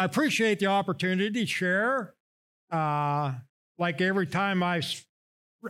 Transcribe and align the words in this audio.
I 0.00 0.04
appreciate 0.04 0.60
the 0.60 0.66
opportunity 0.66 1.40
to 1.42 1.46
share. 1.46 2.14
Uh, 2.72 3.34
like 3.78 4.00
every 4.00 4.26
time 4.26 4.62
I 4.62 4.80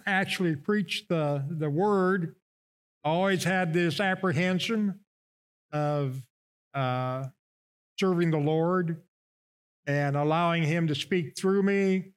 actually 0.06 0.54
preach 0.54 1.06
the, 1.08 1.44
the 1.50 1.68
word, 1.68 2.36
I 3.02 3.08
always 3.08 3.42
had 3.42 3.72
this 3.72 3.98
apprehension 3.98 5.00
of 5.72 6.22
uh, 6.74 7.24
serving 7.98 8.30
the 8.30 8.38
Lord 8.38 9.02
and 9.88 10.16
allowing 10.16 10.62
Him 10.62 10.86
to 10.86 10.94
speak 10.94 11.36
through 11.36 11.64
me 11.64 12.12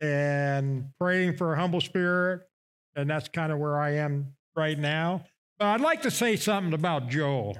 and 0.00 0.90
praying 1.00 1.36
for 1.36 1.52
a 1.52 1.56
humble 1.58 1.80
spirit. 1.80 2.42
And 2.94 3.10
that's 3.10 3.26
kind 3.26 3.50
of 3.50 3.58
where 3.58 3.76
I 3.76 3.94
am 3.94 4.34
right 4.54 4.78
now. 4.78 5.24
But 5.58 5.66
I'd 5.66 5.80
like 5.80 6.02
to 6.02 6.12
say 6.12 6.36
something 6.36 6.74
about 6.74 7.08
Joel. 7.08 7.58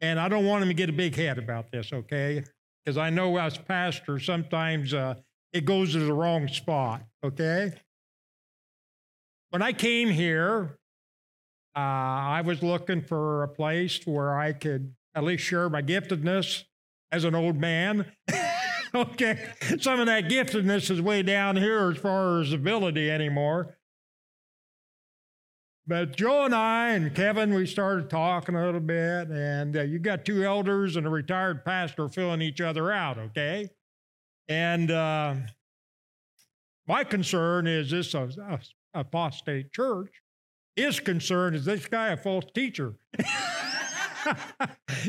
And 0.00 0.20
I 0.20 0.28
don't 0.28 0.46
want 0.46 0.62
him 0.62 0.68
to 0.68 0.74
get 0.74 0.90
a 0.90 0.92
big 0.92 1.16
head 1.16 1.38
about 1.38 1.72
this, 1.72 1.92
okay? 1.92 2.44
Because 2.86 2.98
I 2.98 3.10
know 3.10 3.36
as 3.36 3.58
pastor, 3.58 4.20
sometimes 4.20 4.94
uh, 4.94 5.16
it 5.52 5.64
goes 5.64 5.94
to 5.94 5.98
the 5.98 6.12
wrong 6.12 6.46
spot, 6.46 7.02
okay? 7.24 7.72
When 9.50 9.60
I 9.60 9.72
came 9.72 10.08
here, 10.08 10.78
uh, 11.74 11.80
I 11.80 12.42
was 12.44 12.62
looking 12.62 13.02
for 13.02 13.42
a 13.42 13.48
place 13.48 14.06
where 14.06 14.38
I 14.38 14.52
could 14.52 14.94
at 15.16 15.24
least 15.24 15.42
share 15.42 15.68
my 15.68 15.82
giftedness 15.82 16.62
as 17.10 17.24
an 17.24 17.34
old 17.34 17.56
man. 17.56 18.06
okay, 18.94 19.50
some 19.80 19.98
of 19.98 20.06
that 20.06 20.26
giftedness 20.26 20.88
is 20.88 21.02
way 21.02 21.24
down 21.24 21.56
here 21.56 21.90
as 21.90 21.98
far 21.98 22.40
as 22.40 22.52
ability 22.52 23.10
anymore. 23.10 23.75
But 25.88 26.16
Joe 26.16 26.44
and 26.44 26.54
I 26.54 26.90
and 26.90 27.14
Kevin, 27.14 27.54
we 27.54 27.64
started 27.64 28.10
talking 28.10 28.56
a 28.56 28.64
little 28.64 28.80
bit, 28.80 29.28
and 29.28 29.76
uh, 29.76 29.82
you 29.82 30.00
got 30.00 30.24
two 30.24 30.42
elders 30.42 30.96
and 30.96 31.06
a 31.06 31.10
retired 31.10 31.64
pastor 31.64 32.08
filling 32.08 32.42
each 32.42 32.60
other 32.60 32.90
out, 32.90 33.18
okay? 33.18 33.70
And 34.48 34.90
uh, 34.90 35.36
my 36.88 37.04
concern 37.04 37.68
is 37.68 37.92
this 37.92 38.14
a, 38.14 38.28
a 38.48 38.58
apostate 38.94 39.72
church. 39.72 40.10
His 40.74 40.98
concern 40.98 41.54
is 41.54 41.64
this 41.64 41.86
guy 41.86 42.08
a 42.08 42.16
false 42.16 42.46
teacher. 42.52 42.94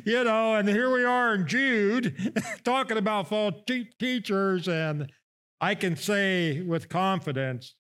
you 0.06 0.24
know, 0.24 0.54
and 0.54 0.70
here 0.70 0.94
we 0.94 1.04
are 1.04 1.34
in 1.34 1.48
Jude 1.48 2.36
talking 2.64 2.98
about 2.98 3.30
false 3.30 3.56
te- 3.66 3.90
teachers, 4.00 4.68
and 4.68 5.12
I 5.60 5.74
can 5.74 5.96
say 5.96 6.62
with 6.62 6.88
confidence 6.88 7.74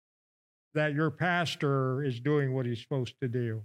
that 0.78 0.94
your 0.94 1.10
pastor 1.10 2.04
is 2.04 2.20
doing 2.20 2.54
what 2.54 2.68
he's 2.68 2.80
supposed 2.80 3.16
to 3.20 3.28
do. 3.28 3.64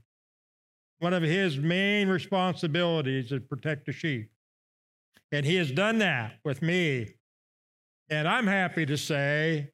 One 1.01 1.13
of 1.13 1.23
his 1.23 1.59
main 1.59 2.09
responsibilities 2.09 3.33
is 3.33 3.41
protect 3.51 3.85
the 3.85 3.93
sheep. 3.93 4.31
And 5.31 5.45
he 5.45 5.57
has 5.57 5.71
done 5.71 5.99
that 5.99 6.39
with 6.43 6.63
me. 6.63 7.15
And 8.09 8.27
I'm 8.27 8.47
happy 8.47 8.87
to 8.87 8.97
say 8.97 9.73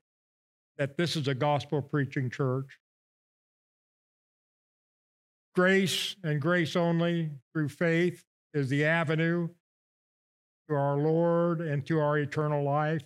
that 0.78 0.96
this 0.96 1.14
is 1.14 1.28
a 1.28 1.34
gospel 1.34 1.80
preaching 1.80 2.28
church. 2.28 2.80
Grace 5.54 6.16
and 6.24 6.40
grace 6.40 6.74
only 6.74 7.30
through 7.52 7.68
faith 7.68 8.24
is 8.52 8.68
the 8.68 8.84
avenue 8.84 9.48
to 10.68 10.74
our 10.74 10.96
Lord 10.96 11.60
and 11.60 11.86
to 11.86 12.00
our 12.00 12.18
eternal 12.18 12.64
life. 12.64 13.04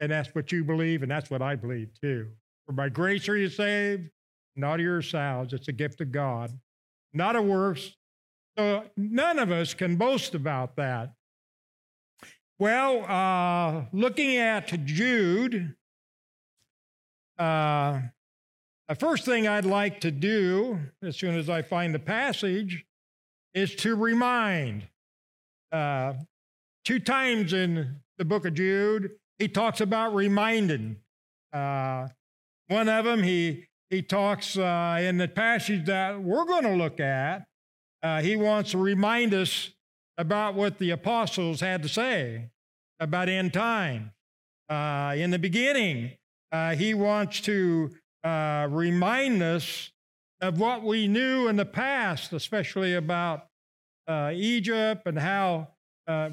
And 0.00 0.12
that's 0.12 0.34
what 0.34 0.52
you 0.52 0.62
believe, 0.62 1.02
and 1.02 1.10
that's 1.10 1.30
what 1.30 1.40
I 1.40 1.56
believe 1.56 1.88
too. 1.98 2.28
For 2.66 2.72
by 2.72 2.88
grace 2.88 3.28
are 3.28 3.36
you 3.36 3.48
saved, 3.48 4.10
not 4.56 4.80
of 4.80 4.84
yourselves. 4.84 5.52
It's 5.52 5.68
a 5.68 5.72
gift 5.72 6.00
of 6.00 6.10
God, 6.10 6.50
not 7.14 7.36
a 7.36 7.42
works. 7.42 7.96
So 8.58 8.84
none 8.96 9.38
of 9.38 9.50
us 9.50 9.74
can 9.74 9.96
boast 9.96 10.34
about 10.34 10.76
that. 10.76 11.12
Well, 12.58 13.04
uh, 13.04 13.84
looking 13.92 14.38
at 14.38 14.66
Jude, 14.86 15.74
uh, 17.38 18.00
the 18.88 18.94
first 18.94 19.24
thing 19.26 19.46
I'd 19.46 19.66
like 19.66 20.00
to 20.00 20.10
do, 20.10 20.80
as 21.02 21.16
soon 21.16 21.36
as 21.36 21.50
I 21.50 21.62
find 21.62 21.94
the 21.94 21.98
passage, 21.98 22.84
is 23.52 23.74
to 23.76 23.94
remind. 23.94 24.88
Uh, 25.70 26.14
two 26.84 26.98
times 26.98 27.52
in 27.52 27.96
the 28.16 28.24
book 28.24 28.46
of 28.46 28.54
Jude, 28.54 29.10
he 29.38 29.48
talks 29.48 29.80
about 29.80 30.14
reminding. 30.14 30.96
Uh, 31.52 32.08
one 32.68 32.88
of 32.88 33.04
them, 33.04 33.22
he, 33.22 33.66
he 33.90 34.02
talks 34.02 34.58
uh, 34.58 34.98
in 35.00 35.18
the 35.18 35.28
passage 35.28 35.86
that 35.86 36.20
we're 36.20 36.44
going 36.44 36.64
to 36.64 36.74
look 36.74 37.00
at, 37.00 37.46
uh, 38.02 38.20
he 38.20 38.36
wants 38.36 38.72
to 38.72 38.78
remind 38.78 39.34
us 39.34 39.70
about 40.18 40.54
what 40.54 40.78
the 40.78 40.90
apostles 40.90 41.60
had 41.60 41.82
to 41.82 41.88
say 41.88 42.50
about 43.00 43.28
end 43.28 43.52
time. 43.52 44.12
Uh, 44.68 45.14
in 45.16 45.30
the 45.30 45.38
beginning, 45.38 46.12
uh, 46.50 46.74
he 46.74 46.94
wants 46.94 47.40
to 47.40 47.90
uh, 48.24 48.66
remind 48.70 49.42
us 49.42 49.90
of 50.40 50.58
what 50.58 50.82
we 50.82 51.06
knew 51.06 51.48
in 51.48 51.56
the 51.56 51.64
past, 51.64 52.32
especially 52.32 52.94
about 52.94 53.46
uh, 54.08 54.30
Egypt 54.34 55.02
and 55.06 55.18
how, 55.18 55.68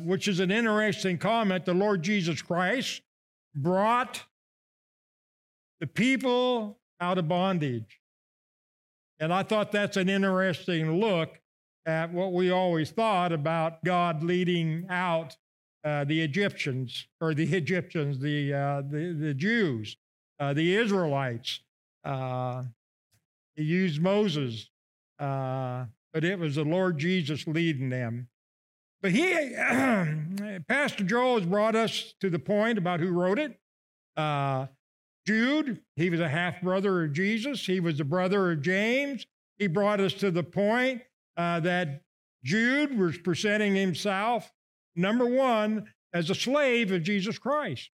which 0.04 0.28
is 0.28 0.40
an 0.40 0.52
interesting 0.52 1.18
comment, 1.18 1.66
the 1.66 1.74
Lord 1.74 2.02
Jesus 2.02 2.42
Christ 2.42 3.02
brought 3.56 4.24
the 5.84 5.88
people 5.88 6.80
out 7.02 7.18
of 7.18 7.28
bondage. 7.28 8.00
And 9.20 9.34
I 9.34 9.44
thought 9.44 9.74
that's 9.74 9.98
an 9.98 10.08
interesting 10.08 11.02
look 11.02 11.42
at 11.86 12.14
what 12.14 12.32
we 12.32 12.52
always 12.52 12.90
thought 12.92 13.34
about 13.34 13.84
God 13.84 14.24
leading 14.24 14.86
out 14.90 15.36
uh, 15.84 16.06
the 16.06 16.22
Egyptians, 16.22 17.08
or 17.20 17.34
the 17.34 17.54
Egyptians, 17.54 18.18
the, 18.20 18.54
uh, 18.54 18.82
the, 18.90 19.12
the, 19.12 19.34
Jews, 19.34 19.98
uh, 20.40 20.54
the 20.54 20.74
Israelites. 20.74 21.60
Uh, 22.06 22.64
he 23.58 23.64
used 23.64 24.02
Moses, 24.02 24.70
uh, 25.20 25.84
but 26.14 26.24
it 26.24 26.40
was 26.40 26.56
the 26.56 26.64
Lord 26.64 26.98
Jesus 26.98 27.46
leading 27.46 27.90
them. 27.90 28.30
But 29.02 29.12
he, 29.12 29.50
Pastor 30.70 31.04
Joel 31.04 31.40
has 31.40 31.46
brought 31.46 31.76
us 31.76 32.14
to 32.22 32.30
the 32.30 32.40
point 32.40 32.78
about 32.78 33.02
who 33.02 33.12
wrote 33.12 33.38
it. 33.38 33.60
Jude, 35.26 35.80
he 35.96 36.10
was 36.10 36.20
a 36.20 36.28
half 36.28 36.62
brother 36.62 37.06
of 37.06 37.14
Jesus. 37.14 37.66
He 37.66 37.80
was 37.80 37.98
the 37.98 38.04
brother 38.04 38.52
of 38.52 38.62
James. 38.62 39.26
He 39.58 39.68
brought 39.68 40.02
us 40.02 40.14
to 40.16 40.32
the 40.32 40.44
point 40.44 41.02
uh, 41.38 41.62
that 41.62 42.02
Jude 42.44 42.98
was 42.98 43.18
presenting 43.18 43.76
himself, 43.76 44.52
number 44.96 45.26
one, 45.26 45.88
as 46.14 46.30
a 46.30 46.36
slave 46.36 46.92
of 46.92 47.04
Jesus 47.04 47.40
Christ. 47.40 47.90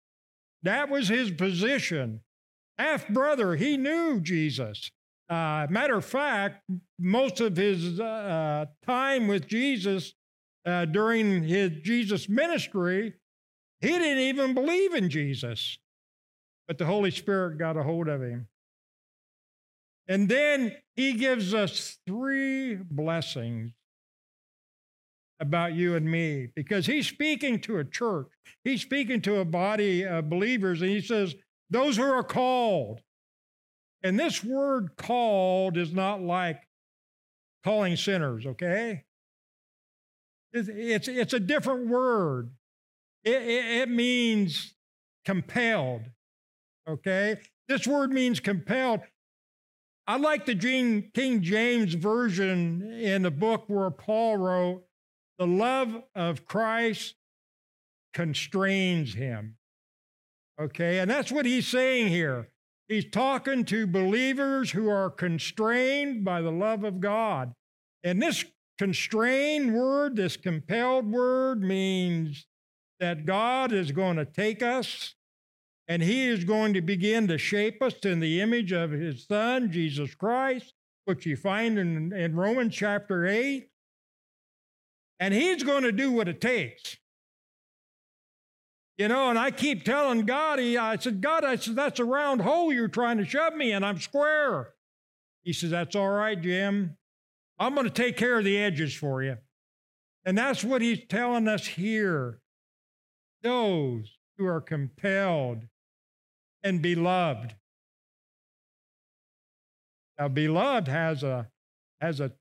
That 0.63 0.89
was 0.89 1.09
his 1.09 1.31
position. 1.33 2.21
Half 2.79 3.09
brother, 3.09 3.57
he 3.57 3.77
knew 3.77 4.21
Jesus. 4.21 4.91
Uh, 5.29 5.67
matter 5.69 5.97
of 5.97 6.05
fact, 6.05 6.63
most 6.99 7.41
of 7.41 7.57
his 7.57 7.99
uh, 7.99 8.67
time 8.87 9.27
with 9.27 9.49
Jesus 9.49 10.15
uh, 10.65 10.85
during 10.85 11.43
his 11.43 11.73
Jesus 11.83 12.29
ministry, 12.29 13.15
he 13.81 13.89
didn't 13.89 14.19
even 14.19 14.55
believe 14.55 14.95
in 14.95 15.11
Jesus 15.11 15.79
but 16.67 16.79
the 16.79 16.87
Holy 16.87 17.11
Spirit 17.11 17.59
got 17.59 17.77
a 17.77 17.83
hold 17.83 18.09
of 18.09 18.23
him. 18.23 18.49
And 20.09 20.29
then 20.29 20.77
he 20.95 21.15
gives 21.15 21.53
us 21.53 21.99
three 22.07 22.77
blessings 22.77 23.73
about 25.41 25.75
you 25.75 25.97
and 25.97 26.11
me 26.11 26.49
because 26.55 26.87
he's 26.87 27.07
speaking 27.07 27.61
to 27.61 27.79
a 27.79 27.85
church. 27.85 28.29
He's 28.65 28.83
speaking 28.83 29.21
to 29.23 29.37
a 29.39 29.45
body 29.45 30.05
of 30.05 30.31
believers, 30.31 30.81
and 30.81 30.91
he 30.91 31.01
says, 31.01 31.35
Those 31.71 31.97
who 31.97 32.05
are 32.05 32.23
called. 32.23 33.01
And 34.03 34.19
this 34.19 34.45
word 34.45 34.91
called 34.97 35.77
is 35.77 35.93
not 35.93 36.23
like 36.23 36.63
calling 37.65 37.97
sinners, 37.97 38.47
okay? 38.47 39.05
It's, 40.53 40.69
it's, 40.69 41.09
it's 41.09 41.33
a 41.33 41.41
different 41.41 41.89
word. 41.89 42.51
It, 43.25 43.43
it, 43.43 43.67
it 43.83 43.89
means 43.89 44.75
compelled 45.25 46.03
okay? 46.89 47.39
This 47.69 47.87
word 47.87 48.13
means 48.13 48.41
compelled. 48.41 49.01
I 50.07 50.19
like 50.19 50.47
the 50.47 50.55
King 50.55 51.43
James 51.43 51.95
Version 51.95 52.93
in 52.93 53.23
the 53.23 53.31
book 53.31 53.65
where 53.67 53.91
Paul 53.91 54.37
wrote, 54.37 54.85
the 55.39 55.47
love 55.47 56.03
of 56.15 56.47
Christ 56.47 57.17
constrains 58.15 59.15
him. 59.15 59.57
Okay, 60.61 61.01
and 61.01 61.11
that's 61.11 61.33
what 61.33 61.45
he's 61.45 61.67
saying 61.67 62.09
here. 62.09 62.49
He's 62.89 63.11
talking 63.11 63.65
to 63.65 63.87
believers 63.87 64.71
who 64.71 64.89
are 64.89 65.11
constrained 65.11 66.25
by 66.25 66.41
the 66.41 66.53
love 66.53 66.85
of 66.85 67.01
God. 67.01 67.53
And 68.05 68.23
this 68.23 68.45
constrained 68.79 69.75
word, 69.75 70.15
this 70.15 70.37
compelled 70.37 71.11
word, 71.11 71.63
means 71.63 72.47
that 73.01 73.27
God 73.27 73.73
is 73.73 73.91
going 73.91 74.17
to 74.17 74.25
take 74.25 74.63
us 74.63 75.16
and 75.89 76.03
he 76.03 76.27
is 76.27 76.45
going 76.45 76.75
to 76.75 76.81
begin 76.81 77.29
to 77.29 77.39
shape 77.39 77.81
us 77.83 77.95
in 78.05 78.21
the 78.21 78.41
image 78.41 78.73
of 78.73 78.91
his 78.91 79.25
son, 79.27 79.71
Jesus 79.71 80.15
Christ, 80.15 80.75
which 81.05 81.27
you 81.27 81.37
find 81.37 81.79
in, 81.79 82.13
in 82.13 82.35
Romans 82.35 82.75
chapter 82.75 83.27
8. 83.27 83.69
And 85.19 85.33
he's 85.33 85.63
going 85.63 85.85
to 85.85 85.93
do 85.93 86.11
what 86.11 86.29
it 86.29 86.41
takes. 86.41 86.97
You 88.99 89.09
know, 89.09 89.31
and 89.31 89.39
I 89.39 89.51
keep 89.51 89.85
telling 89.85 90.25
God, 90.25 90.59
he, 90.59 90.77
I 90.77 90.97
said, 90.97 91.21
God, 91.21 91.45
I 91.45 91.57
said, 91.57 91.77
that's 91.77 92.01
a 92.01 92.05
round 92.05 92.41
hole 92.41 92.73
you're 92.73 92.89
trying 92.89 93.19
to 93.19 93.25
shove 93.25 93.55
me 93.55 93.73
in. 93.73 93.85
I'm 93.85 94.01
square. 94.01 94.71
He 95.47 95.53
says, 95.53 95.71
That's 95.71 95.95
all 95.95 96.09
right, 96.09 96.39
Jim. 96.41 96.97
I'm 97.59 97.75
going 97.75 97.87
to 97.87 97.93
take 97.93 98.17
care 98.17 98.37
of 98.37 98.45
the 98.45 98.59
edges 98.59 98.93
for 98.93 99.23
you. 99.23 99.37
And 100.25 100.37
that's 100.37 100.65
what 100.65 100.83
he's 100.83 101.07
telling 101.09 101.47
us 101.47 101.65
here. 101.65 102.41
Those 103.43 104.17
who 104.37 104.47
are 104.47 104.61
compelled 104.61 105.63
and 106.67 106.83
beloved. 106.83 107.55
Now, 110.19 110.29
beloved 110.29 110.89
has 110.89 111.23
a, 111.23 111.49
has 112.01 112.19
a 112.21 112.33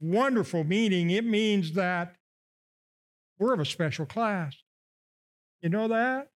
wonderful 0.00 0.64
meaning. 0.64 1.10
It 1.10 1.24
means 1.24 1.74
that 1.74 2.16
we're 3.38 3.54
of 3.54 3.60
a 3.60 3.64
special 3.64 4.06
class. 4.06 4.56
You 5.62 5.68
know 5.68 5.88
that? 5.88 6.30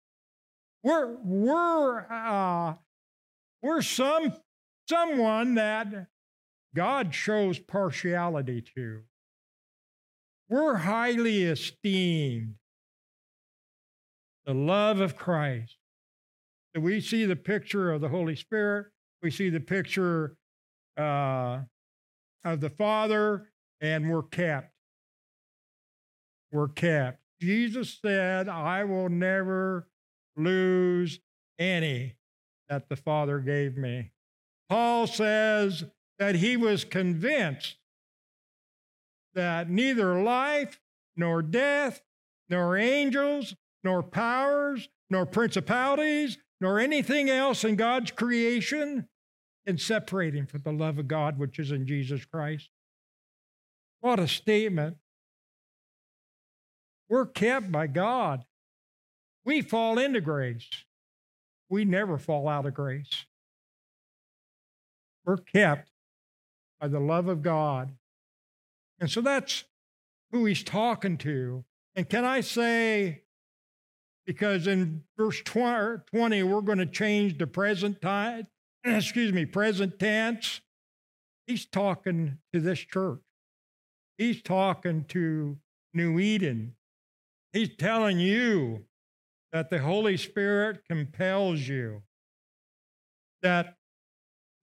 We're, 0.82 1.17
we're, 1.25 2.00
uh, 2.11 2.75
we're 3.62 3.82
some, 3.82 4.34
someone 4.88 5.55
that 5.55 6.08
God 6.75 7.14
shows 7.14 7.58
partiality 7.58 8.62
to. 8.75 9.02
We're 10.50 10.76
highly 10.76 11.44
esteemed. 11.44 12.56
The 14.44 14.52
love 14.52 15.00
of 15.00 15.17
Christ. 15.17 15.76
We 16.74 17.00
see 17.00 17.26
the 17.26 17.36
picture 17.36 17.92
of 17.92 18.00
the 18.00 18.08
Holy 18.08 18.36
Spirit. 18.36 18.86
We 19.22 19.30
see 19.30 19.50
the 19.50 19.60
picture 19.60 20.36
uh, 20.96 21.60
of 22.44 22.60
the 22.60 22.70
Father, 22.70 23.50
and 23.80 24.10
we're 24.10 24.22
kept. 24.22 24.72
We're 26.50 26.69
kept. 26.69 27.20
Jesus 27.40 27.98
said, 28.00 28.48
I 28.48 28.84
will 28.84 29.08
never 29.08 29.88
lose 30.36 31.20
any 31.58 32.16
that 32.69 32.88
the 32.88 32.96
Father 32.96 33.38
gave 33.38 33.76
me. 33.76 34.12
Paul 34.69 35.06
says 35.06 35.84
that 36.19 36.36
he 36.36 36.56
was 36.56 36.84
convinced 36.84 37.76
that 39.34 39.69
neither 39.69 40.22
life, 40.22 40.80
nor 41.16 41.42
death, 41.42 42.02
nor 42.48 42.76
angels, 42.76 43.54
nor 43.84 44.02
powers, 44.02 44.88
nor 45.10 45.26
principalities, 45.26 46.38
nor 46.62 46.78
anything 46.78 47.28
else 47.28 47.64
in 47.64 47.74
God's 47.74 48.12
creation 48.12 49.08
can 49.66 49.76
separate 49.76 50.32
him 50.32 50.46
from 50.46 50.62
the 50.62 50.72
love 50.72 50.96
of 50.96 51.08
God 51.08 51.36
which 51.36 51.58
is 51.58 51.72
in 51.72 51.88
Jesus 51.88 52.24
Christ. 52.24 52.70
What 54.00 54.20
a 54.20 54.28
statement. 54.28 54.96
We're 57.08 57.26
kept 57.26 57.72
by 57.72 57.88
God. 57.88 58.44
We 59.44 59.60
fall 59.60 59.98
into 59.98 60.20
grace. 60.20 60.68
We 61.68 61.84
never 61.84 62.16
fall 62.16 62.48
out 62.48 62.64
of 62.64 62.74
grace. 62.74 63.26
We're 65.24 65.38
kept 65.38 65.90
by 66.80 66.86
the 66.86 67.00
love 67.00 67.26
of 67.26 67.42
God. 67.42 67.90
And 69.00 69.10
so 69.10 69.20
that's 69.20 69.64
who 70.30 70.44
he's 70.44 70.62
talking 70.62 71.18
to. 71.18 71.64
And 71.96 72.08
can 72.08 72.24
I 72.24 72.40
say, 72.40 73.22
because 74.32 74.67
in 74.67 75.02
verse 75.19 75.43
20, 75.43 76.43
we're 76.43 76.62
going 76.62 76.79
to 76.79 76.87
change 76.87 77.37
the 77.37 77.46
present 77.46 78.00
time, 78.00 78.46
excuse 78.84 79.31
me, 79.31 79.44
present 79.44 79.99
tense. 79.99 80.62
He's 81.46 81.67
talking 81.67 82.38
to 82.55 82.61
this 82.61 82.79
church. 82.79 83.20
He's 84.17 84.40
talking 84.40 85.05
to 85.08 85.58
New 85.93 86.19
Eden. 86.19 86.76
He's 87.52 87.76
telling 87.76 88.19
you 88.19 88.87
that 89.52 89.69
the 89.69 89.81
Holy 89.81 90.17
Spirit 90.17 90.81
compels 90.88 91.61
you, 91.61 92.00
that 93.43 93.76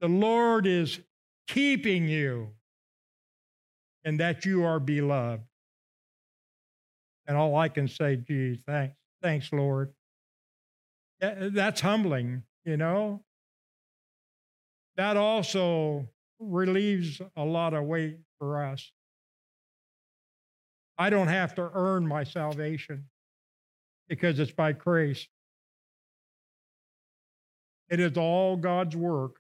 the 0.01 0.07
Lord 0.07 0.65
is 0.65 0.99
keeping 1.47 2.07
you, 2.07 2.49
and 4.03 4.19
that 4.19 4.45
you 4.45 4.63
are 4.63 4.79
beloved. 4.79 5.43
And 7.27 7.37
all 7.37 7.55
I 7.55 7.69
can 7.69 7.87
say, 7.87 8.15
gee, 8.15 8.59
thanks, 8.65 8.95
thanks, 9.21 9.51
Lord. 9.51 9.93
That's 11.19 11.81
humbling, 11.81 12.43
you 12.65 12.77
know? 12.77 13.23
That 14.95 15.17
also 15.17 16.07
relieves 16.39 17.21
a 17.35 17.43
lot 17.43 17.73
of 17.73 17.83
weight 17.83 18.19
for 18.37 18.63
us. 18.63 18.91
I 20.97 21.09
don't 21.09 21.27
have 21.27 21.55
to 21.55 21.69
earn 21.73 22.07
my 22.07 22.23
salvation 22.23 23.05
because 24.09 24.39
it's 24.39 24.51
by 24.51 24.73
grace. 24.73 25.27
It 27.89 27.99
is 27.99 28.17
all 28.17 28.57
God's 28.57 28.95
work 28.95 29.37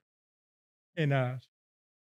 in 0.95 1.11
us. 1.11 1.43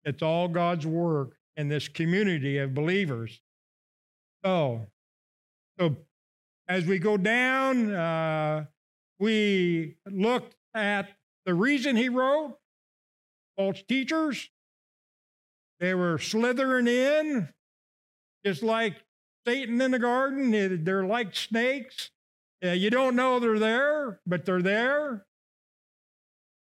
It's 0.04 0.22
all 0.24 0.48
God's 0.48 0.88
work 0.88 1.36
in 1.58 1.68
this 1.68 1.88
community 1.88 2.58
of 2.58 2.74
believers. 2.74 3.42
So, 4.44 4.88
so 5.80 5.98
as 6.68 6.86
we 6.86 7.00
go 7.00 7.18
down, 7.18 7.94
uh, 7.94 8.66
we 9.20 9.98
looked 10.10 10.56
at 10.74 11.10
the 11.46 11.54
reason 11.54 11.96
he 11.96 12.10
wrote 12.10 12.58
false 13.58 13.84
teachers. 13.88 14.50
They 15.80 15.94
were 15.94 16.18
slithering 16.18 16.88
in, 16.88 17.50
just 18.46 18.64
like 18.64 18.96
Satan 19.48 19.82
in 19.82 19.92
the 19.92 20.00
garden. 20.00 20.84
They're 20.84 21.06
like 21.06 21.36
snakes. 21.36 22.12
You 22.62 22.90
don't 22.90 23.16
know 23.16 23.40
they're 23.40 23.60
there, 23.60 24.20
but 24.26 24.46
they're 24.46 24.62
there. 24.62 25.26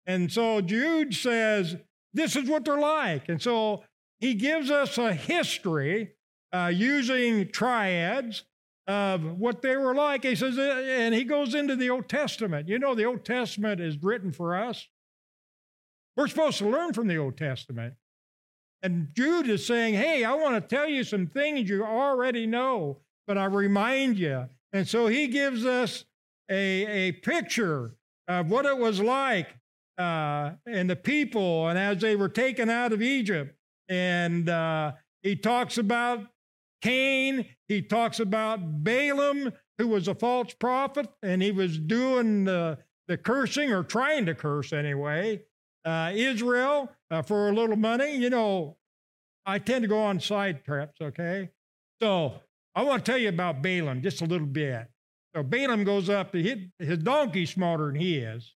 And 0.07 0.31
so 0.31 0.61
Jude 0.61 1.13
says, 1.13 1.77
this 2.13 2.35
is 2.35 2.49
what 2.49 2.65
they're 2.65 2.79
like. 2.79 3.29
And 3.29 3.41
so 3.41 3.83
he 4.19 4.33
gives 4.33 4.71
us 4.71 4.97
a 4.97 5.13
history 5.13 6.13
uh, 6.51 6.71
using 6.73 7.49
triads 7.49 8.43
of 8.87 9.39
what 9.39 9.61
they 9.61 9.75
were 9.77 9.95
like. 9.95 10.23
He 10.23 10.35
says, 10.35 10.57
and 10.57 11.13
he 11.13 11.23
goes 11.23 11.55
into 11.55 11.75
the 11.75 11.89
Old 11.89 12.07
Testament. 12.07 12.67
You 12.67 12.79
know, 12.79 12.95
the 12.95 13.05
Old 13.05 13.25
Testament 13.25 13.81
is 13.81 14.01
written 14.01 14.31
for 14.31 14.55
us. 14.55 14.87
We're 16.15 16.27
supposed 16.27 16.59
to 16.59 16.69
learn 16.69 16.93
from 16.93 17.07
the 17.07 17.17
Old 17.17 17.37
Testament. 17.37 17.95
And 18.83 19.09
Jude 19.13 19.49
is 19.49 19.65
saying, 19.65 19.95
Hey, 19.95 20.23
I 20.23 20.33
want 20.35 20.55
to 20.55 20.75
tell 20.75 20.87
you 20.87 21.03
some 21.03 21.27
things 21.27 21.67
you 21.67 21.83
already 21.83 22.45
know, 22.45 22.99
but 23.25 23.37
I 23.37 23.45
remind 23.45 24.17
you. 24.17 24.47
And 24.73 24.87
so 24.87 25.07
he 25.07 25.27
gives 25.27 25.65
us 25.65 26.05
a, 26.49 27.07
a 27.07 27.11
picture 27.13 27.95
of 28.27 28.49
what 28.49 28.65
it 28.65 28.77
was 28.77 28.99
like 28.99 29.47
uh, 29.97 30.51
and 30.65 30.89
the 30.89 30.95
people 30.95 31.67
and 31.67 31.79
as 31.79 31.99
they 31.99 32.15
were 32.15 32.29
taken 32.29 32.69
out 32.69 32.93
of 32.93 33.01
Egypt. 33.01 33.55
And 33.89 34.49
uh, 34.49 34.93
he 35.23 35.35
talks 35.35 35.77
about 35.77 36.27
Cain, 36.81 37.45
he 37.67 37.81
talks 37.81 38.19
about 38.19 38.83
Balaam, 38.83 39.51
who 39.77 39.87
was 39.87 40.07
a 40.07 40.15
false 40.15 40.53
prophet, 40.53 41.07
and 41.23 41.41
he 41.41 41.51
was 41.51 41.77
doing 41.77 42.45
the, 42.45 42.77
the 43.07 43.17
cursing 43.17 43.71
or 43.71 43.83
trying 43.83 44.25
to 44.25 44.35
curse 44.35 44.71
anyway 44.73 45.41
uh, 45.85 46.11
Israel 46.13 46.91
uh, 47.11 47.21
for 47.21 47.49
a 47.49 47.53
little 47.53 47.75
money. 47.75 48.15
You 48.15 48.29
know, 48.29 48.77
I 49.45 49.59
tend 49.59 49.83
to 49.83 49.87
go 49.87 50.01
on 50.01 50.19
side 50.19 50.65
trips, 50.65 50.99
okay? 51.01 51.51
So 52.01 52.33
I 52.73 52.83
want 52.83 53.05
to 53.05 53.11
tell 53.11 53.19
you 53.19 53.29
about 53.29 53.61
Balaam 53.61 54.01
just 54.01 54.21
a 54.21 54.25
little 54.25 54.47
bit. 54.47 54.87
So 55.35 55.43
Balaam 55.43 55.83
goes 55.83 56.09
up, 56.09 56.33
his, 56.33 56.57
his 56.79 56.97
donkey's 56.97 57.51
smarter 57.51 57.87
than 57.87 57.95
he 57.95 58.17
is. 58.17 58.53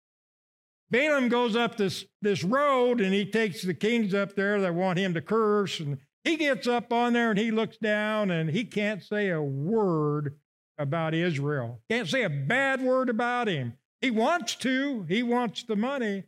Balaam 0.90 1.30
goes 1.30 1.56
up 1.56 1.78
this, 1.78 2.06
this 2.22 2.44
road 2.44 3.00
and 3.00 3.14
he 3.14 3.26
takes 3.26 3.62
the 3.62 3.76
kings 3.76 4.14
up 4.14 4.36
there 4.36 4.60
that 4.62 4.74
want 4.74 4.98
him 4.98 5.14
to 5.14 5.22
curse. 5.22 5.80
And 5.80 6.00
he 6.24 6.36
gets 6.38 6.68
up 6.68 6.92
on 6.92 7.14
there 7.14 7.30
and 7.32 7.40
he 7.40 7.52
looks 7.52 7.78
down 7.78 8.32
and 8.32 8.50
he 8.50 8.64
can't 8.64 9.04
say 9.04 9.30
a 9.30 9.42
word 9.42 10.36
about 10.78 11.14
Israel. 11.14 11.80
Can't 11.90 12.08
say 12.08 12.24
a 12.24 12.30
bad 12.30 12.82
word 12.82 13.10
about 13.10 13.48
him. 13.48 13.74
He 14.02 14.12
wants 14.12 14.56
to, 14.58 15.06
he 15.10 15.24
wants 15.24 15.64
the 15.64 15.76
money, 15.76 16.24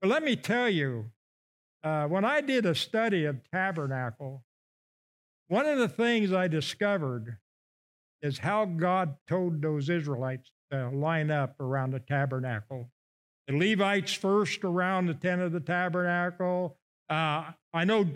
but 0.00 0.10
let 0.10 0.22
me 0.22 0.36
tell 0.36 0.68
you, 0.68 1.10
uh, 1.82 2.06
when 2.06 2.24
I 2.24 2.40
did 2.40 2.66
a 2.66 2.74
study 2.74 3.24
of 3.24 3.40
tabernacle, 3.50 4.44
one 5.48 5.66
of 5.66 5.78
the 5.78 5.88
things 5.88 6.32
I 6.32 6.48
discovered 6.48 7.38
is 8.22 8.38
how 8.38 8.64
God 8.64 9.16
told 9.28 9.62
those 9.62 9.88
Israelites 9.88 10.50
to 10.70 10.90
line 10.90 11.30
up 11.30 11.60
around 11.60 11.92
the 11.92 12.00
tabernacle. 12.00 12.90
The 13.46 13.56
Levites 13.56 14.12
first 14.12 14.64
around 14.64 15.06
the 15.06 15.14
tent 15.14 15.40
of 15.40 15.52
the 15.52 15.60
tabernacle. 15.60 16.76
Uh, 17.08 17.52
I 17.72 17.84
know 17.84 18.06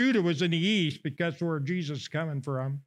Judah 0.00 0.22
was 0.22 0.40
in 0.40 0.50
the 0.52 0.56
east 0.56 1.02
because 1.02 1.34
that's 1.34 1.42
where 1.42 1.60
Jesus 1.60 1.98
is 1.98 2.08
coming 2.08 2.40
from. 2.40 2.80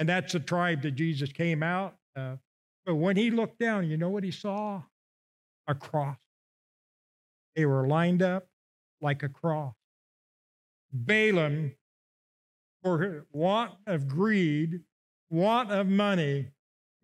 And 0.00 0.08
that's 0.08 0.32
the 0.32 0.40
tribe 0.40 0.82
that 0.82 0.96
Jesus 0.96 1.30
came 1.30 1.62
out 1.62 1.94
of. 2.16 2.40
But 2.84 2.96
when 2.96 3.14
he 3.14 3.30
looked 3.30 3.60
down, 3.60 3.88
you 3.88 3.96
know 3.96 4.08
what 4.08 4.24
he 4.24 4.32
saw? 4.32 4.82
A 5.68 5.76
cross. 5.76 6.16
They 7.54 7.66
were 7.66 7.86
lined 7.86 8.20
up 8.20 8.48
like 9.00 9.22
a 9.22 9.28
cross. 9.28 9.74
Balaam, 10.92 11.70
for 12.82 13.26
want 13.30 13.74
of 13.86 14.08
greed, 14.08 14.80
want 15.30 15.70
of 15.70 15.86
money, 15.86 16.48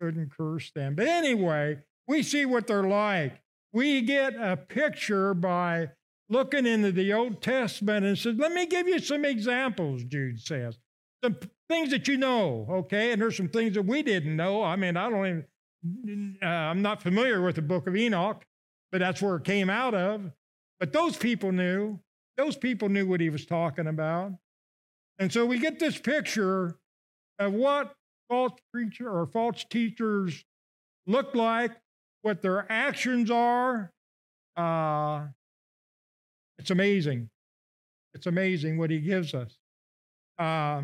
couldn't 0.01 0.29
curse 0.35 0.71
them. 0.75 0.95
But 0.95 1.07
anyway, 1.07 1.77
We 2.07 2.23
see 2.23 2.45
what 2.45 2.67
they're 2.67 2.83
like. 2.83 3.41
We 3.71 4.01
get 4.01 4.35
a 4.35 4.57
picture 4.57 5.33
by 5.33 5.89
looking 6.29 6.65
into 6.65 6.91
the 6.91 7.13
Old 7.13 7.41
Testament 7.41 8.05
and 8.05 8.17
says, 8.17 8.35
let 8.37 8.51
me 8.51 8.65
give 8.65 8.87
you 8.87 8.99
some 8.99 9.25
examples, 9.25 10.03
Jude 10.03 10.39
says. 10.39 10.77
Some 11.23 11.37
things 11.69 11.91
that 11.91 12.07
you 12.07 12.17
know, 12.17 12.67
okay? 12.69 13.11
And 13.11 13.21
there's 13.21 13.37
some 13.37 13.49
things 13.49 13.75
that 13.75 13.83
we 13.83 14.03
didn't 14.03 14.35
know. 14.35 14.63
I 14.63 14.75
mean, 14.75 14.97
I 14.97 15.09
don't 15.09 15.45
even, 15.85 16.37
uh, 16.41 16.45
I'm 16.45 16.81
not 16.81 17.01
familiar 17.01 17.41
with 17.41 17.55
the 17.55 17.61
book 17.61 17.87
of 17.87 17.95
Enoch, 17.95 18.43
but 18.91 18.99
that's 18.99 19.21
where 19.21 19.35
it 19.37 19.43
came 19.43 19.69
out 19.69 19.93
of. 19.93 20.31
But 20.79 20.91
those 20.91 21.15
people 21.17 21.51
knew. 21.51 21.99
Those 22.37 22.57
people 22.57 22.89
knew 22.89 23.07
what 23.07 23.21
he 23.21 23.29
was 23.29 23.45
talking 23.45 23.87
about. 23.87 24.33
And 25.19 25.31
so 25.31 25.45
we 25.45 25.59
get 25.59 25.79
this 25.79 25.97
picture 25.97 26.77
of 27.39 27.53
what 27.53 27.93
false 28.27 28.53
preacher 28.73 29.09
or 29.09 29.27
false 29.27 29.63
teachers 29.69 30.43
look 31.05 31.35
like, 31.35 31.71
what 32.23 32.41
their 32.41 32.65
actions 32.71 33.29
are. 33.29 33.91
Uh, 34.57 35.27
it's 36.63 36.71
amazing. 36.71 37.29
It's 38.13 38.25
amazing 38.25 38.77
what 38.77 38.89
he 38.89 39.01
gives 39.01 39.33
us. 39.33 39.57
Uh, 40.39 40.83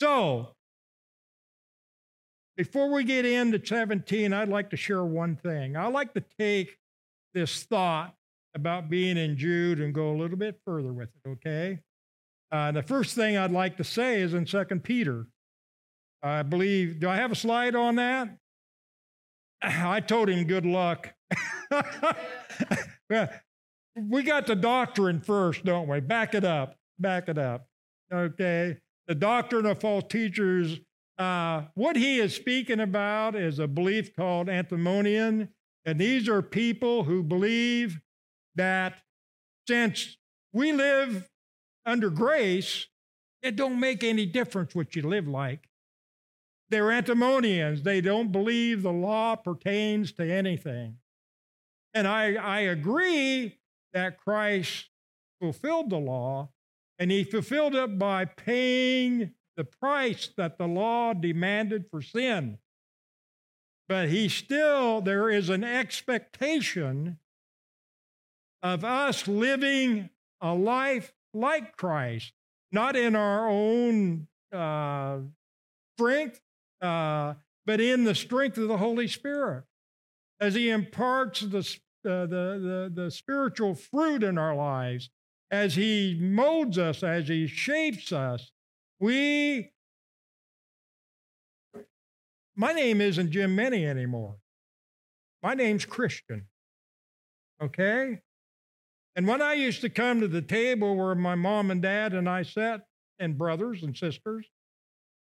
so, 0.00 0.50
before 2.56 2.92
we 2.92 3.02
get 3.02 3.26
into 3.26 3.60
17, 3.64 4.32
I'd 4.32 4.48
like 4.48 4.70
to 4.70 4.76
share 4.76 5.04
one 5.04 5.34
thing. 5.34 5.76
I 5.76 5.88
like 5.88 6.14
to 6.14 6.22
take 6.38 6.78
this 7.34 7.64
thought 7.64 8.14
about 8.54 8.88
being 8.88 9.16
in 9.16 9.36
Jude 9.36 9.80
and 9.80 9.92
go 9.92 10.12
a 10.12 10.16
little 10.16 10.36
bit 10.36 10.60
further 10.64 10.92
with 10.92 11.08
it, 11.08 11.28
okay? 11.28 11.80
Uh, 12.52 12.70
the 12.70 12.84
first 12.84 13.16
thing 13.16 13.36
I'd 13.36 13.50
like 13.50 13.76
to 13.78 13.84
say 13.84 14.20
is 14.20 14.34
in 14.34 14.46
Second 14.46 14.84
Peter. 14.84 15.26
I 16.22 16.44
believe, 16.44 17.00
do 17.00 17.08
I 17.08 17.16
have 17.16 17.32
a 17.32 17.36
slide 17.36 17.74
on 17.74 17.96
that? 17.96 18.38
I 19.62 19.98
told 19.98 20.28
him 20.28 20.46
good 20.46 20.64
luck. 20.64 21.12
we 24.08 24.22
got 24.22 24.46
the 24.46 24.56
doctrine 24.56 25.20
first, 25.20 25.64
don't 25.64 25.88
we? 25.88 26.00
Back 26.00 26.34
it 26.34 26.44
up. 26.44 26.76
Back 26.98 27.28
it 27.28 27.38
up. 27.38 27.68
Okay. 28.12 28.78
The 29.06 29.14
doctrine 29.14 29.66
of 29.66 29.80
false 29.80 30.04
teachers. 30.08 30.78
Uh, 31.18 31.64
what 31.74 31.96
he 31.96 32.20
is 32.20 32.34
speaking 32.34 32.80
about 32.80 33.34
is 33.34 33.58
a 33.58 33.66
belief 33.66 34.14
called 34.14 34.48
antimonian. 34.48 35.48
And 35.84 36.00
these 36.00 36.28
are 36.28 36.42
people 36.42 37.04
who 37.04 37.22
believe 37.22 38.00
that 38.54 38.98
since 39.66 40.16
we 40.52 40.72
live 40.72 41.28
under 41.86 42.10
grace, 42.10 42.86
it 43.42 43.56
don't 43.56 43.80
make 43.80 44.04
any 44.04 44.26
difference 44.26 44.74
what 44.74 44.94
you 44.94 45.02
live 45.02 45.26
like. 45.26 45.68
They're 46.70 46.84
antimonians. 46.84 47.82
They 47.82 48.00
don't 48.00 48.30
believe 48.30 48.82
the 48.82 48.92
law 48.92 49.36
pertains 49.36 50.12
to 50.12 50.30
anything. 50.30 50.96
And 51.94 52.06
I, 52.06 52.34
I 52.34 52.60
agree 52.60 53.57
that 53.92 54.18
Christ 54.18 54.88
fulfilled 55.40 55.90
the 55.90 55.98
law, 55.98 56.50
and 56.98 57.10
he 57.10 57.24
fulfilled 57.24 57.74
it 57.74 57.98
by 57.98 58.24
paying 58.24 59.32
the 59.56 59.64
price 59.64 60.30
that 60.36 60.58
the 60.58 60.66
law 60.66 61.12
demanded 61.14 61.86
for 61.90 62.02
sin. 62.02 62.58
But 63.88 64.08
he 64.08 64.28
still, 64.28 65.00
there 65.00 65.30
is 65.30 65.48
an 65.48 65.64
expectation 65.64 67.18
of 68.62 68.84
us 68.84 69.26
living 69.26 70.10
a 70.40 70.54
life 70.54 71.12
like 71.32 71.76
Christ, 71.76 72.32
not 72.70 72.96
in 72.96 73.16
our 73.16 73.48
own 73.48 74.28
uh, 74.52 75.18
strength, 75.96 76.40
uh, 76.80 77.34
but 77.66 77.80
in 77.80 78.04
the 78.04 78.14
strength 78.14 78.58
of 78.58 78.68
the 78.68 78.76
Holy 78.76 79.08
Spirit 79.08 79.64
as 80.40 80.54
He 80.54 80.70
imparts 80.70 81.40
the, 81.40 81.78
uh, 82.04 82.26
the, 82.26 82.90
the, 82.94 83.02
the 83.02 83.10
spiritual 83.10 83.74
fruit 83.74 84.22
in 84.22 84.38
our 84.38 84.54
lives, 84.54 85.10
as 85.50 85.74
He 85.74 86.18
molds 86.20 86.78
us, 86.78 87.02
as 87.02 87.28
He 87.28 87.46
shapes 87.46 88.12
us. 88.12 88.50
We, 89.00 89.70
my 92.56 92.72
name 92.72 93.00
isn't 93.00 93.30
Jim 93.30 93.54
Many 93.54 93.86
anymore. 93.86 94.36
My 95.42 95.54
name's 95.54 95.84
Christian. 95.84 96.46
Okay? 97.62 98.20
And 99.16 99.26
when 99.26 99.42
I 99.42 99.54
used 99.54 99.80
to 99.80 99.90
come 99.90 100.20
to 100.20 100.28
the 100.28 100.42
table 100.42 100.96
where 100.96 101.14
my 101.14 101.34
mom 101.34 101.70
and 101.70 101.82
dad 101.82 102.12
and 102.14 102.28
I 102.28 102.42
sat, 102.42 102.82
and 103.18 103.36
brothers 103.36 103.82
and 103.82 103.96
sisters 103.96 104.46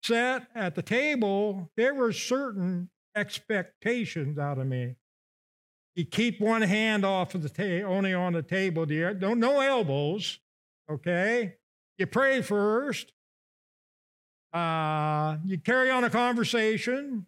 sat 0.02 0.48
at 0.54 0.74
the 0.74 0.82
table, 0.82 1.70
there 1.76 1.94
were 1.94 2.12
certain 2.12 2.90
expectations 3.16 4.38
out 4.38 4.58
of 4.58 4.66
me. 4.66 4.96
You 5.96 6.04
keep 6.04 6.40
one 6.42 6.60
hand 6.60 7.04
off 7.06 7.34
of 7.34 7.42
the 7.42 7.48
table, 7.48 7.90
only 7.90 8.12
on 8.12 8.34
the 8.34 8.42
table, 8.42 8.84
dear. 8.84 9.14
Don't 9.14 9.40
no 9.40 9.60
elbows, 9.60 10.38
okay? 10.90 11.54
You 11.96 12.06
pray 12.06 12.42
first. 12.42 13.14
Uh, 14.52 15.38
you 15.46 15.58
carry 15.58 15.90
on 15.90 16.04
a 16.04 16.10
conversation. 16.10 17.24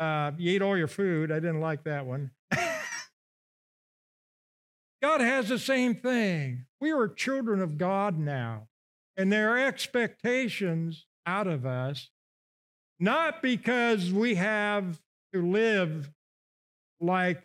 Uh, 0.00 0.32
you 0.36 0.56
eat 0.56 0.62
all 0.62 0.76
your 0.76 0.88
food. 0.88 1.30
I 1.30 1.36
didn't 1.36 1.60
like 1.60 1.84
that 1.84 2.06
one. 2.06 2.32
God 5.00 5.20
has 5.20 5.48
the 5.48 5.60
same 5.60 5.94
thing. 5.94 6.66
We 6.80 6.90
are 6.90 7.06
children 7.06 7.62
of 7.62 7.78
God 7.78 8.18
now, 8.18 8.66
and 9.16 9.32
there 9.32 9.54
are 9.54 9.58
expectations 9.58 11.06
out 11.24 11.46
of 11.46 11.64
us, 11.64 12.10
not 12.98 13.42
because 13.42 14.12
we 14.12 14.34
have 14.34 15.00
to 15.32 15.40
live 15.40 16.10
like 17.04 17.42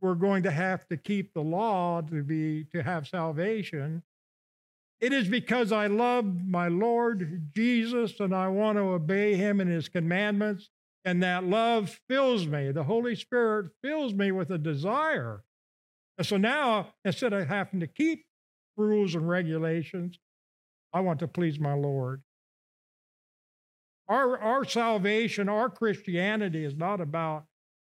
we're 0.00 0.14
going 0.14 0.44
to 0.44 0.50
have 0.50 0.86
to 0.88 0.96
keep 0.96 1.34
the 1.34 1.42
law 1.42 2.00
to 2.02 2.22
be 2.22 2.64
to 2.72 2.82
have 2.82 3.08
salvation. 3.08 4.02
It 5.00 5.12
is 5.12 5.28
because 5.28 5.70
I 5.70 5.86
love 5.86 6.24
my 6.24 6.68
Lord 6.68 7.52
Jesus 7.54 8.18
and 8.20 8.34
I 8.34 8.48
want 8.48 8.78
to 8.78 8.82
obey 8.82 9.34
him 9.34 9.60
and 9.60 9.70
his 9.70 9.88
commandments. 9.88 10.70
And 11.04 11.22
that 11.22 11.44
love 11.44 12.00
fills 12.08 12.46
me. 12.46 12.72
The 12.72 12.84
Holy 12.84 13.14
Spirit 13.14 13.70
fills 13.82 14.12
me 14.12 14.32
with 14.32 14.50
a 14.50 14.58
desire 14.58 15.44
and 16.18 16.26
so 16.26 16.36
now, 16.36 16.88
instead 17.04 17.32
of 17.32 17.46
having 17.46 17.78
to 17.78 17.86
keep 17.86 18.26
rules 18.76 19.14
and 19.14 19.28
regulations, 19.28 20.18
I 20.92 21.00
want 21.00 21.20
to 21.20 21.28
please 21.28 21.60
my 21.60 21.74
Lord. 21.74 22.22
Our, 24.08 24.36
our 24.38 24.64
salvation, 24.64 25.48
our 25.48 25.70
Christianity 25.70 26.64
is 26.64 26.74
not 26.74 27.00
about 27.00 27.44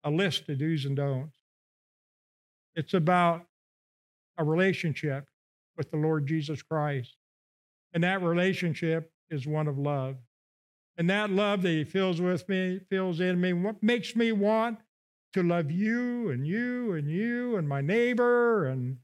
a 0.04 0.12
list 0.12 0.50
of 0.50 0.58
do's 0.60 0.86
and 0.86 0.96
don'ts. 0.96 1.38
It's 2.76 2.94
about 2.94 3.46
a 4.38 4.44
relationship 4.44 5.26
with 5.78 5.92
the 5.92 5.98
Lord 5.98 6.28
Jesus 6.28 6.62
Christ. 6.62 7.16
And 7.94 8.04
that 8.04 8.22
relationship 8.22 9.12
is 9.30 9.46
one 9.46 9.68
of 9.68 9.78
love. 9.78 10.16
And 10.98 11.10
that 11.10 11.30
love 11.30 11.62
that 11.64 11.70
He 11.70 11.84
fills 11.84 12.22
with 12.22 12.48
me, 12.48 12.80
fills 12.90 13.20
in 13.20 13.40
me, 13.40 13.54
what 13.54 13.82
makes 13.82 14.16
me 14.16 14.32
want 14.32 14.80
to 15.34 15.44
love 15.44 15.72
you 15.72 16.30
and 16.30 16.46
you 16.46 16.94
and 16.94 17.10
you 17.10 17.56
and 17.56 17.68
my 17.68 17.82
neighbor 17.82 18.68
and 18.68 18.98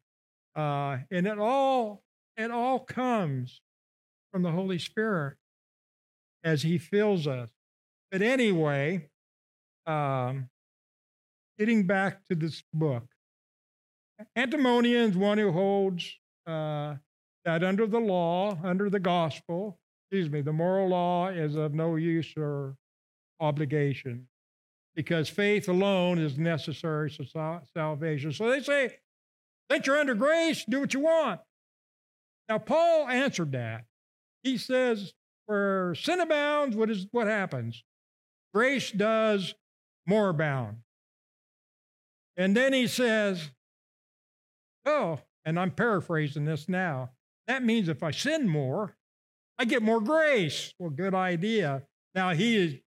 uh, 0.55 0.97
and 1.11 1.27
it 1.27 1.37
all 1.37 2.03
it 2.35 2.51
all 2.51 2.79
comes 2.79 3.61
from 4.31 4.43
the 4.43 4.51
Holy 4.51 4.79
Spirit 4.79 5.37
as 6.43 6.63
He 6.63 6.77
fills 6.77 7.27
us. 7.27 7.49
But 8.11 8.21
anyway, 8.21 9.09
um, 9.85 10.49
getting 11.57 11.85
back 11.85 12.25
to 12.25 12.35
this 12.35 12.63
book, 12.73 13.03
Antinomian 14.35 15.11
is 15.11 15.17
one 15.17 15.37
who 15.37 15.51
holds 15.51 16.11
uh, 16.47 16.95
that 17.45 17.63
under 17.63 17.85
the 17.85 17.99
law, 17.99 18.57
under 18.63 18.89
the 18.89 18.99
gospel, 18.99 19.79
excuse 20.05 20.29
me, 20.29 20.41
the 20.41 20.53
moral 20.53 20.89
law 20.89 21.27
is 21.27 21.55
of 21.55 21.73
no 21.73 21.95
use 21.95 22.33
or 22.37 22.75
obligation 23.39 24.27
because 24.95 25.29
faith 25.29 25.69
alone 25.69 26.17
is 26.17 26.37
necessary 26.37 27.09
for 27.09 27.61
salvation. 27.75 28.31
So 28.31 28.49
they 28.49 28.61
say, 28.61 28.97
since 29.69 29.85
you're 29.85 29.99
under 29.99 30.15
grace, 30.15 30.65
do 30.67 30.79
what 30.79 30.93
you 30.93 31.01
want. 31.01 31.39
Now, 32.49 32.57
Paul 32.57 33.07
answered 33.07 33.51
that. 33.51 33.83
He 34.43 34.57
says, 34.57 35.13
where 35.45 35.93
sin 35.95 36.19
abounds, 36.19 36.75
what, 36.75 36.89
is, 36.89 37.07
what 37.11 37.27
happens? 37.27 37.83
Grace 38.53 38.91
does 38.91 39.53
more 40.07 40.29
abound. 40.29 40.77
And 42.37 42.55
then 42.55 42.71
he 42.71 42.87
says, 42.87 43.49
oh, 44.85 45.19
and 45.43 45.59
I'm 45.59 45.71
paraphrasing 45.71 46.45
this 46.45 46.69
now. 46.69 47.09
That 47.47 47.63
means 47.63 47.89
if 47.89 48.03
I 48.03 48.11
sin 48.11 48.47
more, 48.47 48.95
I 49.57 49.65
get 49.65 49.81
more 49.81 49.99
grace. 49.99 50.73
Well, 50.77 50.91
good 50.91 51.15
idea. 51.15 51.83
Now, 52.13 52.33
he 52.33 52.83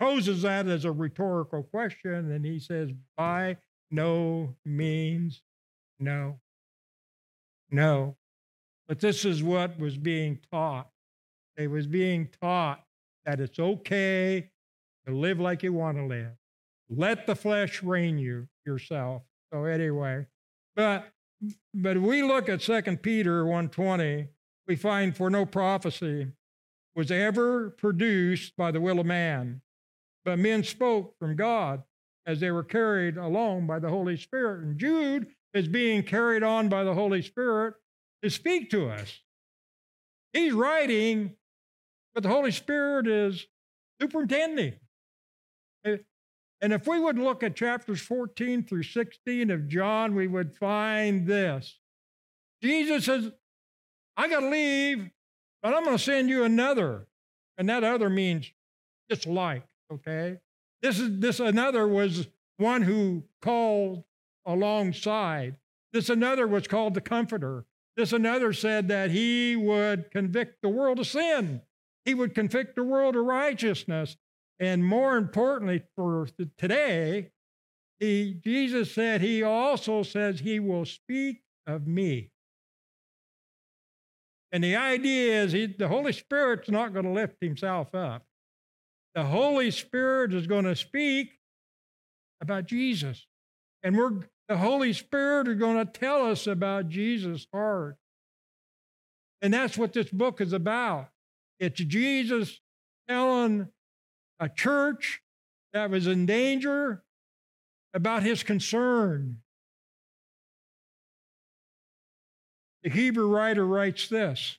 poses 0.00 0.42
that 0.42 0.66
as 0.66 0.84
a 0.84 0.92
rhetorical 0.92 1.62
question, 1.62 2.32
and 2.32 2.44
he 2.44 2.58
says, 2.58 2.90
by 3.16 3.58
no 3.90 4.56
means 4.64 5.42
no. 6.00 6.40
No. 7.70 8.16
But 8.86 9.00
this 9.00 9.24
is 9.24 9.42
what 9.42 9.78
was 9.78 9.96
being 9.96 10.38
taught. 10.50 10.88
It 11.56 11.68
was 11.68 11.86
being 11.86 12.28
taught 12.40 12.82
that 13.26 13.40
it's 13.40 13.58
okay 13.58 14.50
to 15.06 15.14
live 15.14 15.38
like 15.38 15.62
you 15.62 15.72
want 15.72 15.98
to 15.98 16.06
live. 16.06 16.37
Let 16.90 17.26
the 17.26 17.34
flesh 17.34 17.82
reign 17.82 18.18
you 18.18 18.48
yourself. 18.64 19.22
So 19.52 19.64
anyway, 19.64 20.26
but 20.76 21.08
but 21.74 21.98
we 21.98 22.22
look 22.22 22.48
at 22.48 22.60
2 22.60 23.02
Peter 23.02 23.44
1:20, 23.44 24.28
we 24.66 24.76
find 24.76 25.16
for 25.16 25.30
no 25.30 25.46
prophecy 25.46 26.32
was 26.94 27.10
ever 27.10 27.70
produced 27.70 28.56
by 28.56 28.72
the 28.72 28.80
will 28.80 28.98
of 28.98 29.06
man, 29.06 29.62
but 30.24 30.38
men 30.38 30.64
spoke 30.64 31.16
from 31.18 31.36
God 31.36 31.82
as 32.26 32.40
they 32.40 32.50
were 32.50 32.64
carried 32.64 33.16
along 33.16 33.66
by 33.66 33.78
the 33.78 33.88
Holy 33.88 34.16
Spirit. 34.16 34.64
And 34.64 34.78
Jude 34.78 35.28
is 35.54 35.68
being 35.68 36.02
carried 36.02 36.42
on 36.42 36.68
by 36.68 36.84
the 36.84 36.94
Holy 36.94 37.22
Spirit 37.22 37.74
to 38.22 38.28
speak 38.28 38.70
to 38.70 38.90
us. 38.90 39.20
He's 40.32 40.52
writing, 40.52 41.36
but 42.14 42.22
the 42.22 42.28
Holy 42.28 42.50
Spirit 42.50 43.06
is 43.06 43.46
superintending. 44.00 44.74
And 46.60 46.72
if 46.72 46.86
we 46.86 46.98
would 46.98 47.18
look 47.18 47.42
at 47.42 47.54
chapters 47.54 48.00
14 48.00 48.64
through 48.64 48.82
16 48.82 49.50
of 49.50 49.68
John, 49.68 50.14
we 50.14 50.26
would 50.26 50.56
find 50.56 51.26
this. 51.26 51.78
Jesus 52.62 53.04
says, 53.04 53.30
I 54.16 54.28
got 54.28 54.40
to 54.40 54.48
leave, 54.48 55.10
but 55.62 55.74
I'm 55.74 55.84
going 55.84 55.96
to 55.96 56.02
send 56.02 56.28
you 56.28 56.42
another. 56.42 57.06
And 57.56 57.68
that 57.68 57.84
other 57.84 58.10
means 58.10 58.50
just 59.10 59.26
like, 59.26 59.62
okay? 59.92 60.38
This 60.82 60.98
is 60.98 61.18
this 61.18 61.40
another 61.40 61.86
was 61.86 62.28
one 62.56 62.82
who 62.82 63.24
called 63.42 64.04
alongside. 64.46 65.56
This 65.92 66.10
another 66.10 66.46
was 66.46 66.66
called 66.66 66.94
the 66.94 67.00
comforter. 67.00 67.64
This 67.96 68.12
another 68.12 68.52
said 68.52 68.88
that 68.88 69.10
he 69.10 69.56
would 69.56 70.10
convict 70.10 70.62
the 70.62 70.68
world 70.68 71.00
of 71.00 71.06
sin. 71.06 71.62
He 72.04 72.14
would 72.14 72.34
convict 72.34 72.76
the 72.76 72.84
world 72.84 73.16
of 73.16 73.24
righteousness. 73.24 74.16
And 74.60 74.84
more 74.84 75.16
importantly 75.16 75.82
for 75.94 76.28
today, 76.56 77.30
he, 78.00 78.34
Jesus 78.44 78.92
said 78.92 79.20
he 79.20 79.42
also 79.42 80.02
says 80.02 80.40
he 80.40 80.60
will 80.60 80.84
speak 80.84 81.42
of 81.66 81.86
me. 81.86 82.30
And 84.50 84.64
the 84.64 84.76
idea 84.76 85.42
is 85.42 85.52
he, 85.52 85.66
the 85.66 85.88
Holy 85.88 86.12
Spirit's 86.12 86.70
not 86.70 86.92
going 86.92 87.04
to 87.04 87.12
lift 87.12 87.36
himself 87.40 87.94
up. 87.94 88.24
The 89.14 89.24
Holy 89.24 89.70
Spirit 89.70 90.32
is 90.32 90.46
going 90.46 90.64
to 90.64 90.76
speak 90.76 91.38
about 92.40 92.66
Jesus. 92.66 93.26
And 93.82 93.96
we're 93.96 94.20
the 94.48 94.56
Holy 94.56 94.94
Spirit 94.94 95.46
is 95.48 95.56
going 95.56 95.76
to 95.76 95.84
tell 95.84 96.30
us 96.30 96.46
about 96.46 96.88
Jesus' 96.88 97.46
heart. 97.52 97.96
And 99.42 99.52
that's 99.52 99.76
what 99.76 99.92
this 99.92 100.10
book 100.10 100.40
is 100.40 100.54
about. 100.54 101.08
It's 101.60 101.78
Jesus 101.78 102.58
telling 103.08 103.68
a 104.40 104.48
church 104.48 105.20
that 105.72 105.90
was 105.90 106.06
in 106.06 106.26
danger 106.26 107.02
about 107.94 108.22
his 108.22 108.42
concern. 108.42 109.38
The 112.82 112.90
Hebrew 112.90 113.28
writer 113.28 113.66
writes 113.66 114.08
this 114.08 114.58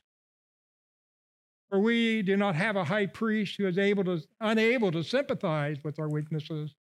For 1.69 1.79
we 1.79 2.21
do 2.21 2.35
not 2.35 2.55
have 2.55 2.75
a 2.75 2.83
high 2.83 3.05
priest 3.05 3.55
who 3.57 3.67
is 3.67 3.77
able 3.77 4.03
to, 4.05 4.21
unable 4.41 4.91
to 4.91 5.03
sympathize 5.03 5.77
with 5.83 5.99
our 5.99 6.09
weaknesses, 6.09 6.75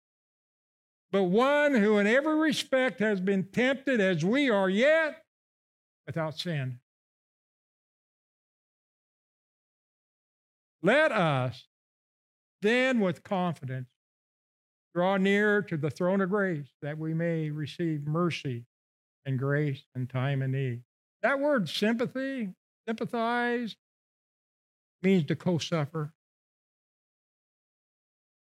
but 1.11 1.23
one 1.23 1.73
who 1.73 1.97
in 1.97 2.07
every 2.07 2.35
respect 2.35 2.99
has 2.99 3.19
been 3.19 3.43
tempted 3.51 3.99
as 3.99 4.23
we 4.23 4.49
are, 4.49 4.69
yet 4.69 5.23
without 6.05 6.37
sin. 6.37 6.79
Let 10.81 11.11
us 11.11 11.65
then 12.61 12.99
with 12.99 13.23
confidence 13.23 13.89
draw 14.93 15.17
near 15.17 15.61
to 15.61 15.75
the 15.75 15.89
throne 15.89 16.21
of 16.21 16.29
grace 16.29 16.69
that 16.81 16.97
we 16.97 17.13
may 17.13 17.49
receive 17.49 18.07
mercy 18.07 18.65
and 19.25 19.37
grace 19.37 19.83
in 19.95 20.07
time 20.07 20.41
of 20.41 20.49
need. 20.49 20.81
That 21.21 21.39
word 21.39 21.67
sympathy, 21.67 22.53
sympathize, 22.87 23.75
means 25.01 25.25
to 25.25 25.35
co 25.35 25.57
suffer. 25.57 26.13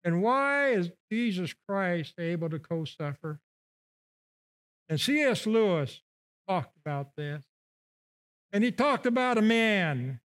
And 0.03 0.21
why 0.21 0.71
is 0.71 0.91
Jesus 1.11 1.53
Christ 1.67 2.13
able 2.19 2.49
to 2.49 2.59
co 2.59 2.85
suffer? 2.85 3.39
And 4.89 4.99
C.S. 4.99 5.47
Lewis 5.47 6.01
talked 6.47 6.75
about 6.77 7.15
this. 7.15 7.43
And 8.51 8.63
he 8.63 8.71
talked 8.71 9.05
about 9.05 9.37
a 9.37 9.41
man 9.41 10.19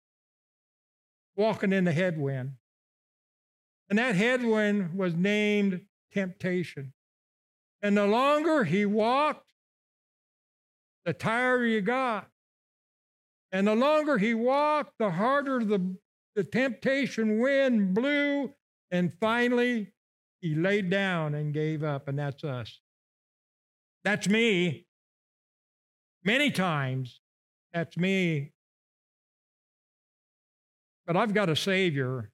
walking 1.36 1.72
in 1.72 1.84
the 1.84 1.92
headwind. 1.92 2.52
And 3.90 3.98
that 3.98 4.14
headwind 4.14 4.94
was 4.94 5.14
named 5.16 5.80
temptation. 6.12 6.92
And 7.82 7.96
the 7.96 8.06
longer 8.06 8.62
he 8.62 8.86
walked, 8.86 9.52
the 11.04 11.12
tighter 11.12 11.64
he 11.64 11.80
got. 11.80 12.28
And 13.50 13.66
the 13.66 13.74
longer 13.74 14.16
he 14.16 14.32
walked, 14.32 14.92
the 14.98 15.10
harder 15.10 15.64
the, 15.64 15.96
the 16.36 16.44
temptation 16.44 17.40
wind 17.40 17.92
blew. 17.92 18.54
And 18.92 19.12
finally, 19.20 19.92
he 20.40 20.54
laid 20.54 20.88
down 20.88 21.34
and 21.34 21.52
gave 21.52 21.82
up. 21.82 22.06
And 22.06 22.16
that's 22.16 22.44
us. 22.44 22.80
That's 24.04 24.28
me. 24.28 24.86
Many 26.24 26.52
times, 26.52 27.20
that's 27.72 27.96
me. 27.96 28.52
But 31.06 31.16
I've 31.16 31.34
got 31.34 31.48
a 31.48 31.56
Savior 31.56 32.30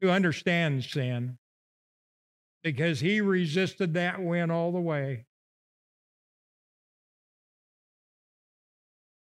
who 0.00 0.10
understands 0.10 0.90
sin 0.90 1.38
because 2.62 3.00
he 3.00 3.20
resisted 3.20 3.94
that 3.94 4.22
wind 4.22 4.50
all 4.50 4.72
the 4.72 4.80
way. 4.80 5.26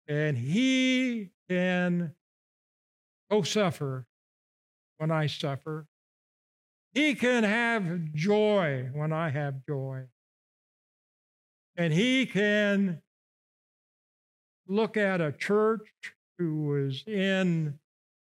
And 0.08 0.38
he 0.38 1.30
can 1.49 2.13
co 3.30 3.43
suffer 3.43 4.06
when 4.97 5.12
I 5.12 5.27
suffer. 5.27 5.88
He 6.93 7.13
can 7.13 7.43
have 7.43 8.13
joy 8.13 8.89
when 8.93 9.13
I 9.13 9.30
have 9.30 9.65
joy. 9.67 10.06
And 11.75 11.93
he 11.93 12.25
can 12.25 13.01
look 14.67 14.97
at 14.97 15.21
a 15.21 15.32
church 15.32 15.88
who 16.39 16.63
was 16.63 17.03
in 17.06 17.77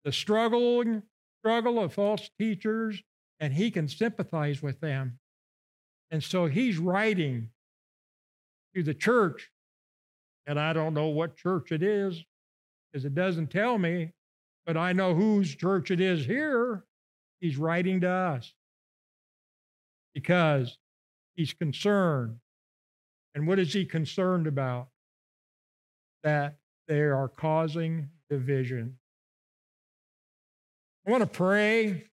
the 0.05 0.13
struggling 0.13 1.03
struggle 1.41 1.81
of 1.81 1.93
false 1.93 2.31
teachers, 2.39 3.03
and 3.41 3.53
he 3.53 3.71
can 3.71 3.89
sympathize 3.89 4.63
with 4.63 4.81
them. 4.81 5.19
And 6.11 6.23
so 6.23 6.47
he's 6.47 6.79
writing 6.79 7.51
to 8.75 8.83
the 8.83 8.95
church, 8.95 9.51
and 10.47 10.59
I 10.59 10.73
don't 10.73 10.95
know 10.95 11.09
what 11.09 11.37
church 11.37 11.73
it 11.73 11.83
is, 11.83 12.23
because 12.93 13.05
it 13.05 13.15
doesn't 13.15 13.51
tell 13.51 13.79
me, 13.79 14.13
but 14.67 14.77
I 14.77 14.93
know 14.93 15.15
whose 15.15 15.55
church 15.55 15.91
it 15.91 16.01
is 16.01 16.27
here. 16.27 16.85
He's 17.41 17.57
writing 17.57 18.01
to 18.01 18.09
us 18.09 18.53
because 20.15 20.79
he's 21.37 21.53
concerned. 21.53 22.37
And 23.35 23.47
what 23.47 23.59
is 23.59 23.73
he 23.73 23.85
concerned 23.85 24.47
about? 24.47 24.89
That 26.25 26.57
they 26.89 27.01
are 27.01 27.29
causing 27.29 28.09
division. 28.29 28.99
I 31.09 31.11
want 31.11 31.23
to 31.23 31.27
pray, 31.27 32.05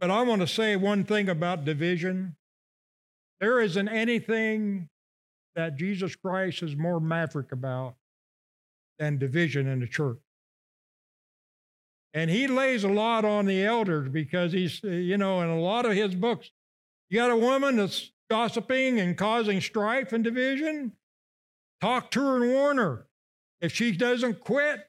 but 0.00 0.10
I 0.10 0.20
want 0.20 0.42
to 0.42 0.46
say 0.46 0.76
one 0.76 1.04
thing 1.04 1.30
about 1.30 1.64
division. 1.64 2.36
There 3.40 3.58
isn't 3.58 3.88
anything 3.88 4.90
that 5.56 5.78
Jesus 5.78 6.14
Christ 6.14 6.62
is 6.62 6.76
more 6.76 7.00
maverick 7.00 7.52
about 7.52 7.94
than 8.98 9.16
division 9.16 9.66
in 9.66 9.80
the 9.80 9.86
church. 9.86 10.18
And 12.12 12.30
he 12.30 12.48
lays 12.48 12.84
a 12.84 12.88
lot 12.88 13.24
on 13.24 13.46
the 13.46 13.64
elders 13.64 14.10
because 14.10 14.52
he's, 14.52 14.82
you 14.82 15.16
know, 15.16 15.40
in 15.40 15.48
a 15.48 15.58
lot 15.58 15.86
of 15.86 15.92
his 15.92 16.14
books, 16.14 16.50
you 17.08 17.16
got 17.16 17.30
a 17.30 17.36
woman 17.36 17.76
that's 17.76 18.12
gossiping 18.28 19.00
and 19.00 19.16
causing 19.16 19.62
strife 19.62 20.12
and 20.12 20.22
division, 20.22 20.92
talk 21.80 22.10
to 22.10 22.20
her 22.20 22.42
and 22.42 22.52
warn 22.52 22.76
her. 22.76 23.06
If 23.62 23.72
she 23.72 23.90
doesn't 23.92 24.40
quit, 24.40 24.86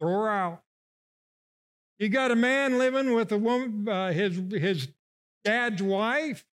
throw 0.00 0.12
her 0.12 0.28
out. 0.30 0.62
You 1.98 2.08
got 2.08 2.30
a 2.30 2.36
man 2.36 2.78
living 2.78 3.12
with 3.14 3.30
a 3.32 3.38
woman, 3.38 3.88
uh, 3.88 4.12
his, 4.12 4.40
his 4.50 4.88
dad's 5.44 5.82
wife, 5.82 6.44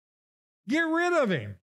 get 0.67 0.81
rid 0.81 1.13
of 1.13 1.29
him. 1.29 1.55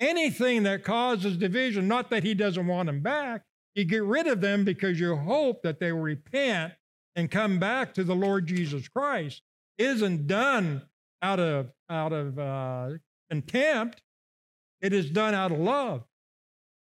Anything 0.00 0.62
that 0.62 0.84
causes 0.84 1.36
division, 1.36 1.88
not 1.88 2.10
that 2.10 2.22
he 2.22 2.34
doesn't 2.34 2.66
want 2.66 2.86
them 2.86 3.00
back, 3.00 3.42
you 3.74 3.84
get 3.84 4.04
rid 4.04 4.26
of 4.26 4.40
them 4.40 4.64
because 4.64 5.00
you 5.00 5.16
hope 5.16 5.62
that 5.62 5.80
they 5.80 5.92
will 5.92 6.00
repent 6.00 6.72
and 7.16 7.30
come 7.30 7.58
back 7.58 7.94
to 7.94 8.04
the 8.04 8.14
Lord 8.14 8.46
Jesus 8.46 8.86
Christ. 8.88 9.42
is 9.76 9.96
isn't 9.96 10.26
done 10.26 10.82
out 11.20 11.40
of, 11.40 11.72
out 11.90 12.12
of 12.12 12.38
uh, 12.38 12.90
contempt, 13.28 14.02
it 14.80 14.92
is 14.92 15.10
done 15.10 15.34
out 15.34 15.50
of 15.50 15.58
love. 15.58 16.04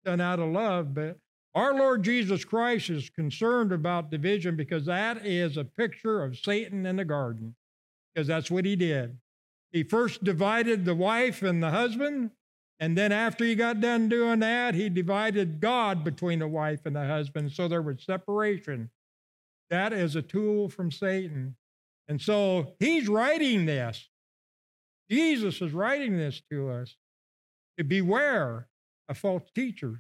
Done 0.06 0.22
out 0.22 0.40
of 0.40 0.50
love, 0.50 0.94
but 0.94 1.18
our 1.56 1.74
Lord 1.74 2.04
Jesus 2.04 2.46
Christ 2.46 2.90
is 2.90 3.10
concerned 3.10 3.72
about 3.72 4.12
division 4.12 4.56
because 4.56 4.86
that 4.86 5.26
is 5.26 5.58
a 5.58 5.64
picture 5.66 6.24
of 6.24 6.38
Satan 6.38 6.86
in 6.86 6.96
the 6.98 7.06
garden. 7.06 7.56
because 8.14 8.28
that's 8.28 8.52
what 8.52 8.66
he 8.66 8.76
did. 8.76 9.18
He 9.72 9.84
first 9.84 10.24
divided 10.24 10.86
the 10.86 10.96
wife 10.96 11.42
and 11.44 11.62
the 11.62 11.70
husband, 11.70 12.32
and 12.80 12.98
then 12.98 13.12
after 13.12 13.44
he 13.44 13.56
got 13.56 13.82
done 13.82 14.10
doing 14.10 14.40
that, 14.40 14.74
he 14.74 14.90
divided 14.90 15.60
God 15.60 16.04
between 16.04 16.40
the 16.40 16.48
wife 16.48 16.82
and 16.86 16.96
the 16.96 17.06
husband. 17.06 17.52
So 17.52 17.68
there 17.68 17.82
was 17.82 18.04
separation. 18.04 18.90
That 19.70 19.94
is 19.94 20.16
a 20.16 20.22
tool 20.22 20.70
from 20.70 20.92
Satan. 20.92 21.56
And 22.08 22.22
so 22.22 22.74
he's 22.80 23.08
writing 23.08 23.66
this. 23.66 24.10
Jesus 25.10 25.62
is 25.62 25.74
writing 25.74 26.18
this 26.18 26.42
to 26.52 26.70
us 26.70 26.96
to 27.78 27.84
beware 27.84 28.68
of 29.08 29.18
false 29.18 29.50
teachers 29.54 30.00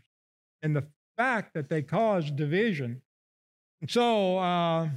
and 0.61 0.75
the 0.75 0.87
fact 1.19 1.53
that 1.53 1.67
they 1.67 1.81
cause 1.81 2.31
division. 2.31 3.01
So, 3.89 4.37
uh, 4.37 4.87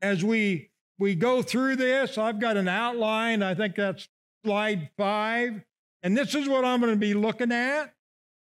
as 0.00 0.22
we 0.22 0.70
we 1.00 1.16
go 1.16 1.42
through 1.42 1.74
this, 1.76 2.16
I've 2.16 2.38
got 2.38 2.56
an 2.56 2.68
outline. 2.68 3.42
I 3.42 3.54
think 3.56 3.74
that's 3.74 4.08
slide 4.44 4.90
five, 4.96 5.60
and 6.04 6.16
this 6.16 6.36
is 6.36 6.48
what 6.48 6.64
I'm 6.64 6.80
going 6.80 6.92
to 6.92 6.98
be 6.98 7.14
looking 7.14 7.50
at. 7.50 7.92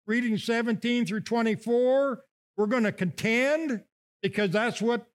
Reading 0.06 0.38
17 0.38 1.06
through 1.06 1.22
24, 1.22 2.24
we're 2.56 2.66
going 2.68 2.84
to 2.84 2.94
contend 2.94 3.84
because 4.22 4.52
that's 4.52 4.82
what 4.82 5.06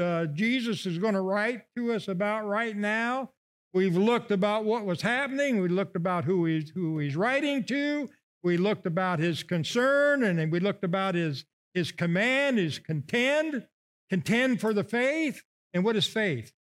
uh, 0.00 0.26
Jesus 0.26 0.86
is 0.86 0.98
going 0.98 1.14
to 1.14 1.22
write 1.22 1.62
to 1.76 1.92
us 1.92 2.06
about 2.06 2.46
right 2.46 2.76
now. 2.76 3.30
We've 3.74 3.96
looked 3.96 4.30
about 4.30 4.64
what 4.64 4.84
was 4.84 5.02
happening. 5.02 5.60
We 5.60 5.68
looked 5.68 5.96
about 5.96 6.24
who 6.24 6.44
he's, 6.44 6.70
who 6.70 6.98
he's 7.00 7.16
writing 7.16 7.64
to. 7.64 8.08
We 8.42 8.56
looked 8.56 8.86
about 8.86 9.18
his 9.18 9.42
concern, 9.42 10.22
and 10.22 10.52
we 10.52 10.60
looked 10.60 10.84
about 10.84 11.14
his, 11.14 11.44
his 11.74 11.92
command, 11.92 12.58
his 12.58 12.78
contend, 12.78 13.66
contend 14.08 14.60
for 14.60 14.72
the 14.72 14.84
faith. 14.84 15.42
And 15.74 15.84
what 15.84 15.96
is 15.96 16.06
faith? 16.06 16.52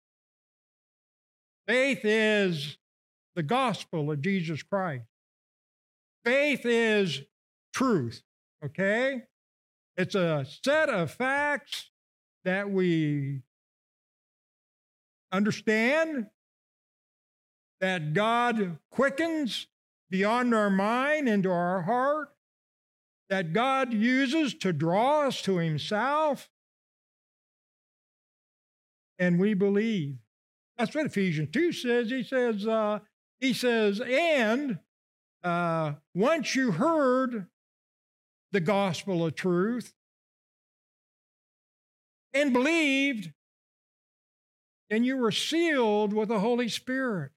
Faith 1.68 2.02
is 2.04 2.78
the 3.36 3.44
gospel 3.44 4.12
of 4.12 4.22
Jesus 4.22 4.64
Christ. 4.64 5.06
Faith 6.26 6.66
is 6.66 7.22
truth, 7.74 8.24
okay? 8.66 9.24
It's 9.96 10.16
a 10.16 10.46
set 10.64 10.90
of 10.90 11.12
facts 11.12 11.92
that 12.44 12.70
we 12.70 13.42
understand 15.32 16.28
that 17.80 18.14
God 18.14 18.80
quickens 18.90 19.68
beyond 20.10 20.54
our 20.54 20.70
mind 20.70 21.28
into 21.28 21.52
our 21.52 21.82
heart, 21.84 22.30
that 23.30 23.54
God 23.54 23.94
uses 23.94 24.54
to 24.56 24.72
draw 24.72 25.28
us 25.28 25.42
to 25.44 25.58
Himself, 25.58 26.50
and 29.20 29.40
we 29.40 29.54
believe. 29.54 30.18
That's 30.78 30.94
what 30.96 31.08
Ephesians 31.08 31.50
2 31.52 31.72
says. 31.72 32.10
He 32.10 32.24
says, 32.24 32.68
uh, 32.68 33.00
he 33.40 33.54
says, 33.54 34.00
and 34.00 34.80
uh, 35.44 35.94
once 36.14 36.56
you 36.56 36.72
heard 36.72 37.48
the 38.52 38.60
gospel 38.60 39.26
of 39.26 39.36
truth 39.36 39.94
and 42.34 42.54
believed, 42.54 43.32
then 44.90 45.04
you 45.04 45.18
were 45.18 45.32
sealed 45.32 46.14
with 46.14 46.30
the 46.30 46.40
Holy 46.40 46.70
Spirit. 46.70 47.32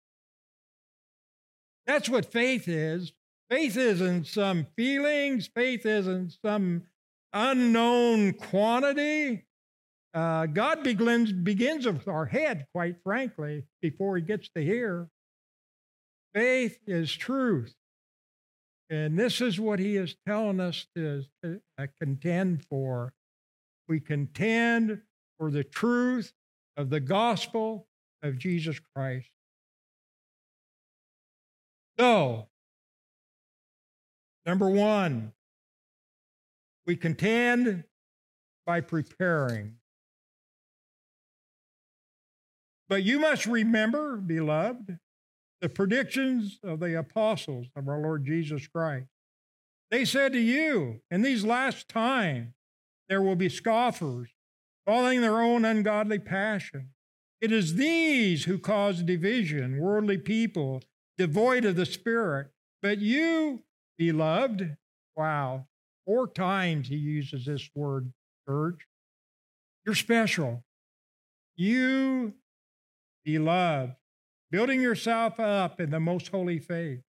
That's 1.86 2.08
what 2.08 2.30
faith 2.30 2.68
is. 2.68 3.12
Faith 3.48 3.76
isn't 3.76 4.26
some 4.26 4.66
feelings, 4.76 5.48
faith 5.48 5.84
isn't 5.84 6.36
some 6.44 6.84
unknown 7.32 8.32
quantity. 8.34 9.44
Uh, 10.14 10.46
God 10.46 10.82
begins, 10.82 11.32
begins 11.32 11.86
with 11.86 12.08
our 12.08 12.26
head, 12.26 12.66
quite 12.74 12.96
frankly, 13.02 13.64
before 13.80 14.16
he 14.16 14.22
gets 14.22 14.48
to 14.50 14.62
here. 14.62 15.08
Faith 16.34 16.78
is 16.86 17.12
truth. 17.12 17.74
And 18.88 19.16
this 19.16 19.40
is 19.40 19.60
what 19.60 19.78
he 19.78 19.96
is 19.96 20.16
telling 20.26 20.58
us 20.60 20.86
to, 20.96 21.24
uh, 21.44 21.86
contend 22.00 22.64
for. 22.66 23.14
We 23.88 24.00
contend 24.00 25.02
for 25.38 25.50
the 25.50 25.64
truth 25.64 26.32
of 26.76 26.90
the 26.90 27.00
gospel 27.00 27.86
of 28.22 28.38
Jesus 28.38 28.80
Christ. 28.94 29.30
So, 32.00 32.48
number 34.46 34.70
one, 34.70 35.34
we 36.86 36.96
contend 36.96 37.84
by 38.64 38.80
preparing. 38.80 39.74
But 42.88 43.02
you 43.02 43.18
must 43.18 43.44
remember, 43.44 44.16
beloved, 44.16 44.98
the 45.60 45.68
predictions 45.68 46.58
of 46.64 46.80
the 46.80 46.98
apostles 46.98 47.66
of 47.76 47.86
our 47.86 48.00
Lord 48.00 48.24
Jesus 48.24 48.66
Christ. 48.66 49.10
They 49.90 50.06
said 50.06 50.32
to 50.32 50.40
you, 50.40 51.02
in 51.10 51.20
these 51.20 51.44
last 51.44 51.86
times, 51.86 52.54
there 53.10 53.20
will 53.20 53.36
be 53.36 53.50
scoffers, 53.50 54.30
following 54.86 55.20
their 55.20 55.42
own 55.42 55.66
ungodly 55.66 56.18
passion. 56.18 56.92
It 57.42 57.52
is 57.52 57.74
these 57.74 58.44
who 58.44 58.58
cause 58.58 59.02
division, 59.02 59.78
worldly 59.78 60.16
people, 60.16 60.80
devoid 61.20 61.66
of 61.66 61.76
the 61.76 61.84
Spirit. 61.84 62.48
But 62.80 62.98
you, 62.98 63.62
beloved, 63.98 64.78
wow, 65.14 65.66
four 66.06 66.26
times 66.26 66.88
he 66.88 66.96
uses 66.96 67.44
this 67.44 67.68
word, 67.74 68.10
church. 68.48 68.86
You're 69.84 69.94
special. 69.94 70.64
You 71.56 72.32
beloved, 73.22 73.96
building 74.50 74.80
yourself 74.80 75.38
up 75.38 75.78
in 75.78 75.90
the 75.90 76.00
most 76.00 76.28
holy 76.28 76.58
faith 76.58 77.02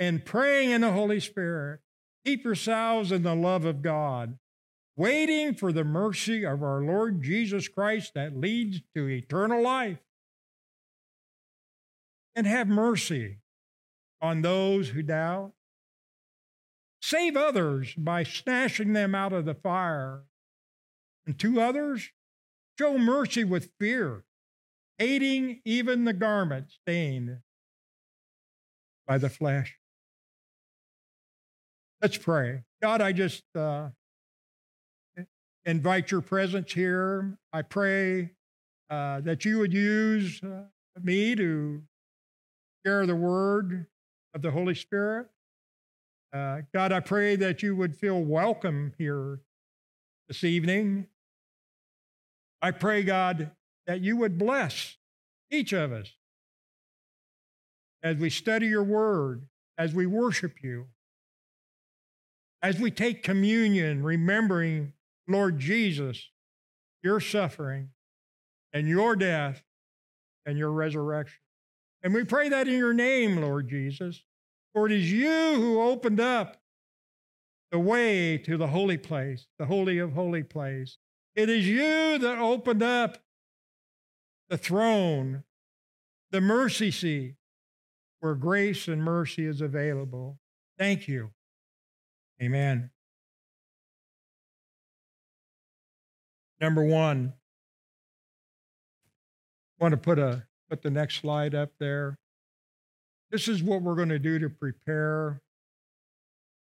and 0.00 0.24
praying 0.24 0.72
in 0.72 0.80
the 0.80 0.90
Holy 0.90 1.20
Spirit. 1.20 1.78
Keep 2.24 2.42
yourselves 2.42 3.12
in 3.12 3.22
the 3.22 3.36
love 3.36 3.64
of 3.64 3.82
God, 3.82 4.36
waiting 4.96 5.54
for 5.54 5.70
the 5.70 5.84
mercy 5.84 6.44
of 6.44 6.60
our 6.60 6.82
Lord 6.82 7.22
Jesus 7.22 7.68
Christ 7.68 8.14
that 8.14 8.36
leads 8.36 8.80
to 8.96 9.08
eternal 9.08 9.62
life. 9.62 9.98
And 12.34 12.48
have 12.48 12.66
mercy 12.66 13.38
on 14.24 14.40
those 14.40 14.88
who 14.88 15.02
doubt. 15.02 15.52
Save 17.02 17.36
others 17.36 17.94
by 17.94 18.22
snatching 18.22 18.94
them 18.94 19.14
out 19.14 19.34
of 19.34 19.44
the 19.44 19.54
fire. 19.54 20.22
And 21.26 21.38
to 21.40 21.60
others, 21.60 22.10
show 22.78 22.96
mercy 22.96 23.44
with 23.44 23.72
fear 23.78 24.24
aiding 24.98 25.60
even 25.66 26.04
the 26.04 26.14
garment 26.14 26.70
stained 26.70 27.38
by 29.06 29.18
the 29.18 29.28
flesh. 29.28 29.76
Let's 32.00 32.16
pray. 32.16 32.62
God, 32.80 33.02
I 33.02 33.12
just 33.12 33.44
uh, 33.54 33.88
invite 35.66 36.10
your 36.10 36.22
presence 36.22 36.72
here. 36.72 37.36
I 37.52 37.60
pray 37.60 38.30
uh, 38.88 39.20
that 39.20 39.44
you 39.44 39.58
would 39.58 39.74
use 39.74 40.40
uh, 40.42 40.62
me 41.02 41.34
to 41.34 41.82
share 42.86 43.04
the 43.04 43.16
word 43.16 43.86
of 44.34 44.42
the 44.42 44.50
Holy 44.50 44.74
Spirit. 44.74 45.28
Uh, 46.32 46.62
God, 46.72 46.90
I 46.92 47.00
pray 47.00 47.36
that 47.36 47.62
you 47.62 47.76
would 47.76 47.96
feel 47.96 48.20
welcome 48.20 48.92
here 48.98 49.40
this 50.28 50.42
evening. 50.42 51.06
I 52.60 52.72
pray, 52.72 53.04
God, 53.04 53.52
that 53.86 54.00
you 54.00 54.16
would 54.16 54.36
bless 54.36 54.96
each 55.50 55.72
of 55.72 55.92
us 55.92 56.12
as 58.02 58.16
we 58.16 58.30
study 58.30 58.66
your 58.66 58.82
word, 58.82 59.46
as 59.78 59.94
we 59.94 60.06
worship 60.06 60.62
you, 60.62 60.86
as 62.62 62.80
we 62.80 62.90
take 62.90 63.22
communion, 63.22 64.02
remembering, 64.02 64.92
Lord 65.28 65.58
Jesus, 65.58 66.30
your 67.02 67.20
suffering 67.20 67.90
and 68.72 68.88
your 68.88 69.14
death 69.14 69.62
and 70.44 70.58
your 70.58 70.72
resurrection. 70.72 71.43
And 72.04 72.12
we 72.12 72.22
pray 72.22 72.50
that 72.50 72.68
in 72.68 72.74
your 72.74 72.92
name, 72.92 73.40
Lord 73.40 73.68
Jesus, 73.68 74.22
for 74.74 74.84
it 74.84 74.92
is 74.92 75.10
you 75.10 75.54
who 75.54 75.80
opened 75.80 76.20
up 76.20 76.58
the 77.72 77.78
way 77.78 78.36
to 78.38 78.58
the 78.58 78.66
holy 78.66 78.98
place, 78.98 79.46
the 79.58 79.64
holy 79.64 79.98
of 79.98 80.12
holy 80.12 80.42
place. 80.42 80.98
It 81.34 81.48
is 81.48 81.66
you 81.66 82.18
that 82.18 82.38
opened 82.38 82.82
up 82.82 83.18
the 84.50 84.58
throne, 84.58 85.44
the 86.30 86.42
mercy 86.42 86.90
seat, 86.90 87.36
where 88.20 88.34
grace 88.34 88.86
and 88.86 89.02
mercy 89.02 89.46
is 89.46 89.62
available. 89.62 90.38
Thank 90.78 91.08
you. 91.08 91.30
Amen. 92.42 92.90
Number 96.60 96.84
one, 96.84 97.32
I 99.80 99.84
want 99.84 99.92
to 99.92 99.98
put 99.98 100.18
a 100.18 100.44
put 100.74 100.82
the 100.82 100.90
next 100.90 101.20
slide 101.20 101.54
up 101.54 101.70
there. 101.78 102.18
This 103.30 103.46
is 103.46 103.62
what 103.62 103.80
we're 103.80 103.94
going 103.94 104.08
to 104.08 104.18
do 104.18 104.40
to 104.40 104.50
prepare. 104.50 105.40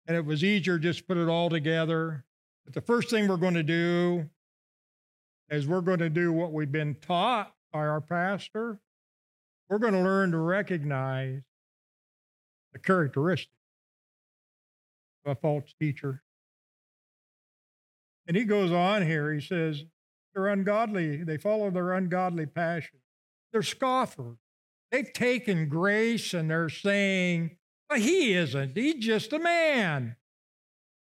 And 0.07 0.17
it 0.17 0.25
was 0.25 0.43
easier 0.43 0.79
just 0.79 1.07
put 1.07 1.19
it 1.19 1.29
all 1.29 1.51
together. 1.51 2.25
But 2.65 2.73
the 2.73 2.81
first 2.81 3.11
thing 3.11 3.29
we're 3.29 3.37
going 3.37 3.53
to 3.53 3.63
do 3.63 4.31
is 5.51 5.67
we're 5.67 5.83
going 5.83 5.99
to 5.99 6.09
do 6.09 6.33
what 6.33 6.55
we've 6.55 6.73
been 6.73 6.95
taught 6.95 7.53
by 7.71 7.81
our 7.81 8.01
pastor, 8.01 8.81
we're 9.69 9.79
going 9.79 9.93
to 9.93 10.01
learn 10.01 10.31
to 10.31 10.39
recognize 10.39 11.43
the 12.73 12.79
characteristics 12.79 13.53
of 15.27 15.33
a 15.33 15.35
false 15.35 15.75
teacher. 15.79 16.23
And 18.27 18.35
he 18.35 18.45
goes 18.45 18.73
on 18.73 19.03
here, 19.03 19.35
he 19.35 19.41
says, 19.43 19.85
they're 20.33 20.49
ungodly. 20.49 21.25
They 21.25 21.37
follow 21.37 21.71
their 21.71 21.93
ungodly 21.93 22.47
passion. 22.47 23.01
They're 23.53 23.63
scoffers. 23.63 24.37
They've 24.91 25.13
taken 25.13 25.69
grace 25.69 26.35
and 26.35 26.51
they're 26.51 26.69
saying, 26.69 27.57
well, 27.89 28.01
he 28.01 28.35
isn't. 28.35 28.77
He's 28.77 29.05
just 29.05 29.33
a 29.33 29.39
man. 29.39 30.17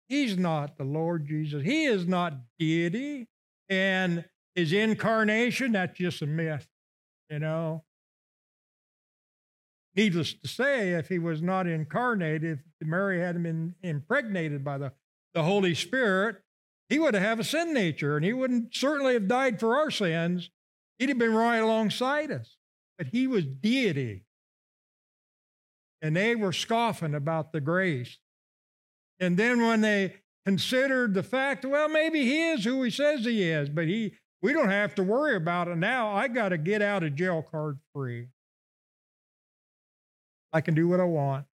He's 0.08 0.38
not 0.38 0.78
the 0.78 0.84
Lord 0.84 1.28
Jesus. 1.28 1.64
He 1.64 1.86
is 1.86 2.08
not 2.08 2.34
deity. 2.60 3.28
And 3.70 4.26
his 4.54 4.72
incarnation, 4.72 5.72
that's 5.74 5.98
just 5.98 6.22
a 6.22 6.28
myth, 6.28 6.68
you 7.30 7.40
know. 7.40 7.84
Needless 9.96 10.34
to 10.34 10.48
say, 10.48 10.92
if 10.92 11.08
he 11.10 11.20
was 11.20 11.42
not 11.42 11.68
incarnated, 11.68 12.60
if 12.80 12.88
Mary 12.88 13.20
hadn't 13.20 13.44
been 13.44 13.76
impregnated 13.82 14.64
by 14.64 14.78
the, 14.78 14.92
the 15.34 15.44
Holy 15.44 15.74
Spirit, 15.74 16.38
he 16.90 17.00
would 17.00 17.14
have 17.14 17.40
a 17.40 17.44
sin 17.44 17.74
nature 17.74 18.16
and 18.16 18.26
he 18.26 18.34
wouldn't 18.34 18.76
certainly 18.76 19.14
have 19.14 19.28
died 19.28 19.60
for 19.60 19.76
our 19.78 19.90
sins. 19.90 20.52
He'd 20.98 21.10
have 21.10 21.18
been 21.18 21.34
right 21.34 21.58
alongside 21.58 22.32
us. 22.32 22.58
But 22.98 23.08
he 23.08 23.28
was 23.28 23.46
deity. 23.46 24.24
And 26.02 26.16
they 26.16 26.36
were 26.36 26.54
scoffing 26.54 27.16
about 27.16 27.52
the 27.52 27.62
grace. 27.62 28.18
And 29.20 29.38
then 29.38 29.66
when 29.66 29.82
they 29.82 30.16
considered 30.46 31.14
the 31.14 31.24
fact, 31.24 31.66
well, 31.66 31.90
maybe 31.90 32.24
he 32.24 32.50
is 32.50 32.64
who 32.64 32.84
he 32.84 32.92
says 32.92 33.26
he 33.26 33.44
is, 33.44 33.70
but 33.70 33.88
he 33.88 34.14
we 34.42 34.54
don't 34.54 34.70
have 34.70 34.94
to 34.96 35.04
worry 35.04 35.36
about 35.36 35.68
it 35.68 35.78
now. 35.78 36.14
I 36.14 36.28
got 36.28 36.50
to 36.50 36.58
get 36.58 36.82
out 36.82 37.04
of 37.04 37.16
jail 37.16 37.42
card 37.50 37.80
free. 37.94 38.28
I 40.54 40.62
can 40.62 40.76
do 40.76 40.88
what 40.88 41.00
I 41.00 41.06
want. 41.06 41.46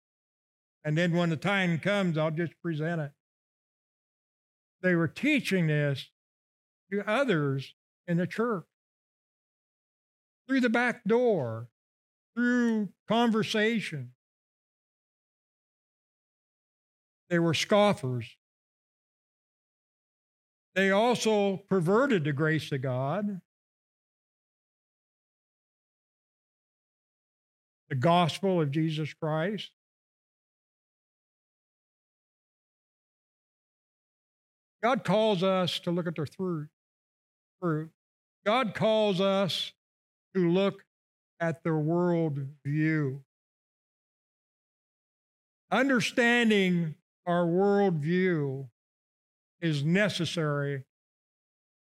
And 0.84 0.98
then 0.98 1.12
when 1.12 1.30
the 1.30 1.36
time 1.36 1.78
comes, 1.78 2.18
I'll 2.18 2.32
just 2.32 2.52
present 2.62 3.00
it. 3.00 3.12
They 4.82 4.94
were 4.94 5.06
teaching 5.06 5.68
this 5.68 6.10
to 6.90 7.08
others 7.08 7.74
in 8.08 8.16
the 8.16 8.26
church 8.26 8.64
through 10.50 10.60
the 10.60 10.68
back 10.68 11.04
door, 11.06 11.68
through 12.34 12.88
conversation. 13.06 14.10
They 17.28 17.38
were 17.38 17.54
scoffers. 17.54 18.26
They 20.74 20.90
also 20.90 21.58
perverted 21.68 22.24
the 22.24 22.32
grace 22.32 22.72
of 22.72 22.82
God. 22.82 23.40
The 27.88 27.94
gospel 27.94 28.60
of 28.60 28.72
Jesus 28.72 29.14
Christ. 29.14 29.70
God 34.82 35.04
calls 35.04 35.44
us 35.44 35.78
to 35.78 35.92
look 35.92 36.08
at 36.08 36.16
their 36.16 36.26
fruit. 36.26 36.70
fruit. 37.60 37.90
God 38.44 38.74
calls 38.74 39.20
us 39.20 39.74
to 40.34 40.50
look 40.50 40.84
at 41.40 41.62
their 41.62 41.76
world 41.76 42.38
view. 42.64 43.22
Understanding 45.70 46.94
our 47.26 47.44
worldview 47.44 48.68
is 49.60 49.84
necessary 49.84 50.84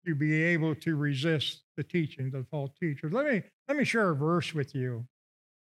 to 0.06 0.16
be 0.16 0.42
able 0.44 0.76
to 0.76 0.96
resist 0.96 1.64
the 1.78 1.84
teachings 1.84 2.34
of 2.34 2.48
false 2.50 2.72
teachers. 2.80 3.14
Let 3.14 3.26
me, 3.26 3.44
let 3.68 3.78
me 3.78 3.84
share 3.84 4.10
a 4.10 4.16
verse 4.16 4.54
with 4.54 4.76
you. 4.76 5.06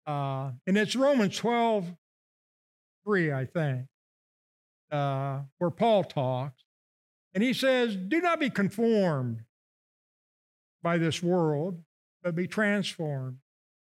Uh, 0.06 0.52
and 0.66 0.76
it's 0.78 0.96
Romans 0.96 1.36
12, 1.36 1.94
3, 3.04 3.32
I 3.32 3.44
think, 3.44 3.86
uh, 4.90 5.40
where 5.58 5.70
Paul 5.70 6.04
talks. 6.04 6.64
And 7.34 7.44
he 7.44 7.52
says, 7.52 7.96
Do 7.96 8.20
not 8.20 8.40
be 8.40 8.50
conformed 8.50 9.44
by 10.82 10.98
this 10.98 11.22
world, 11.22 11.82
but 12.22 12.34
be 12.34 12.46
transformed 12.46 13.38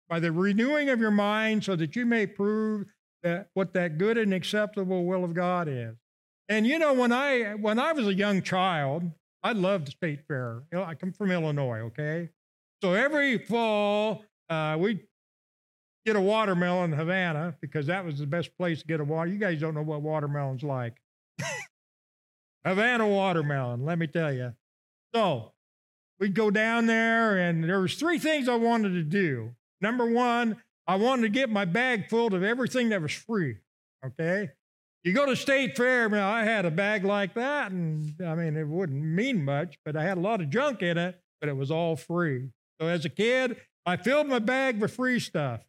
by 0.09 0.21
the 0.21 0.33
renewing 0.33 0.88
of 0.88 1.01
your 1.01 1.11
mind 1.11 1.64
so 1.64 1.77
that 1.77 1.97
you 1.97 2.05
may 2.05 2.27
prove 2.27 2.92
that 3.23 3.49
what 3.55 3.73
that 3.75 3.99
good 3.99 4.18
and 4.18 4.35
acceptable 4.35 5.05
will 5.05 5.25
of 5.25 5.35
God 5.35 5.68
is. 5.68 5.95
And 6.49 6.66
you 6.66 6.79
know, 6.79 6.92
when 6.92 7.12
I 7.12 7.55
when 7.55 7.79
I 7.79 7.92
was 7.92 8.07
a 8.07 8.14
young 8.14 8.42
child, 8.42 9.11
I 9.42 9.53
loved 9.53 9.87
the 9.87 9.92
state 9.92 10.21
fair. 10.29 10.62
You 10.73 10.79
know, 10.79 10.85
I 10.85 10.95
come 10.95 11.12
from 11.12 11.31
Illinois, 11.31 11.81
okay? 11.81 12.29
So 12.83 12.95
every 12.95 13.38
fall, 13.38 14.25
uh, 14.51 14.77
we 14.79 15.01
get 16.05 16.16
a 16.16 16.21
watermelon 16.21 16.92
in 16.92 16.99
Havana 16.99 17.57
because 17.61 17.87
that 17.87 18.05
was 18.05 18.18
the 18.18 18.27
best 18.27 18.57
place 18.59 18.81
to 18.81 18.87
get 18.87 19.01
a 19.01 19.05
water. 19.05 19.31
You 19.31 19.38
guys 19.38 19.61
don't 19.61 19.75
know 19.75 19.83
what 19.83 20.03
watermelon's 20.03 20.62
like. 20.62 21.01
Havana 22.64 23.07
watermelon, 23.07 23.85
let 23.85 23.99
me 23.99 24.07
tell 24.07 24.33
you. 24.33 24.53
So 25.14 25.53
we'd 26.20 26.35
go 26.35 26.51
down 26.51 26.87
there, 26.87 27.37
and 27.38 27.64
there 27.64 27.81
was 27.81 27.94
three 27.94 28.18
things 28.18 28.48
I 28.48 28.55
wanted 28.55 28.90
to 28.90 29.03
do. 29.03 29.55
Number 29.81 30.07
one, 30.07 30.62
I 30.87 30.96
wanted 30.96 31.22
to 31.22 31.29
get 31.29 31.51
my 31.51 31.64
bag 31.64 32.09
full 32.09 32.35
of 32.35 32.42
everything 32.42 32.90
that 32.90 33.03
was 33.03 33.12
free. 33.12 33.57
Okay. 34.05 34.51
You 35.05 35.12
go 35.12 35.27
to 35.27 35.35
State 35.35 35.77
Fair, 35.77 36.09
now 36.09 36.31
I 36.31 36.44
had 36.44 36.64
a 36.64 36.70
bag 36.70 37.05
like 37.05 37.35
that, 37.35 37.72
and 37.72 38.14
I 38.25 38.35
mean, 38.37 38.57
it 38.57 38.68
wouldn't 38.68 39.03
mean 39.03 39.44
much, 39.44 39.79
but 39.85 39.96
I 39.96 40.05
had 40.05 40.16
a 40.16 40.20
lot 40.20 40.40
of 40.40 40.51
junk 40.51 40.81
in 40.83 40.96
it, 40.96 41.20
but 41.40 41.48
it 41.48 41.57
was 41.57 41.72
all 41.72 41.96
free. 41.96 42.51
So 42.81 42.87
as 42.87 43.05
a 43.05 43.09
kid, 43.09 43.57
I 43.85 43.96
filled 43.96 44.29
my 44.29 44.38
bag 44.38 44.81
with 44.81 44.94
free 44.94 45.18
stuff. 45.18 45.61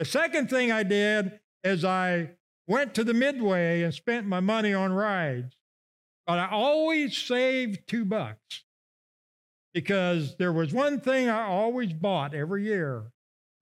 The 0.00 0.04
second 0.04 0.50
thing 0.50 0.72
I 0.72 0.82
did 0.82 1.38
is 1.62 1.84
I 1.84 2.30
went 2.66 2.94
to 2.94 3.04
the 3.04 3.14
Midway 3.14 3.82
and 3.82 3.94
spent 3.94 4.26
my 4.26 4.40
money 4.40 4.74
on 4.74 4.92
rides. 4.92 5.56
But 6.26 6.40
I 6.40 6.48
always 6.48 7.16
saved 7.16 7.86
two 7.86 8.04
bucks 8.04 8.64
because 9.76 10.34
there 10.38 10.54
was 10.54 10.72
one 10.72 10.98
thing 11.00 11.28
I 11.28 11.42
always 11.42 11.92
bought 11.92 12.32
every 12.32 12.64
year, 12.64 13.12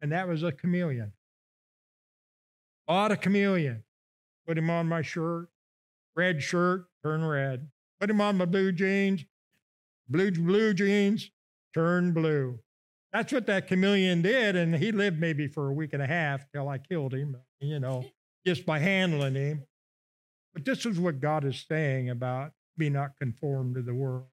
and 0.00 0.12
that 0.12 0.28
was 0.28 0.44
a 0.44 0.52
chameleon. 0.52 1.12
Bought 2.86 3.10
a 3.10 3.16
chameleon, 3.16 3.82
put 4.46 4.56
him 4.56 4.70
on 4.70 4.86
my 4.86 5.02
shirt, 5.02 5.48
red 6.14 6.40
shirt, 6.40 6.84
turn 7.02 7.24
red. 7.24 7.68
Put 7.98 8.10
him 8.10 8.20
on 8.20 8.36
my 8.36 8.44
blue 8.44 8.70
jeans, 8.70 9.24
blue 10.08 10.30
blue 10.30 10.72
jeans, 10.72 11.32
turn 11.74 12.12
blue. 12.12 12.60
That's 13.12 13.32
what 13.32 13.48
that 13.48 13.66
chameleon 13.66 14.22
did, 14.22 14.54
and 14.54 14.72
he 14.76 14.92
lived 14.92 15.18
maybe 15.18 15.48
for 15.48 15.68
a 15.68 15.74
week 15.74 15.94
and 15.94 16.02
a 16.02 16.06
half 16.06 16.48
till 16.52 16.68
I 16.68 16.78
killed 16.78 17.12
him, 17.12 17.36
you 17.58 17.80
know, 17.80 18.04
just 18.46 18.64
by 18.64 18.78
handling 18.78 19.34
him. 19.34 19.64
But 20.52 20.64
this 20.64 20.86
is 20.86 21.00
what 21.00 21.18
God 21.18 21.44
is 21.44 21.66
saying 21.68 22.08
about 22.08 22.52
be 22.78 22.88
not 22.88 23.16
conformed 23.18 23.74
to 23.74 23.82
the 23.82 23.94
world. 23.94 24.26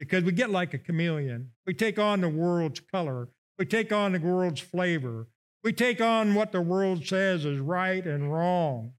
Because 0.00 0.24
we 0.24 0.32
get 0.32 0.50
like 0.50 0.74
a 0.74 0.78
chameleon. 0.78 1.50
We 1.66 1.74
take 1.74 1.98
on 1.98 2.22
the 2.22 2.28
world's 2.28 2.80
color, 2.80 3.28
we 3.58 3.66
take 3.66 3.92
on 3.92 4.12
the 4.12 4.18
world's 4.18 4.60
flavor, 4.60 5.28
we 5.62 5.72
take 5.72 6.00
on 6.00 6.34
what 6.34 6.50
the 6.50 6.62
world 6.62 7.06
says 7.06 7.44
is 7.44 7.60
right 7.60 8.04
and 8.04 8.32
wrong. 8.32 8.94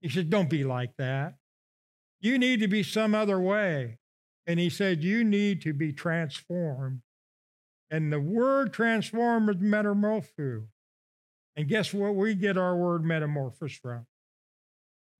He 0.00 0.08
said, 0.08 0.30
Don't 0.30 0.48
be 0.48 0.64
like 0.64 0.96
that. 0.98 1.34
You 2.20 2.38
need 2.38 2.60
to 2.60 2.68
be 2.68 2.82
some 2.82 3.14
other 3.14 3.40
way. 3.40 3.98
And 4.46 4.60
he 4.60 4.70
said, 4.70 5.02
You 5.02 5.24
need 5.24 5.60
to 5.62 5.72
be 5.72 5.92
transformed. 5.92 7.00
And 7.90 8.12
the 8.12 8.20
word 8.20 8.72
transform 8.72 9.48
is 9.48 9.56
metamorpho. 9.56 10.66
And 11.56 11.68
guess 11.68 11.92
what? 11.92 12.14
We 12.14 12.34
get 12.34 12.56
our 12.56 12.76
word 12.76 13.04
metamorphosis 13.04 13.78
from. 13.78 14.06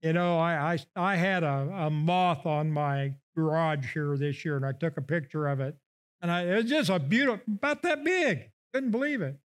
You 0.01 0.13
know, 0.13 0.37
I, 0.37 0.73
I, 0.73 0.79
I 0.95 1.15
had 1.15 1.43
a, 1.43 1.69
a 1.73 1.89
moth 1.89 2.45
on 2.45 2.71
my 2.71 3.15
garage 3.35 3.93
here 3.93 4.17
this 4.17 4.45
year, 4.45 4.55
and 4.55 4.65
I 4.65 4.71
took 4.71 4.97
a 4.97 5.01
picture 5.01 5.47
of 5.47 5.59
it. 5.59 5.75
And 6.21 6.31
I, 6.31 6.43
it 6.43 6.55
was 6.55 6.65
just 6.65 6.89
a 6.89 6.99
beautiful, 6.99 7.41
about 7.47 7.81
that 7.83 8.03
big. 8.03 8.49
Couldn't 8.73 8.91
believe 8.91 9.21
it. 9.21 9.37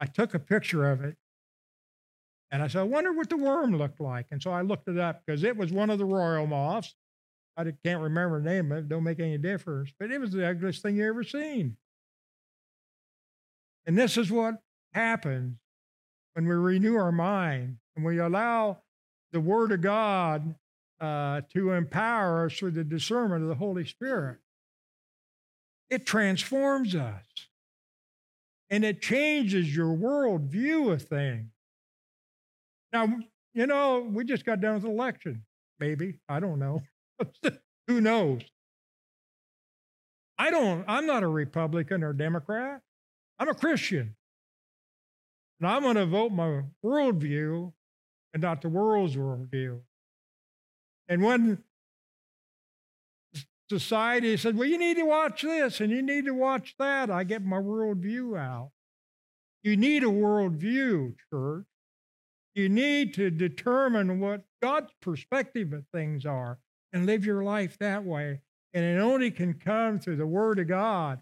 I 0.00 0.06
took 0.06 0.34
a 0.34 0.38
picture 0.38 0.90
of 0.90 1.02
it, 1.02 1.16
and 2.50 2.62
I 2.62 2.68
said, 2.68 2.80
I 2.80 2.84
wonder 2.84 3.12
what 3.12 3.30
the 3.30 3.36
worm 3.36 3.76
looked 3.76 4.00
like. 4.00 4.26
And 4.30 4.42
so 4.42 4.50
I 4.50 4.62
looked 4.62 4.88
it 4.88 4.98
up 4.98 5.22
because 5.24 5.42
it 5.42 5.56
was 5.56 5.72
one 5.72 5.90
of 5.90 5.98
the 5.98 6.04
royal 6.04 6.46
moths. 6.46 6.94
I 7.56 7.64
can't 7.84 8.02
remember 8.02 8.40
the 8.40 8.50
name 8.50 8.70
of 8.70 8.78
it, 8.78 8.88
don't 8.88 9.02
make 9.02 9.18
any 9.18 9.38
difference, 9.38 9.90
but 9.98 10.10
it 10.10 10.20
was 10.20 10.32
the 10.32 10.46
ugliest 10.46 10.82
thing 10.82 10.96
you 10.96 11.08
ever 11.08 11.24
seen. 11.24 11.76
And 13.86 13.96
this 13.96 14.18
is 14.18 14.30
what 14.30 14.56
happens 14.92 15.56
when 16.34 16.46
we 16.46 16.54
renew 16.54 16.96
our 16.96 17.12
mind 17.12 17.78
and 17.94 18.04
we 18.04 18.18
allow 18.18 18.78
the 19.32 19.40
Word 19.40 19.72
of 19.72 19.80
God 19.80 20.54
uh, 21.00 21.42
to 21.52 21.72
empower 21.72 22.46
us 22.46 22.54
through 22.54 22.72
the 22.72 22.84
discernment 22.84 23.42
of 23.42 23.48
the 23.48 23.54
Holy 23.54 23.84
Spirit. 23.84 24.38
It 25.90 26.06
transforms 26.06 26.94
us 26.94 27.24
and 28.70 28.84
it 28.84 29.00
changes 29.00 29.74
your 29.74 29.92
world 29.92 30.42
view 30.42 30.90
of 30.90 31.02
things. 31.02 31.50
Now, 32.92 33.18
you 33.54 33.66
know, 33.66 34.08
we 34.10 34.24
just 34.24 34.44
got 34.44 34.60
done 34.60 34.74
with 34.74 34.82
the 34.82 34.90
election, 34.90 35.44
maybe. 35.78 36.18
I 36.28 36.40
don't 36.40 36.58
know. 36.58 36.82
Who 37.86 38.00
knows? 38.00 38.42
I 40.38 40.50
don't, 40.50 40.84
I'm 40.88 41.06
not 41.06 41.22
a 41.22 41.28
Republican 41.28 42.02
or 42.02 42.12
Democrat. 42.12 42.80
I'm 43.38 43.48
a 43.48 43.54
Christian. 43.54 44.16
And 45.60 45.68
I'm 45.68 45.82
going 45.82 45.96
to 45.96 46.06
vote 46.06 46.32
my 46.32 46.62
worldview 46.84 47.72
and 48.34 48.42
not 48.42 48.60
the 48.60 48.68
world's 48.68 49.16
worldview. 49.16 49.80
And 51.08 51.22
when 51.22 51.62
society 53.70 54.36
said, 54.36 54.56
well, 54.56 54.68
you 54.68 54.78
need 54.78 54.96
to 54.96 55.04
watch 55.04 55.42
this 55.42 55.80
and 55.80 55.90
you 55.90 56.02
need 56.02 56.26
to 56.26 56.34
watch 56.34 56.74
that, 56.78 57.10
I 57.10 57.24
get 57.24 57.44
my 57.44 57.58
worldview 57.58 58.38
out. 58.38 58.70
You 59.62 59.76
need 59.76 60.04
a 60.04 60.06
worldview, 60.06 61.14
church. 61.30 61.66
You 62.54 62.68
need 62.68 63.12
to 63.14 63.30
determine 63.30 64.20
what 64.20 64.44
God's 64.62 64.92
perspective 65.02 65.72
of 65.72 65.84
things 65.92 66.24
are 66.24 66.58
and 66.92 67.04
live 67.04 67.26
your 67.26 67.42
life 67.42 67.76
that 67.78 68.04
way. 68.04 68.40
And 68.72 68.84
it 68.84 69.00
only 69.00 69.30
can 69.30 69.54
come 69.54 69.98
through 69.98 70.16
the 70.16 70.26
Word 70.26 70.58
of 70.58 70.68
God. 70.68 71.20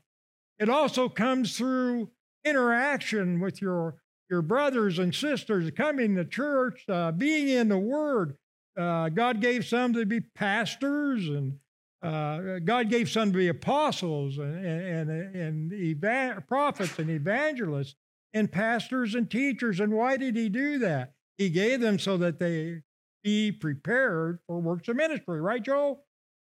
It 0.59 0.68
also 0.68 1.09
comes 1.09 1.57
through 1.57 2.11
interaction 2.44 3.40
with 3.40 3.61
your, 3.61 3.97
your 4.31 4.42
brothers 4.42 4.99
and 4.99 5.14
sisters, 5.14 5.70
coming 5.77 6.14
to 6.16 6.25
church, 6.25 6.85
uh, 6.88 7.11
being 7.12 7.49
in 7.49 7.68
the 7.68 7.79
Word. 7.79 8.37
Uh, 8.77 9.09
God 9.09 9.41
gave 9.41 9.65
some 9.65 9.93
to 9.95 10.05
be 10.05 10.21
pastors, 10.21 11.29
and 11.29 11.59
uh, 12.03 12.59
God 12.59 12.91
gave 12.91 13.09
some 13.09 13.33
to 13.33 13.39
be 13.39 13.49
apostles 13.49 14.39
and, 14.39 14.65
and, 14.65 15.11
and 15.11 15.73
eva- 15.73 16.43
prophets 16.47 16.99
and 16.99 17.11
evangelists 17.11 17.95
and 18.33 18.51
pastors 18.51 19.15
and 19.15 19.31
teachers. 19.31 19.81
And 19.81 19.93
why 19.93 20.17
did 20.17 20.37
He 20.37 20.49
do 20.49 20.79
that? 20.81 21.15
He 21.39 21.51
gave 21.51 21.81
them 21.81 21.99
so 21.99 22.17
that 22.19 22.39
they 22.39 22.83
be 23.23 23.51
prepared 23.51 24.39
for 24.47 24.61
works 24.61 24.89
of 24.89 24.97
ministry, 24.97 25.41
right, 25.41 25.63
Joe? 25.63 26.01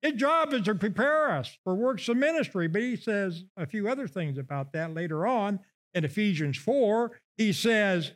His 0.01 0.13
job 0.13 0.53
is 0.53 0.63
to 0.63 0.73
prepare 0.73 1.31
us 1.31 1.57
for 1.63 1.75
works 1.75 2.07
of 2.07 2.17
ministry, 2.17 2.67
but 2.67 2.81
he 2.81 2.95
says 2.95 3.43
a 3.55 3.67
few 3.67 3.87
other 3.87 4.07
things 4.07 4.39
about 4.39 4.73
that 4.73 4.93
later 4.93 5.27
on 5.27 5.59
in 5.93 6.05
Ephesians 6.05 6.57
4. 6.57 7.19
He 7.37 7.53
says, 7.53 8.13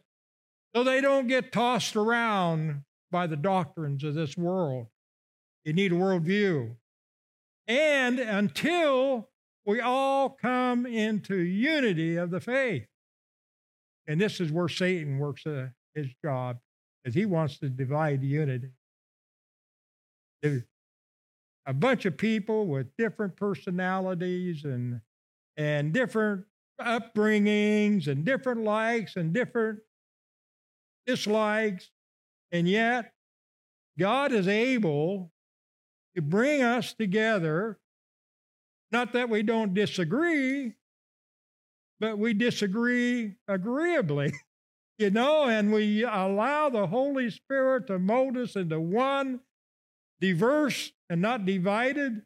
so 0.76 0.84
they 0.84 1.00
don't 1.00 1.28
get 1.28 1.52
tossed 1.52 1.96
around 1.96 2.82
by 3.12 3.28
the 3.28 3.38
doctrines 3.38 4.04
of 4.04 4.14
this 4.14 4.38
world. 4.38 4.88
You 5.64 5.74
need 5.74 5.92
a 5.92 5.96
worldview. 5.96 6.76
And 7.68 8.20
until 8.20 9.30
we 9.66 9.82
all 9.82 10.30
come 10.30 10.86
into 10.86 11.38
unity 11.38 12.18
of 12.18 12.30
the 12.30 12.40
faith. 12.40 12.88
And 14.08 14.22
this 14.22 14.40
is 14.40 14.52
where 14.52 14.68
Satan 14.68 15.18
works 15.18 15.46
uh, 15.48 15.70
his 15.96 16.08
job, 16.24 16.60
because 17.04 17.16
he 17.16 17.26
wants 17.26 17.58
to 17.60 17.70
divide 17.70 18.22
unity. 18.22 18.70
A 21.66 21.74
bunch 21.74 22.06
of 22.06 22.16
people 22.18 22.68
with 22.68 22.96
different 22.98 23.36
personalities 23.36 24.64
and 24.64 25.02
and 25.58 25.92
different 25.94 26.46
upbringings 26.80 28.08
and 28.08 28.24
different 28.26 28.62
likes 28.62 29.16
and 29.16 29.34
different 29.34 29.80
dislikes, 31.08 31.90
and 32.56 32.70
yet 32.70 33.12
God 34.00 34.32
is 34.32 34.48
able 34.48 35.30
to 36.16 36.22
bring 36.22 36.64
us 36.64 36.94
together. 36.94 37.78
Not 38.94 39.12
that 39.12 39.30
we 39.30 39.44
don't 39.44 39.74
disagree, 39.74 40.76
but 42.00 42.18
we 42.18 42.34
disagree 42.34 43.36
agreeably. 43.50 44.34
you 44.98 45.10
know, 45.10 45.50
and 45.50 45.74
we 45.74 46.04
allow 46.04 46.70
the 46.70 46.88
Holy 46.88 47.30
Spirit 47.30 47.88
to 47.88 48.00
mold 48.00 48.38
us 48.38 48.56
into 48.56 48.80
one 48.80 49.42
diverse 50.22 50.94
and 51.10 51.22
not 51.22 51.46
divided 51.46 52.22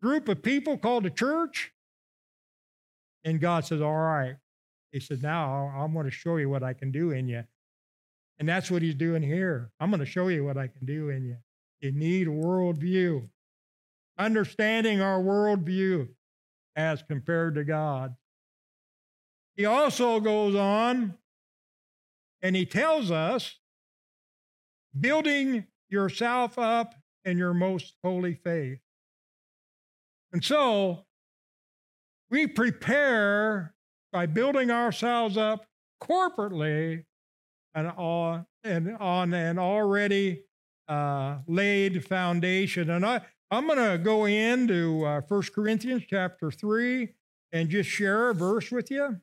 group 0.00 0.28
of 0.28 0.40
people 0.40 0.78
called 0.78 1.04
a 1.04 1.10
church. 1.10 1.72
And 3.24 3.40
God 3.40 3.64
says, 3.64 3.82
All 3.82 3.92
right. 3.92 4.36
He 4.92 5.00
said, 5.00 5.20
Now 5.20 5.72
I'm 5.76 5.92
going 5.92 6.04
to 6.04 6.12
show 6.12 6.36
you 6.36 6.48
what 6.48 6.62
I 6.62 6.74
can 6.74 6.92
do 6.92 7.10
in 7.10 7.26
you. 7.26 7.42
And 8.38 8.48
that's 8.48 8.70
what 8.70 8.82
he's 8.82 8.94
doing 8.94 9.22
here. 9.22 9.70
I'm 9.80 9.90
going 9.90 10.00
to 10.00 10.06
show 10.06 10.28
you 10.28 10.44
what 10.44 10.56
I 10.56 10.68
can 10.68 10.86
do 10.86 11.08
in 11.10 11.24
you. 11.24 11.36
You 11.80 11.92
need 11.92 12.28
a 12.28 12.30
worldview, 12.30 13.28
understanding 14.16 15.00
our 15.00 15.20
worldview 15.20 16.08
as 16.76 17.02
compared 17.02 17.56
to 17.56 17.64
God. 17.64 18.14
He 19.56 19.64
also 19.64 20.20
goes 20.20 20.54
on 20.54 21.14
and 22.40 22.54
he 22.54 22.64
tells 22.64 23.10
us 23.10 23.56
building 24.98 25.66
yourself 25.88 26.58
up 26.58 26.94
in 27.24 27.38
your 27.38 27.54
most 27.54 27.94
holy 28.04 28.34
faith. 28.34 28.78
And 30.32 30.44
so 30.44 31.06
we 32.30 32.46
prepare 32.46 33.74
by 34.12 34.26
building 34.26 34.70
ourselves 34.70 35.36
up 35.36 35.66
corporately 36.02 37.04
and 37.78 37.92
on, 37.96 38.46
and 38.64 38.96
on 38.98 39.32
an 39.32 39.58
already 39.58 40.44
uh, 40.88 41.38
laid 41.46 42.04
foundation. 42.04 42.90
And 42.90 43.04
I, 43.04 43.20
I'm 43.50 43.66
going 43.66 43.78
to 43.78 43.98
go 43.98 44.24
into 44.26 45.04
uh, 45.04 45.20
1 45.26 45.42
Corinthians 45.54 46.02
chapter 46.08 46.50
3 46.50 47.08
and 47.52 47.68
just 47.68 47.88
share 47.88 48.30
a 48.30 48.34
verse 48.34 48.70
with 48.70 48.90
you. 48.90 49.20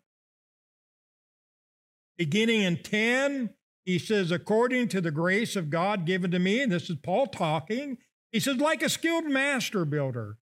Beginning 2.18 2.62
in 2.62 2.82
10, 2.82 3.50
he 3.84 4.00
says, 4.00 4.32
according 4.32 4.88
to 4.90 5.02
the 5.02 5.12
grace 5.12 5.56
of 5.56 5.70
God 5.70 6.06
given 6.06 6.32
to 6.32 6.40
me, 6.40 6.62
and 6.62 6.72
this 6.72 6.90
is 6.90 6.96
Paul 7.04 7.28
talking, 7.28 7.98
he 8.32 8.40
says, 8.40 8.58
like 8.58 8.82
a 8.82 8.90
skilled 8.90 9.26
master 9.26 9.86
builder, 9.86 10.38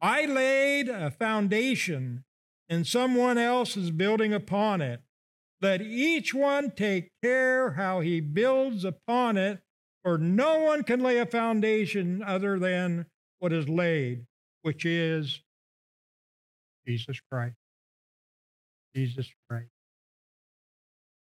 I 0.00 0.26
laid 0.26 0.88
a 0.88 1.10
foundation 1.10 2.24
and 2.68 2.86
someone 2.86 3.38
else 3.38 3.76
is 3.76 3.90
building 3.90 4.32
upon 4.32 4.80
it. 4.80 5.00
Let 5.60 5.82
each 5.82 6.32
one 6.32 6.70
take 6.70 7.10
care 7.22 7.72
how 7.72 8.00
he 8.00 8.20
builds 8.20 8.84
upon 8.84 9.36
it, 9.36 9.60
for 10.04 10.16
no 10.16 10.60
one 10.60 10.84
can 10.84 11.00
lay 11.00 11.18
a 11.18 11.26
foundation 11.26 12.22
other 12.22 12.58
than 12.58 13.06
what 13.40 13.52
is 13.52 13.68
laid, 13.68 14.24
which 14.62 14.84
is 14.84 15.40
Jesus 16.86 17.20
Christ. 17.30 17.56
Jesus 18.94 19.28
Christ. 19.48 19.70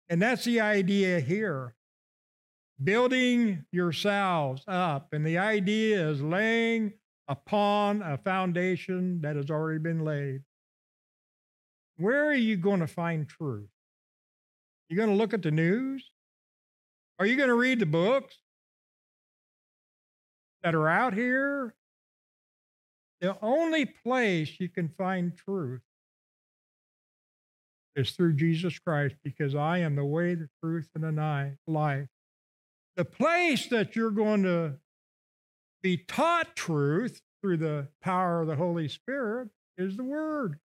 And 0.09 0.21
that's 0.21 0.45
the 0.45 0.61
idea 0.61 1.19
here 1.19 1.73
building 2.83 3.65
yourselves 3.71 4.63
up. 4.67 5.13
And 5.13 5.25
the 5.25 5.37
idea 5.37 6.09
is 6.09 6.21
laying 6.21 6.93
upon 7.27 8.01
a 8.01 8.17
foundation 8.17 9.21
that 9.21 9.35
has 9.35 9.49
already 9.49 9.79
been 9.79 10.05
laid. 10.05 10.41
Where 11.97 12.29
are 12.29 12.35
you 12.35 12.57
going 12.57 12.79
to 12.79 12.87
find 12.87 13.27
truth? 13.27 13.69
You 14.89 14.95
going 14.97 15.09
to 15.09 15.15
look 15.15 15.33
at 15.33 15.41
the 15.41 15.51
news? 15.51 16.11
Are 17.19 17.25
you 17.25 17.35
going 17.35 17.49
to 17.49 17.55
read 17.55 17.79
the 17.79 17.85
books 17.85 18.37
that 20.63 20.75
are 20.75 20.87
out 20.87 21.13
here? 21.13 21.73
The 23.21 23.37
only 23.41 23.85
place 23.85 24.59
you 24.59 24.69
can 24.69 24.89
find 24.89 25.35
truth 25.35 25.81
is 27.95 28.11
through 28.11 28.33
Jesus 28.33 28.77
Christ 28.77 29.15
because 29.23 29.55
I 29.55 29.79
am 29.79 29.95
the 29.95 30.05
way, 30.05 30.35
the 30.35 30.49
truth, 30.63 30.87
and 30.93 31.03
the 31.03 31.57
life. 31.65 32.07
The 32.95 33.05
place 33.05 33.67
that 33.67 33.95
you're 33.95 34.11
going 34.11 34.43
to 34.43 34.75
be 35.81 35.97
taught 35.97 36.55
truth 36.55 37.21
through 37.41 37.57
the 37.57 37.87
power 38.01 38.41
of 38.41 38.47
the 38.47 38.55
Holy 38.55 38.87
Spirit 38.87 39.49
is 39.77 39.97
the 39.97 40.03
Word. 40.03 40.59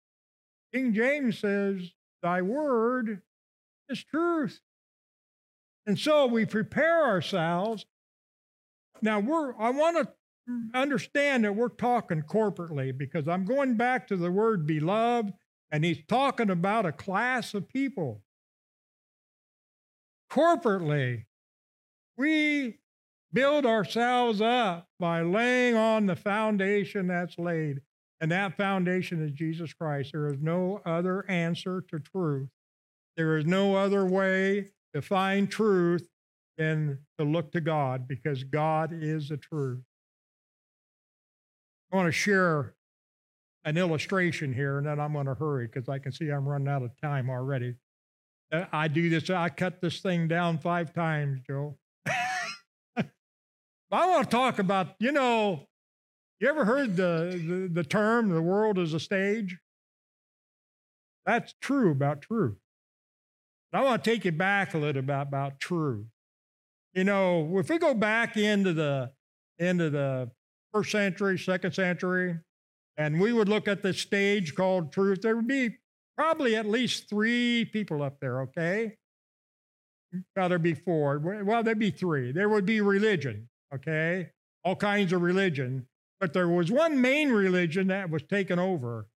King 0.73 0.93
James 0.93 1.39
says, 1.39 1.91
Thy 2.21 2.41
Word 2.41 3.21
is 3.91 4.03
truth. 4.03 4.61
And 5.85 5.97
so 5.97 6.25
we 6.25 6.45
prepare 6.45 7.05
ourselves. 7.05 7.85
Now 9.01 9.19
we're 9.19 9.53
I 9.59 9.71
want 9.71 9.97
to 9.97 10.07
understand 10.73 11.45
that 11.45 11.55
we're 11.55 11.69
talking 11.69 12.21
corporately 12.21 12.95
because 12.95 13.27
I'm 13.27 13.45
going 13.45 13.75
back 13.77 14.07
to 14.07 14.17
the 14.17 14.31
word 14.31 14.65
beloved 14.65 15.33
and 15.71 15.85
he's 15.85 16.03
talking 16.07 16.49
about 16.49 16.85
a 16.85 16.91
class 16.91 17.53
of 17.53 17.69
people. 17.69 18.21
Corporately, 20.29 21.25
we 22.17 22.79
build 23.33 23.65
ourselves 23.65 24.41
up 24.41 24.87
by 24.99 25.21
laying 25.21 25.75
on 25.75 26.05
the 26.05 26.15
foundation 26.15 27.07
that's 27.07 27.37
laid. 27.37 27.81
And 28.19 28.31
that 28.31 28.55
foundation 28.55 29.25
is 29.25 29.31
Jesus 29.31 29.73
Christ. 29.73 30.11
There 30.11 30.27
is 30.27 30.39
no 30.39 30.81
other 30.85 31.25
answer 31.29 31.83
to 31.89 31.99
truth. 31.99 32.49
There 33.17 33.37
is 33.37 33.45
no 33.45 33.75
other 33.75 34.05
way 34.05 34.71
to 34.93 35.01
find 35.01 35.49
truth 35.49 36.07
than 36.57 36.99
to 37.17 37.25
look 37.25 37.51
to 37.53 37.61
God 37.61 38.07
because 38.07 38.43
God 38.43 38.91
is 38.93 39.29
the 39.29 39.37
truth. 39.37 39.83
I 41.91 41.95
want 41.95 42.07
to 42.07 42.11
share 42.11 42.73
an 43.65 43.77
illustration 43.77 44.53
here, 44.53 44.77
and 44.77 44.87
then 44.87 44.99
I'm 44.99 45.13
going 45.13 45.25
to 45.27 45.35
hurry 45.35 45.67
because 45.67 45.89
I 45.89 45.99
can 45.99 46.11
see 46.11 46.29
I'm 46.29 46.47
running 46.47 46.67
out 46.67 46.83
of 46.83 46.91
time 47.01 47.29
already. 47.29 47.75
Uh, 48.51 48.65
I 48.71 48.87
do 48.87 49.09
this, 49.09 49.29
I 49.29 49.49
cut 49.49 49.81
this 49.81 49.99
thing 49.99 50.27
down 50.27 50.57
five 50.57 50.93
times, 50.93 51.39
Joe. 51.45 51.77
I 52.97 53.05
want 53.91 54.23
to 54.23 54.29
talk 54.29 54.59
about, 54.59 54.95
you 54.99 55.11
know, 55.11 55.67
You 56.39 56.49
ever 56.49 56.65
heard 56.65 56.95
the, 56.95 57.39
the, 57.47 57.69
the 57.71 57.83
term, 57.83 58.29
the 58.29 58.41
world 58.41 58.79
is 58.79 58.93
a 58.93 58.99
stage? 58.99 59.57
That's 61.25 61.53
true 61.61 61.91
about 61.91 62.21
truth. 62.21 62.57
I 63.73 63.83
want 63.83 64.03
to 64.03 64.09
take 64.09 64.25
you 64.25 64.31
back 64.31 64.73
a 64.73 64.77
little 64.77 64.99
about, 64.99 65.27
about 65.27 65.59
truth. 65.59 66.07
You 66.93 67.05
know, 67.05 67.57
if 67.57 67.69
we 67.69 67.77
go 67.77 67.93
back 67.93 68.35
into 68.35 68.73
the 68.73 69.11
into 69.59 69.89
the 69.89 70.29
first 70.73 70.91
century, 70.91 71.37
second 71.37 71.73
century, 71.73 72.39
and 72.97 73.19
we 73.21 73.31
would 73.31 73.47
look 73.47 73.67
at 73.67 73.81
the 73.81 73.93
stage 73.93 74.55
called 74.55 74.91
truth, 74.91 75.21
there 75.21 75.35
would 75.35 75.47
be 75.47 75.77
probably 76.17 76.55
at 76.55 76.65
least 76.65 77.09
three 77.09 77.65
people 77.65 78.03
up 78.03 78.19
there, 78.19 78.41
okay? 78.41 78.97
Well, 80.35 80.49
there'd 80.49 80.61
be 80.61 80.73
four. 80.73 81.19
Well, 81.19 81.63
there'd 81.63 81.79
be 81.79 81.91
three. 81.91 82.31
There 82.31 82.49
would 82.49 82.65
be 82.65 82.81
religion, 82.81 83.47
okay? 83.73 84.31
All 84.65 84.75
kinds 84.75 85.13
of 85.13 85.21
religion. 85.21 85.87
But 86.19 86.33
there 86.33 86.47
was 86.47 86.71
one 86.71 86.99
main 87.01 87.31
religion 87.31 87.87
that 87.87 88.09
was 88.09 88.23
taken 88.23 88.59
over, 88.59 89.07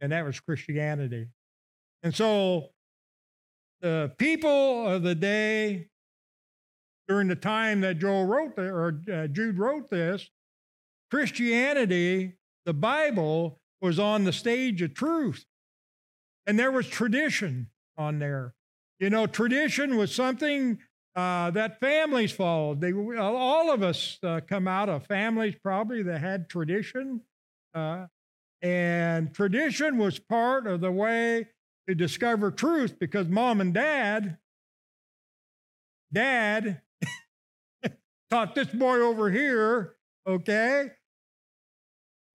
and 0.00 0.12
that 0.12 0.24
was 0.24 0.40
Christianity. 0.40 1.28
And 2.02 2.14
so 2.14 2.70
the 3.80 4.12
people 4.18 4.86
of 4.86 5.02
the 5.02 5.14
day 5.14 5.88
during 7.08 7.28
the 7.28 7.36
time 7.36 7.80
that 7.80 7.98
Joel 7.98 8.24
wrote 8.24 8.56
the, 8.56 8.68
or 8.68 9.00
uh, 9.12 9.26
Jude 9.26 9.58
wrote 9.58 9.90
this, 9.90 10.28
Christianity, 11.10 12.34
the 12.64 12.74
Bible, 12.74 13.58
was 13.80 13.98
on 13.98 14.24
the 14.24 14.32
stage 14.32 14.80
of 14.82 14.94
truth. 14.94 15.44
And 16.46 16.58
there 16.58 16.70
was 16.70 16.86
tradition 16.86 17.68
on 17.96 18.18
there. 18.18 18.54
You 18.98 19.10
know, 19.10 19.26
tradition 19.26 19.96
was 19.96 20.14
something 20.14 20.78
uh, 21.16 21.50
that 21.50 21.80
families 21.80 22.32
followed. 22.32 22.80
They, 22.80 22.92
all 22.92 23.72
of 23.72 23.82
us 23.82 24.18
uh, 24.22 24.40
come 24.46 24.68
out 24.68 24.88
of 24.88 25.06
families 25.06 25.54
probably 25.62 26.02
that 26.04 26.20
had 26.20 26.48
tradition. 26.48 27.22
Uh, 27.74 28.06
and 28.62 29.34
tradition 29.34 29.98
was 29.98 30.18
part 30.18 30.66
of 30.66 30.80
the 30.80 30.92
way 30.92 31.48
to 31.90 31.94
discover 31.96 32.52
truth 32.52 33.00
because 33.00 33.26
mom 33.28 33.60
and 33.60 33.74
dad, 33.74 34.38
dad 36.12 36.82
taught 38.30 38.54
this 38.54 38.68
boy 38.68 38.98
over 38.98 39.28
here, 39.28 39.96
okay? 40.24 40.92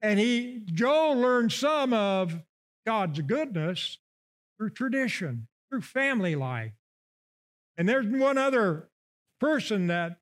And 0.02 0.20
he, 0.20 0.62
Joe 0.66 1.14
learned 1.14 1.54
some 1.54 1.94
of 1.94 2.38
God's 2.86 3.22
goodness 3.22 3.98
through 4.58 4.72
tradition, 4.72 5.48
through 5.70 5.82
family 5.82 6.36
life. 6.36 6.74
And 7.78 7.88
there's 7.88 8.06
one 8.08 8.38
other 8.38 8.90
person 9.40 9.88
that 9.88 10.18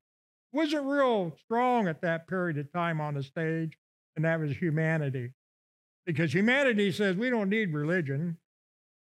wasn't 0.52 0.86
real 0.86 1.36
strong 1.44 1.88
at 1.88 2.02
that 2.02 2.28
period 2.28 2.56
of 2.58 2.72
time 2.72 3.00
on 3.00 3.14
the 3.14 3.22
stage, 3.24 3.76
and 4.14 4.24
that 4.24 4.38
was 4.38 4.56
humanity. 4.56 5.32
Because 6.06 6.32
humanity 6.32 6.92
says 6.92 7.16
we 7.16 7.30
don't 7.30 7.48
need 7.48 7.74
religion. 7.74 8.38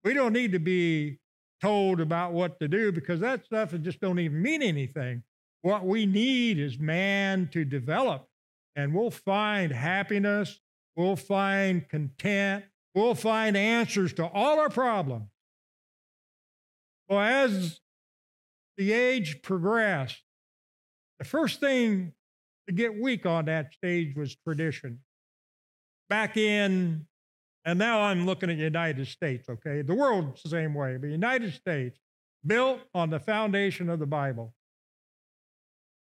We 0.06 0.14
don't 0.14 0.34
need 0.34 0.52
to 0.52 0.60
be 0.60 1.18
told 1.62 2.00
about 2.00 2.32
what 2.32 2.60
to 2.60 2.68
do 2.68 2.92
because 2.92 3.20
that 3.22 3.44
stuff 3.44 3.74
just 3.82 4.00
don't 4.00 4.20
even 4.20 4.40
mean 4.40 4.62
anything. 4.62 5.24
What 5.64 5.84
we 5.84 6.06
need 6.06 6.60
is 6.60 6.78
man 6.78 7.50
to 7.54 7.66
develop, 7.66 8.28
and 8.76 8.94
we'll 8.94 9.10
find 9.10 9.72
happiness, 9.72 10.60
we'll 10.96 11.16
find 11.16 11.90
content, 11.90 12.66
we'll 12.94 13.16
find 13.16 13.58
answers 13.58 14.14
to 14.14 14.28
all 14.28 14.60
our 14.60 14.70
problems. 14.70 15.26
Well, 17.10 17.20
as 17.20 17.80
the 18.78 18.94
age 18.94 19.42
progressed, 19.42 20.22
the 21.18 21.26
first 21.26 21.60
thing 21.60 22.14
to 22.68 22.74
get 22.74 23.00
weak 23.00 23.26
on 23.26 23.46
that 23.46 23.74
stage 23.74 24.16
was 24.16 24.36
tradition. 24.36 25.00
Back 26.10 26.38
in, 26.38 27.08
and 27.66 27.80
now 27.80 28.02
I'm 28.02 28.26
looking 28.26 28.50
at 28.52 28.58
the 28.58 28.64
United 28.64 29.08
States, 29.08 29.50
okay? 29.50 29.82
The 29.82 29.96
world's 29.96 30.44
the 30.44 30.50
same 30.50 30.74
way, 30.74 30.98
the 30.98 31.10
United 31.10 31.54
States, 31.54 32.00
built 32.46 32.80
on 32.94 33.10
the 33.10 33.20
foundation 33.20 33.90
of 33.90 34.00
the 34.00 34.06
Bible. 34.06 34.54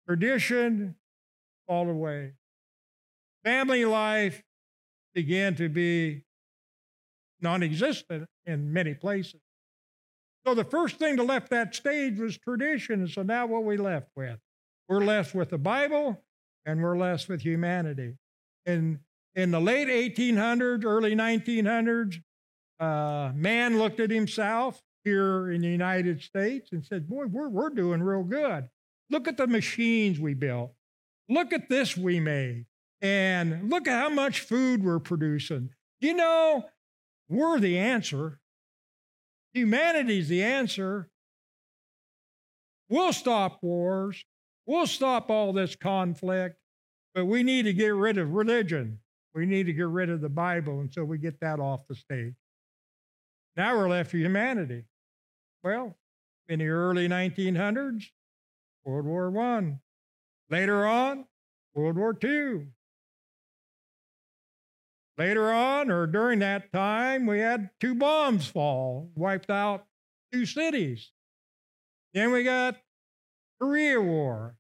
Tradition 0.07 0.97
fall 1.69 1.89
away. 1.89 2.33
Family 3.45 3.85
life 3.85 4.43
began 5.15 5.55
to 5.55 5.69
be 5.69 6.25
non 7.41 7.63
existent 7.63 8.27
in 8.45 8.73
many 8.73 8.95
places. 8.95 9.41
So 10.45 10.55
the 10.55 10.65
first 10.65 10.97
thing 10.97 11.17
to 11.19 11.23
left 11.23 11.51
that 11.51 11.75
stage 11.75 12.19
was 12.19 12.37
tradition. 12.39 13.01
And 13.01 13.11
so 13.11 13.23
now 13.23 13.47
what 13.47 13.65
we 13.65 13.77
left 13.77 14.09
with? 14.17 14.39
We're 14.89 15.05
left 15.05 15.35
with 15.35 15.51
the 15.51 15.59
Bible 15.59 16.21
and 16.67 16.83
we're 16.83 16.99
left 16.99 17.29
with 17.29 17.43
humanity. 17.43 18.15
In, 18.67 19.01
in 19.35 19.51
the 19.51 19.61
late 19.61 19.89
1800s, 19.89 20.85
early 20.85 21.15
1900s, 21.15 22.17
uh, 22.81 23.33
man 23.35 23.79
looked 23.79 24.01
at 24.01 24.11
himself 24.11 24.83
here 25.05 25.51
in 25.51 25.63
the 25.63 25.69
United 25.69 26.23
States 26.23 26.73
and 26.73 26.85
said, 26.85 27.09
Boy, 27.09 27.27
we're, 27.27 27.49
we're 27.49 27.71
doing 27.71 28.03
real 28.03 28.25
good. 28.25 28.69
Look 29.11 29.29
at 29.29 29.37
the 29.37 29.47
machines 29.47 30.19
we 30.19 30.35
built. 30.35 30.73
Look 31.29 31.53
at 31.53 31.69
this 31.69 31.97
we 31.97 32.21
made. 32.21 32.67
And 33.01 33.71
look 33.71 33.89
at 33.89 34.01
how 34.01 34.11
much 34.11 34.41
food 34.41 34.85
we're 34.85 35.01
producing. 35.01 35.71
You 36.01 36.15
know, 36.15 36.65
we're 37.29 37.59
the 37.59 37.79
answer. 37.79 38.39
Humanity's 39.55 40.29
the 40.29 40.43
answer. 40.43 41.09
We'll 42.89 43.13
stop 43.13 43.63
wars. 43.63 44.25
We'll 44.67 44.87
stop 44.87 45.31
all 45.31 45.53
this 45.53 45.75
conflict. 45.75 46.57
But 47.15 47.27
we 47.27 47.43
need 47.43 47.65
to 47.65 47.73
get 47.73 47.89
rid 47.89 48.19
of 48.19 48.33
religion. 48.33 48.99
We 49.35 49.47
need 49.47 49.67
to 49.67 49.73
get 49.73 49.89
rid 49.89 50.11
of 50.11 50.21
the 50.21 50.29
Bible 50.29 50.81
until 50.81 51.05
we 51.05 51.19
get 51.19 51.41
that 51.41 51.59
off 51.59 51.81
the 51.89 51.95
stage. 51.95 52.35
Now 53.57 53.77
we're 53.77 53.89
left 53.89 54.13
with 54.13 54.23
humanity. 54.23 54.85
Well, 55.65 55.97
in 56.49 56.59
the 56.59 56.69
early 56.69 57.09
1900s, 57.09 58.05
World 58.85 59.07
War 59.07 59.39
I. 59.39 59.79
Later 60.51 60.87
on, 60.87 61.25
World 61.75 61.97
War 61.97 62.17
II. 62.23 62.67
Later 65.19 65.53
on, 65.53 65.91
or 65.91 66.07
during 66.07 66.39
that 66.41 66.73
time, 66.73 67.27
we 67.27 67.39
had 67.39 67.71
two 67.81 67.95
bombs 67.95 68.47
fall, 68.47 69.11
wiped 69.15 69.51
out 69.51 69.87
two 70.33 70.47
cities. 70.47 71.13
Then 72.15 72.33
we 72.33 72.43
got 72.43 72.77
Korea 73.61 74.01
War. 74.01 74.57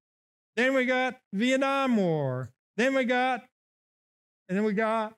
Then 0.57 0.75
we 0.75 0.85
got 0.85 1.19
Vietnam 1.33 1.97
War. 1.97 2.53
Then 2.77 2.95
we 2.95 3.05
got, 3.05 3.45
and 4.49 4.57
then 4.57 4.65
we 4.65 4.73
got, 4.73 5.15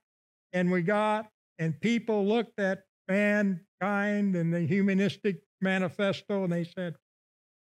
and 0.53 0.71
we 0.71 0.83
got, 0.83 1.29
and 1.59 1.81
people 1.81 2.27
looked 2.27 2.59
at 2.59 2.85
mankind 3.09 4.37
and 4.37 4.53
the 4.53 4.61
humanistic 4.61 5.43
manifesto 5.61 6.45
and 6.45 6.53
they 6.53 6.65
said, 6.65 6.95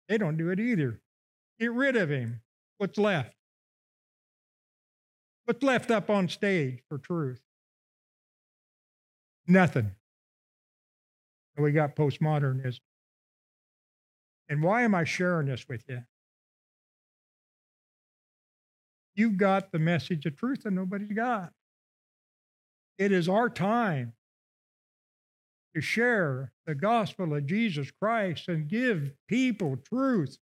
they 0.10 0.18
don't 0.18 0.38
do 0.38 0.50
it 0.50 0.60
either. 0.60 1.00
Get 1.60 1.72
rid 1.72 1.96
of 1.96 2.10
him. 2.10 2.42
What's 2.78 2.98
left? 2.98 3.36
What's 5.46 5.64
left 5.64 5.92
up 5.92 6.10
on 6.10 6.30
stage 6.30 6.80
for 6.90 6.98
truth? 6.98 7.42
Nothing. 9.48 9.92
And 11.56 11.64
we 11.64 11.72
got 11.72 11.96
postmodernism. 11.96 12.80
And 14.50 14.64
why 14.64 14.84
am 14.84 14.96
I 14.96 15.04
sharing 15.04 15.48
this 15.48 15.68
with 15.68 15.84
you? 15.88 16.04
You've 19.16 19.38
got 19.38 19.72
the 19.72 19.80
message 19.80 20.26
of 20.26 20.36
truth 20.36 20.64
that 20.64 20.72
nobody's 20.72 21.12
got. 21.12 21.52
It 22.98 23.12
is 23.12 23.30
our 23.30 23.50
time 23.50 24.14
to 25.76 25.82
share 25.82 26.52
the 26.66 26.76
gospel 26.76 27.36
of 27.36 27.46
Jesus 27.46 27.92
Christ 27.92 28.48
and 28.48 28.68
give 28.68 29.12
people 29.28 29.78
truth 29.78 30.38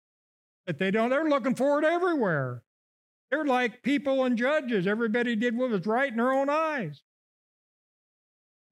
that 0.65 0.79
they 0.79 0.91
don't. 0.91 1.09
They're 1.09 1.29
looking 1.29 1.55
for 1.55 1.79
it 1.79 1.85
everywhere. 1.85 2.63
They're 3.29 3.45
like 3.45 3.83
people 3.83 4.23
and 4.23 4.37
judges. 4.37 4.87
Everybody 4.87 5.35
did 5.35 5.57
what 5.57 5.69
was 5.69 5.85
right 5.85 6.09
in 6.09 6.17
their 6.17 6.31
own 6.31 6.49
eyes. 6.49 7.01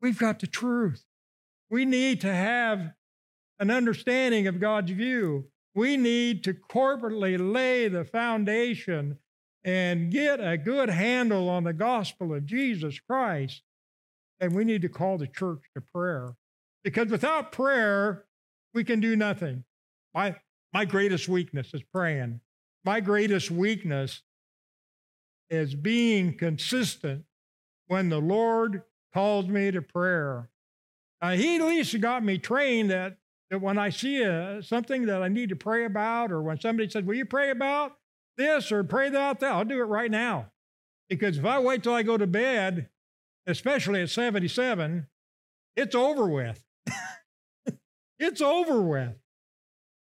We've 0.02 0.18
got 0.18 0.40
the 0.40 0.48
truth. 0.48 1.04
We 1.70 1.84
need 1.84 2.22
to 2.22 2.34
have 2.34 2.94
an 3.60 3.72
understanding 3.72 4.48
of 4.48 4.60
God's 4.60 4.92
view. 4.92 5.46
We 5.74 5.98
need 5.98 6.44
to 6.46 6.54
corporately 6.54 7.38
lay 7.38 7.88
the 7.90 8.06
foundation 8.06 9.20
and 9.66 10.12
get 10.12 10.40
a 10.40 10.58
good 10.58 10.90
handle 10.90 11.50
on 11.50 11.64
the 11.64 11.74
gospel 11.74 12.36
of 12.36 12.46
Jesus 12.46 13.00
Christ. 13.00 13.64
And 14.40 14.54
we 14.54 14.64
need 14.64 14.84
to 14.84 14.90
call 14.90 15.18
the 15.18 15.28
church 15.28 15.62
to 15.74 15.82
prayer. 15.82 16.36
Because 16.84 17.10
without 17.10 17.52
prayer, 17.52 18.26
we 18.76 18.84
can 18.84 19.00
do 19.00 19.16
nothing. 19.16 19.64
My, 20.14 20.36
my 20.72 20.86
greatest 20.86 21.28
weakness 21.28 21.74
is 21.74 21.82
praying. 21.82 22.42
My 22.86 23.00
greatest 23.00 23.50
weakness 23.50 24.22
is 25.50 25.74
being 25.74 26.38
consistent 26.38 27.26
when 27.88 28.10
the 28.10 28.20
Lord 28.20 28.84
calls 29.16 29.48
me 29.48 29.72
to 29.72 29.82
prayer. 29.82 30.50
Uh, 31.22 31.32
he 31.32 31.56
at 31.56 31.64
least 31.64 32.00
got 32.02 32.24
me 32.24 32.38
trained 32.38 32.92
that, 32.92 33.18
that 33.50 33.62
when 33.62 33.80
I 33.80 33.90
see 33.90 34.22
a, 34.22 34.62
something 34.62 35.08
that 35.08 35.24
I 35.24 35.28
need 35.28 35.50
to 35.50 35.56
pray 35.56 35.86
about, 35.86 36.32
or 36.32 36.44
when 36.44 36.60
somebody 36.60 36.88
says, 36.88 37.04
Will 37.04 37.16
you 37.16 37.26
pray 37.26 37.50
about 37.50 37.94
this 38.38 38.72
or 38.72 38.84
pray 38.84 39.10
that? 39.10 39.44
I'll 39.44 39.66
do 39.66 39.80
it 39.80 39.86
right 39.86 40.12
now. 40.12 40.52
Because 41.10 41.38
if 41.38 41.46
I 41.46 41.60
wait 41.60 41.84
till 41.84 41.94
I 41.94 42.04
go 42.04 42.18
to 42.18 42.28
bed, 42.28 42.90
especially 43.46 44.02
at 44.02 44.10
77, 44.10 45.08
it's 45.76 45.96
over 45.96 46.28
with. 46.28 46.64
it's 48.20 48.42
over 48.42 48.82
with. 48.82 49.16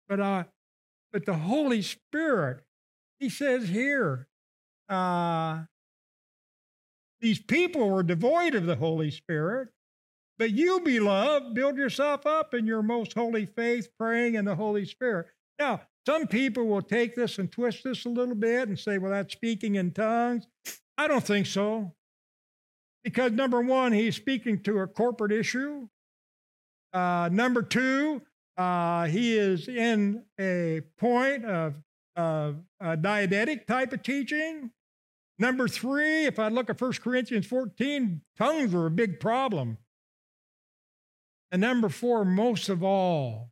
But 0.09 0.20
uh, 0.20 0.45
but 1.12 1.27
the 1.27 1.35
Holy 1.35 1.83
Spirit, 1.83 2.62
he 3.18 3.29
says 3.29 3.68
here, 3.68 4.29
uh, 4.89 5.62
these 7.20 7.41
people 7.41 7.89
were 7.89 8.03
devoid 8.03 8.55
of 8.55 8.66
the 8.66 8.77
Holy 8.77 9.11
Spirit, 9.11 9.68
but 10.39 10.51
you, 10.51 10.81
beloved, 10.81 11.55
build 11.55 11.77
yourself 11.77 12.27
up 12.27 12.53
in 12.53 12.66
your 12.66 12.83
most 12.83 13.12
holy 13.12 13.47
faith, 13.47 13.89
praying 13.99 14.35
in 14.35 14.45
the 14.45 14.57
Holy 14.57 14.85
Spirit. 14.85 15.29
Now, 15.59 15.83
some 16.07 16.26
people 16.26 16.66
will 16.66 16.82
take 16.82 17.14
this 17.14 17.38
and 17.38 17.50
twist 17.50 17.84
this 17.84 18.05
a 18.05 18.09
little 18.09 18.34
bit 18.34 18.68
and 18.68 18.78
say, 18.78 18.98
well, 18.98 19.12
that's 19.12 19.32
speaking 19.32 19.76
in 19.76 19.92
tongues. 19.92 20.46
I 20.98 21.07
don't 21.07 21.24
think 21.24 21.46
so. 21.46 21.94
Because 23.05 23.32
number 23.32 23.61
one, 23.61 23.92
he's 23.92 24.16
speaking 24.16 24.62
to 24.64 24.78
a 24.80 24.86
corporate 24.86 25.32
issue. 25.32 25.88
Uh, 26.92 27.28
number 27.32 27.62
two, 27.62 28.22
uh, 28.57 29.07
he 29.07 29.36
is 29.36 29.68
in 29.68 30.24
a 30.38 30.82
point 30.98 31.44
of, 31.44 31.74
of 32.16 32.57
a 32.80 32.96
didactic 32.96 33.66
type 33.66 33.92
of 33.92 34.03
teaching. 34.03 34.70
Number 35.38 35.66
three, 35.66 36.26
if 36.26 36.38
I 36.38 36.48
look 36.48 36.68
at 36.68 36.80
1 36.80 36.92
Corinthians 36.94 37.46
14, 37.46 38.20
tongues 38.36 38.72
were 38.72 38.86
a 38.86 38.90
big 38.90 39.18
problem. 39.18 39.78
And 41.50 41.61
number 41.61 41.88
four, 41.88 42.24
most 42.24 42.68
of 42.68 42.82
all, 42.82 43.51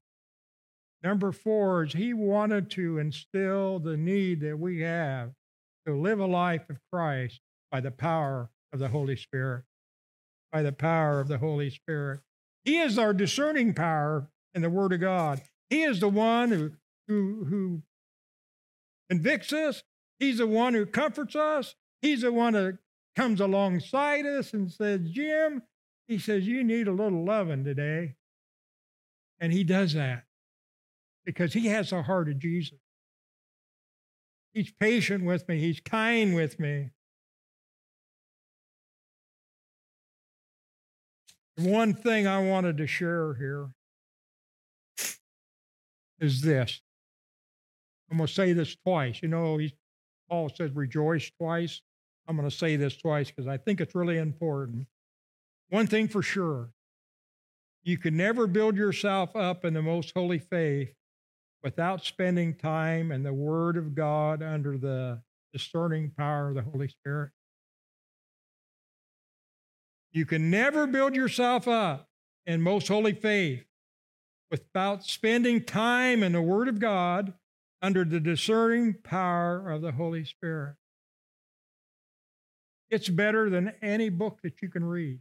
number 1.02 1.32
four 1.32 1.84
is 1.84 1.92
he 1.92 2.12
wanted 2.12 2.70
to 2.72 2.98
instill 2.98 3.78
the 3.78 3.96
need 3.96 4.40
that 4.40 4.58
we 4.58 4.80
have 4.80 5.32
to 5.86 5.94
live 5.94 6.20
a 6.20 6.26
life 6.26 6.68
of 6.68 6.78
Christ 6.92 7.40
by 7.70 7.80
the 7.80 7.90
power 7.90 8.50
of 8.72 8.78
the 8.78 8.88
Holy 8.88 9.16
Spirit. 9.16 9.64
By 10.52 10.62
the 10.62 10.72
power 10.72 11.20
of 11.20 11.28
the 11.28 11.38
Holy 11.38 11.70
Spirit. 11.70 12.20
He 12.64 12.78
is 12.78 12.98
our 12.98 13.12
discerning 13.12 13.72
power 13.72 14.28
in 14.54 14.62
the 14.62 14.70
Word 14.70 14.92
of 14.92 15.00
God. 15.00 15.40
He 15.70 15.82
is 15.82 16.00
the 16.00 16.08
one 16.08 16.50
who, 16.50 16.72
who, 17.08 17.44
who 17.48 17.82
convicts 19.08 19.52
us. 19.52 19.82
He's 20.18 20.38
the 20.38 20.46
one 20.46 20.74
who 20.74 20.86
comforts 20.86 21.36
us. 21.36 21.74
He's 22.02 22.22
the 22.22 22.32
one 22.32 22.54
that 22.54 22.78
comes 23.16 23.40
alongside 23.40 24.26
us 24.26 24.52
and 24.52 24.70
says, 24.70 25.00
Jim, 25.10 25.62
he 26.08 26.18
says, 26.18 26.46
you 26.46 26.64
need 26.64 26.88
a 26.88 26.92
little 26.92 27.24
loving 27.24 27.64
today. 27.64 28.16
And 29.38 29.52
he 29.52 29.64
does 29.64 29.94
that 29.94 30.24
because 31.30 31.52
he 31.52 31.66
has 31.68 31.90
the 31.90 32.02
heart 32.02 32.28
of 32.28 32.40
Jesus. 32.40 32.80
He's 34.52 34.72
patient 34.80 35.24
with 35.24 35.48
me, 35.48 35.60
he's 35.60 35.78
kind 35.78 36.34
with 36.34 36.58
me. 36.58 36.90
One 41.56 41.94
thing 41.94 42.26
I 42.26 42.44
wanted 42.44 42.78
to 42.78 42.86
share 42.88 43.34
here 43.34 43.68
is 46.18 46.40
this. 46.40 46.80
I'm 48.10 48.16
going 48.16 48.26
to 48.26 48.32
say 48.32 48.52
this 48.52 48.74
twice. 48.74 49.20
You 49.22 49.28
know, 49.28 49.60
Paul 50.28 50.50
says 50.52 50.72
rejoice 50.74 51.30
twice. 51.38 51.80
I'm 52.26 52.36
going 52.36 52.48
to 52.48 52.56
say 52.56 52.74
this 52.74 52.96
twice 52.96 53.30
because 53.30 53.46
I 53.46 53.56
think 53.56 53.80
it's 53.80 53.94
really 53.94 54.18
important. 54.18 54.88
One 55.68 55.86
thing 55.86 56.08
for 56.08 56.22
sure 56.22 56.70
you 57.84 57.98
can 57.98 58.16
never 58.16 58.48
build 58.48 58.76
yourself 58.76 59.36
up 59.36 59.64
in 59.64 59.74
the 59.74 59.82
most 59.82 60.12
holy 60.14 60.38
faith 60.38 60.92
without 61.62 62.04
spending 62.04 62.54
time 62.54 63.12
in 63.12 63.22
the 63.22 63.32
Word 63.32 63.76
of 63.76 63.94
God 63.94 64.42
under 64.42 64.78
the 64.78 65.22
discerning 65.52 66.10
power 66.16 66.48
of 66.48 66.54
the 66.54 66.62
Holy 66.62 66.88
Spirit. 66.88 67.30
You 70.12 70.26
can 70.26 70.50
never 70.50 70.86
build 70.86 71.14
yourself 71.14 71.68
up 71.68 72.08
in 72.46 72.62
most 72.62 72.88
holy 72.88 73.12
faith 73.12 73.64
without 74.50 75.04
spending 75.04 75.62
time 75.62 76.22
in 76.22 76.32
the 76.32 76.42
Word 76.42 76.68
of 76.68 76.80
God 76.80 77.34
under 77.82 78.04
the 78.04 78.20
discerning 78.20 78.94
power 79.02 79.70
of 79.70 79.82
the 79.82 79.92
Holy 79.92 80.24
Spirit. 80.24 80.74
It's 82.90 83.08
better 83.08 83.48
than 83.48 83.72
any 83.80 84.08
book 84.08 84.40
that 84.42 84.60
you 84.62 84.68
can 84.68 84.84
read. 84.84 85.20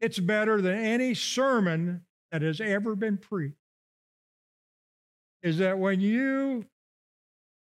It's 0.00 0.20
better 0.20 0.62
than 0.62 0.76
any 0.76 1.14
sermon 1.14 2.02
that 2.30 2.42
has 2.42 2.60
ever 2.60 2.94
been 2.94 3.18
preached. 3.18 3.56
Is 5.42 5.58
that 5.58 5.78
when 5.78 6.00
you 6.00 6.66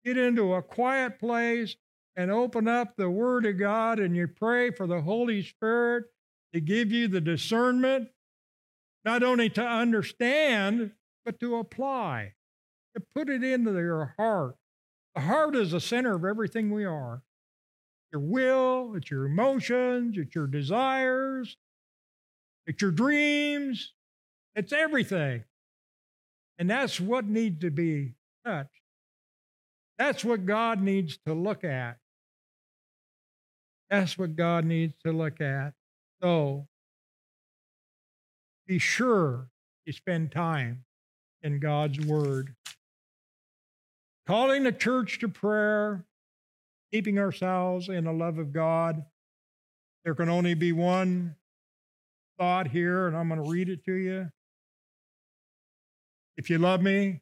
get 0.05 0.17
into 0.17 0.53
a 0.53 0.61
quiet 0.61 1.19
place 1.19 1.75
and 2.15 2.31
open 2.31 2.67
up 2.67 2.95
the 2.95 3.09
Word 3.09 3.45
of 3.45 3.59
God 3.59 3.99
and 3.99 4.15
you 4.15 4.27
pray 4.27 4.71
for 4.71 4.87
the 4.87 5.01
Holy 5.01 5.43
Spirit 5.43 6.05
to 6.53 6.61
give 6.61 6.91
you 6.91 7.07
the 7.07 7.21
discernment, 7.21 8.09
not 9.03 9.21
only 9.21 9.49
to 9.51 9.63
understand, 9.63 10.91
but 11.25 11.39
to 11.41 11.57
apply, 11.57 12.33
to 12.95 13.03
put 13.13 13.29
it 13.29 13.43
into 13.43 13.73
your 13.73 14.15
heart. 14.17 14.55
The 15.13 15.21
heart 15.21 15.55
is 15.55 15.71
the 15.71 15.81
center 15.81 16.15
of 16.15 16.23
everything 16.23 16.71
we 16.71 16.85
are 16.85 17.21
your 18.11 18.21
will, 18.21 18.95
it's 18.95 19.11
your 19.11 19.25
emotions, 19.25 20.17
it's 20.17 20.33
your 20.33 20.47
desires, 20.47 21.57
it's 22.65 22.81
your 22.81 22.91
dreams, 22.91 23.93
it's 24.55 24.71
everything. 24.71 25.43
And 26.59 26.69
that's 26.69 26.99
what 26.99 27.25
needs 27.25 27.61
to 27.61 27.69
be 27.69 28.13
touched. 28.45 28.69
That's 29.97 30.23
what 30.23 30.45
God 30.45 30.81
needs 30.81 31.17
to 31.25 31.33
look 31.33 31.63
at. 31.63 31.97
That's 33.89 34.17
what 34.17 34.35
God 34.35 34.65
needs 34.65 34.93
to 35.05 35.11
look 35.11 35.39
at. 35.41 35.73
So 36.21 36.67
be 38.67 38.79
sure 38.79 39.49
you 39.85 39.93
spend 39.93 40.31
time 40.31 40.83
in 41.41 41.59
God's 41.59 42.05
Word. 42.05 42.55
Calling 44.27 44.63
the 44.63 44.73
church 44.73 45.19
to 45.19 45.29
prayer, 45.29 46.03
keeping 46.91 47.17
ourselves 47.17 47.87
in 47.87 48.03
the 48.03 48.11
love 48.11 48.39
of 48.39 48.51
God. 48.51 49.05
There 50.03 50.15
can 50.15 50.29
only 50.29 50.53
be 50.53 50.73
one 50.73 51.35
thought 52.37 52.67
here, 52.67 53.07
and 53.07 53.15
I'm 53.15 53.29
going 53.29 53.41
to 53.41 53.49
read 53.49 53.69
it 53.69 53.85
to 53.85 53.93
you. 53.93 54.29
If 56.37 56.49
you 56.49 56.59
love 56.59 56.81
me, 56.81 57.21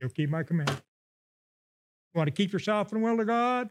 you'll 0.00 0.10
keep 0.10 0.30
my 0.30 0.42
command. 0.42 0.70
You 0.70 2.18
want 2.18 2.28
to 2.28 2.34
keep 2.34 2.52
yourself 2.52 2.92
in 2.92 3.00
the 3.00 3.04
will 3.04 3.20
of 3.20 3.26
God? 3.26 3.70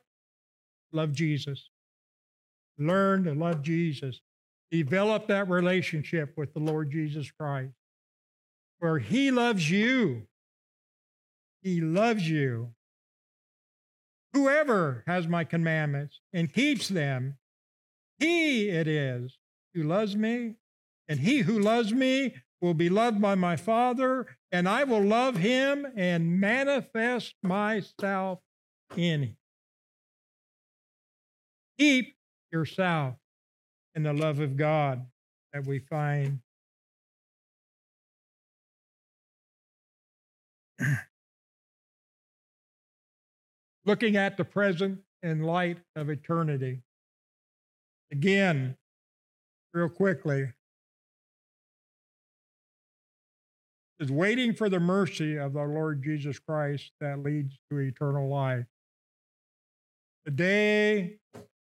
love 0.94 1.14
Jesus. 1.14 1.70
Learn 2.78 3.24
to 3.24 3.34
love 3.34 3.62
Jesus. 3.62 4.22
Develop 4.72 5.28
that 5.28 5.50
relationship 5.50 6.34
with 6.38 6.54
the 6.54 6.60
Lord 6.60 6.92
Jesus 6.92 7.32
Christ 7.32 7.74
where 8.80 9.00
He 9.00 9.32
loves 9.32 9.70
you. 9.70 10.28
He 11.62 11.80
loves 11.82 12.28
you. 12.28 12.74
Whoever 14.34 15.04
has 15.08 15.28
my 15.28 15.44
commandments 15.44 16.20
and 16.34 16.52
keeps 16.52 16.88
them, 16.88 17.38
he 18.18 18.70
it 18.70 18.88
is 18.88 19.38
who 19.74 19.84
loves 19.84 20.16
me, 20.16 20.56
and 21.08 21.20
he 21.20 21.40
who 21.40 21.60
loves 21.60 21.94
me 21.94 22.36
will 22.62 22.74
be 22.76 22.90
loved 22.90 23.20
by 23.20 23.36
my 23.36 23.56
Father, 23.56 24.38
and 24.52 24.70
I 24.70 24.84
will 24.84 25.04
love 25.04 25.38
him 25.38 25.88
and 25.96 26.40
manifest 26.40 27.34
myself 27.42 28.40
in 28.96 29.24
him. 29.24 29.38
Keep 31.80 32.16
yourself 32.52 33.16
in 33.96 34.04
the 34.04 34.14
love 34.14 34.40
of 34.40 34.56
God 34.56 35.08
that 35.52 35.66
we 35.66 35.80
find. 35.80 36.42
Looking 43.86 44.16
at 44.16 44.38
the 44.38 44.46
present 44.46 45.00
in 45.24 45.42
light 45.42 45.80
of 45.96 46.12
eternity. 46.12 46.84
Again, 48.12 48.78
real 49.74 49.90
quickly, 49.90 50.54
is 54.02 54.12
waiting 54.12 54.52
for 54.52 54.68
the 54.68 54.80
mercy 54.80 55.38
of 55.38 55.54
the 55.54 55.64
Lord 55.64 56.04
Jesus 56.04 56.40
Christ 56.40 56.92
that 57.00 57.22
leads 57.22 57.60
to 57.70 57.78
eternal 57.78 58.28
life. 58.28 58.66
The 60.26 60.32
day 60.32 61.18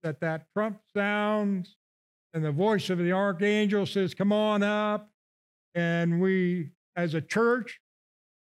that 0.02 0.20
that 0.22 0.48
trump 0.54 0.80
sounds 0.96 1.78
and 2.34 2.44
the 2.44 2.52
voice 2.52 2.90
of 2.90 2.98
the 2.98 3.12
archangel 3.12 3.86
says, 3.86 4.16
Come 4.16 4.34
on 4.34 4.64
up. 4.64 5.12
And 5.76 6.20
we, 6.20 6.72
as 6.96 7.14
a 7.14 7.22
church, 7.22 7.80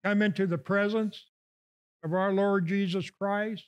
come 0.04 0.22
into 0.22 0.46
the 0.46 0.58
presence 0.60 1.26
of 2.04 2.14
our 2.14 2.32
Lord 2.32 2.68
Jesus 2.68 3.10
Christ. 3.10 3.66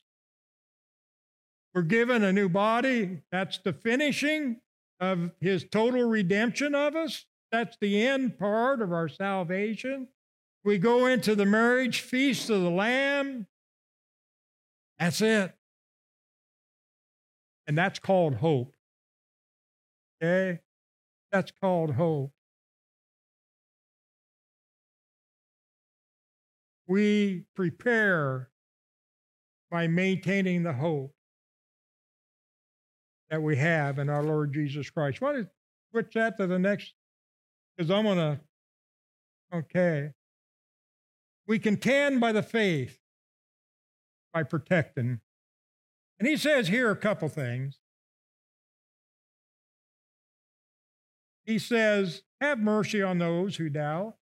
We're 1.74 1.82
given 1.82 2.24
a 2.24 2.32
new 2.32 2.48
body. 2.48 3.22
That's 3.32 3.58
the 3.58 3.74
finishing 3.74 4.62
of 5.00 5.32
his 5.42 5.66
total 5.70 6.04
redemption 6.04 6.76
of 6.76 6.96
us. 6.96 7.26
That's 7.56 7.78
the 7.80 8.06
end 8.06 8.38
part 8.38 8.82
of 8.82 8.92
our 8.92 9.08
salvation. 9.08 10.10
We 10.66 10.78
go 10.78 11.06
into 11.06 11.36
the 11.36 11.46
marriage 11.46 12.02
feast 12.02 12.50
of 12.50 12.62
the 12.62 12.70
Lamb. 12.70 13.48
That's 15.00 15.22
it. 15.22 15.54
And 17.66 17.78
that's 17.78 17.98
called 17.98 18.36
hope. 18.36 18.76
Okay? 20.22 20.60
That's 21.32 21.54
called 21.62 21.92
hope. 21.92 22.34
We 26.90 27.46
prepare 27.56 28.50
by 29.72 29.88
maintaining 29.88 30.64
the 30.64 30.74
hope 30.74 31.16
that 33.30 33.42
we 33.42 33.56
have 33.56 33.98
in 33.98 34.10
our 34.10 34.24
Lord 34.24 34.54
Jesus 34.54 34.90
Christ. 34.90 35.22
Don't 35.22 35.48
switch 35.92 36.16
that 36.16 36.36
to 36.36 36.48
the 36.48 36.60
next? 36.60 36.94
Because 37.76 37.92
I'm 37.92 38.06
going 38.06 38.18
to, 38.18 38.40
okay. 39.54 40.12
We 41.48 41.60
contend 41.60 42.20
by 42.20 42.32
the 42.32 42.44
faith, 42.44 43.00
by 44.34 44.44
protecting. 44.44 45.20
And 46.20 46.28
he 46.28 46.38
says 46.38 46.70
here 46.70 46.90
a 46.92 46.96
couple 46.96 47.28
things. 47.28 47.80
He 51.46 51.60
says, 51.60 52.24
Have 52.42 52.60
mercy 52.60 53.02
on 53.02 53.20
those 53.20 53.58
who 53.58 53.70
doubt. 53.70 54.16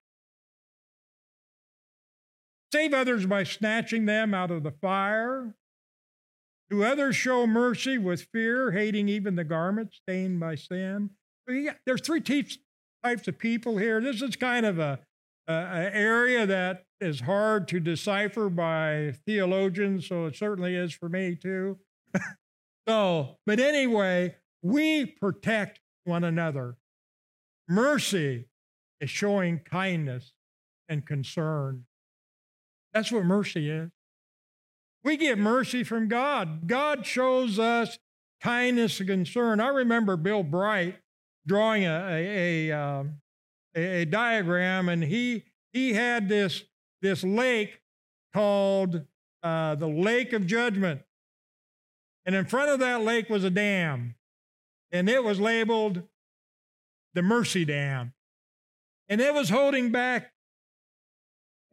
Save 2.73 2.93
others 2.93 3.25
by 3.25 3.43
snatching 3.43 4.05
them 4.05 4.33
out 4.33 4.51
of 4.51 4.63
the 4.63 4.71
fire. 4.71 5.55
To 6.71 6.83
others 6.83 7.15
show 7.15 7.45
mercy 7.45 7.99
with 7.99 8.23
fear, 8.33 8.71
hating 8.71 9.07
even 9.07 9.35
the 9.35 9.43
garment 9.43 9.93
stained 9.93 10.39
by 10.39 10.55
sin. 10.55 11.11
There's 11.85 12.01
three 12.01 12.21
types 13.03 13.27
of 13.27 13.37
people 13.37 13.77
here. 13.77 14.01
This 14.01 14.21
is 14.21 14.35
kind 14.35 14.65
of 14.65 14.79
a, 14.79 14.99
a, 15.47 15.53
a 15.53 15.95
area 15.95 16.45
that 16.45 16.85
is 17.01 17.21
hard 17.21 17.67
to 17.69 17.79
decipher 17.79 18.49
by 18.49 19.13
theologians, 19.25 20.07
so 20.07 20.25
it 20.25 20.35
certainly 20.35 20.75
is 20.75 20.93
for 20.93 21.09
me 21.09 21.35
too. 21.35 21.77
so, 22.87 23.37
but 23.45 23.59
anyway, 23.59 24.35
we 24.61 25.05
protect 25.05 25.79
one 26.05 26.23
another. 26.23 26.77
Mercy 27.67 28.45
is 29.01 29.09
showing 29.09 29.59
kindness 29.59 30.33
and 30.87 31.05
concern. 31.05 31.85
That's 32.93 33.11
what 33.11 33.25
mercy 33.25 33.69
is. 33.69 33.89
We 35.03 35.17
get 35.17 35.37
mercy 35.37 35.83
from 35.83 36.07
God. 36.07 36.67
God 36.67 37.05
shows 37.05 37.59
us 37.59 37.97
kindness 38.41 38.99
and 38.99 39.09
concern. 39.09 39.59
I 39.59 39.67
remember 39.67 40.15
Bill 40.15 40.43
Bright 40.43 40.95
drawing 41.45 41.85
a, 41.85 42.07
a, 42.09 42.69
a, 42.69 42.71
um, 42.71 43.21
a 43.75 44.05
diagram, 44.05 44.89
and 44.89 45.03
he, 45.03 45.43
he 45.71 45.93
had 45.93 46.29
this, 46.29 46.63
this 47.01 47.23
lake 47.23 47.81
called 48.33 49.03
uh, 49.41 49.75
the 49.75 49.87
Lake 49.87 50.33
of 50.33 50.47
Judgment. 50.47 51.01
And 52.25 52.35
in 52.35 52.45
front 52.45 52.69
of 52.69 52.79
that 52.79 53.01
lake 53.01 53.29
was 53.29 53.43
a 53.43 53.49
dam, 53.49 54.15
and 54.91 55.09
it 55.09 55.23
was 55.23 55.39
labeled 55.39 56.03
the 57.13 57.21
Mercy 57.21 57.65
Dam. 57.65 58.13
And 59.09 59.19
it 59.19 59.33
was 59.33 59.49
holding 59.49 59.91
back 59.91 60.31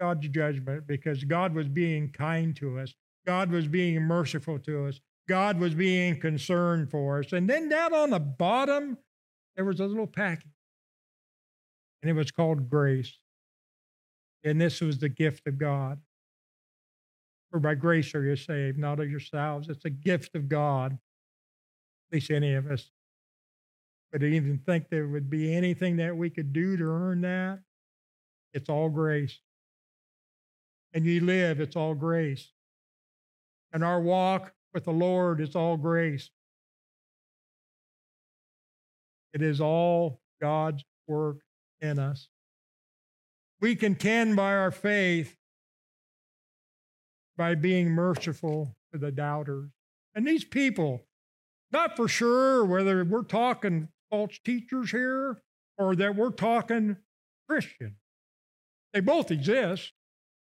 God's 0.00 0.28
judgment 0.28 0.86
because 0.86 1.24
God 1.24 1.54
was 1.54 1.68
being 1.68 2.10
kind 2.10 2.56
to 2.56 2.78
us. 2.78 2.94
God 3.26 3.50
was 3.50 3.68
being 3.68 4.02
merciful 4.02 4.58
to 4.60 4.86
us. 4.86 5.00
God 5.28 5.60
was 5.60 5.74
being 5.74 6.18
concerned 6.18 6.90
for 6.90 7.20
us. 7.20 7.32
And 7.32 7.48
then 7.48 7.68
down 7.68 7.94
on 7.94 8.10
the 8.10 8.18
bottom, 8.18 8.98
there 9.56 9.64
was 9.64 9.80
a 9.80 9.86
little 9.86 10.06
package, 10.06 10.52
and 12.02 12.10
it 12.10 12.14
was 12.14 12.30
called 12.30 12.68
grace. 12.68 13.12
And 14.42 14.60
this 14.60 14.80
was 14.80 14.98
the 14.98 15.08
gift 15.08 15.46
of 15.46 15.58
God. 15.58 16.00
For 17.50 17.60
by 17.60 17.74
grace 17.74 18.14
are 18.14 18.24
you 18.24 18.36
saved, 18.36 18.78
not 18.78 19.00
of 19.00 19.10
yourselves. 19.10 19.68
It's 19.68 19.84
a 19.84 19.90
gift 19.90 20.34
of 20.34 20.48
God. 20.48 20.92
At 20.92 22.14
least 22.14 22.30
any 22.30 22.54
of 22.54 22.70
us 22.70 22.90
would 24.12 24.22
even 24.22 24.58
think 24.58 24.88
there 24.88 25.08
would 25.08 25.28
be 25.28 25.54
anything 25.54 25.96
that 25.96 26.16
we 26.16 26.30
could 26.30 26.52
do 26.52 26.76
to 26.76 26.84
earn 26.84 27.20
that. 27.22 27.60
It's 28.52 28.68
all 28.68 28.88
grace. 28.88 29.38
And 30.92 31.04
you 31.04 31.20
live, 31.20 31.60
it's 31.60 31.76
all 31.76 31.94
grace. 31.94 32.50
And 33.72 33.84
our 33.84 34.00
walk 34.00 34.52
with 34.74 34.84
the 34.84 34.92
Lord 34.92 35.40
is 35.40 35.54
all 35.54 35.76
grace. 35.76 36.30
It 39.32 39.42
is 39.42 39.60
all 39.60 40.20
God's 40.40 40.84
work 41.06 41.38
in 41.80 41.98
us. 41.98 42.28
We 43.60 43.76
contend 43.76 44.36
by 44.36 44.54
our 44.54 44.70
faith 44.70 45.36
by 47.36 47.54
being 47.54 47.90
merciful 47.90 48.76
to 48.92 48.98
the 48.98 49.12
doubters. 49.12 49.70
And 50.14 50.26
these 50.26 50.44
people, 50.44 51.06
not 51.70 51.96
for 51.96 52.08
sure 52.08 52.64
whether 52.64 53.04
we're 53.04 53.22
talking 53.22 53.88
false 54.10 54.38
teachers 54.44 54.90
here 54.90 55.40
or 55.78 55.94
that 55.96 56.16
we're 56.16 56.30
talking 56.30 56.96
Christian, 57.48 57.96
they 58.92 59.00
both 59.00 59.30
exist. 59.30 59.92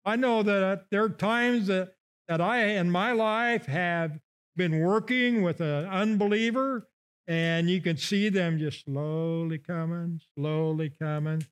I 0.05 0.17
know 0.17 0.43
that 0.43 0.63
uh, 0.63 0.77
there 0.91 1.05
are 1.05 1.11
times 1.11 1.67
that 1.67 1.95
that 2.29 2.41
I, 2.43 2.59
in 2.63 2.91
my 2.91 3.13
life, 3.13 3.67
have 3.67 4.19
been 4.55 4.81
working 4.81 5.43
with 5.43 5.61
an 5.61 5.87
unbeliever, 5.87 6.87
and 7.29 7.69
you 7.69 7.83
can 7.83 7.99
see 7.99 8.31
them 8.31 8.59
just 8.59 8.87
slowly 8.87 9.59
coming, 9.59 10.21
slowly 10.35 10.91
coming. 11.01 11.47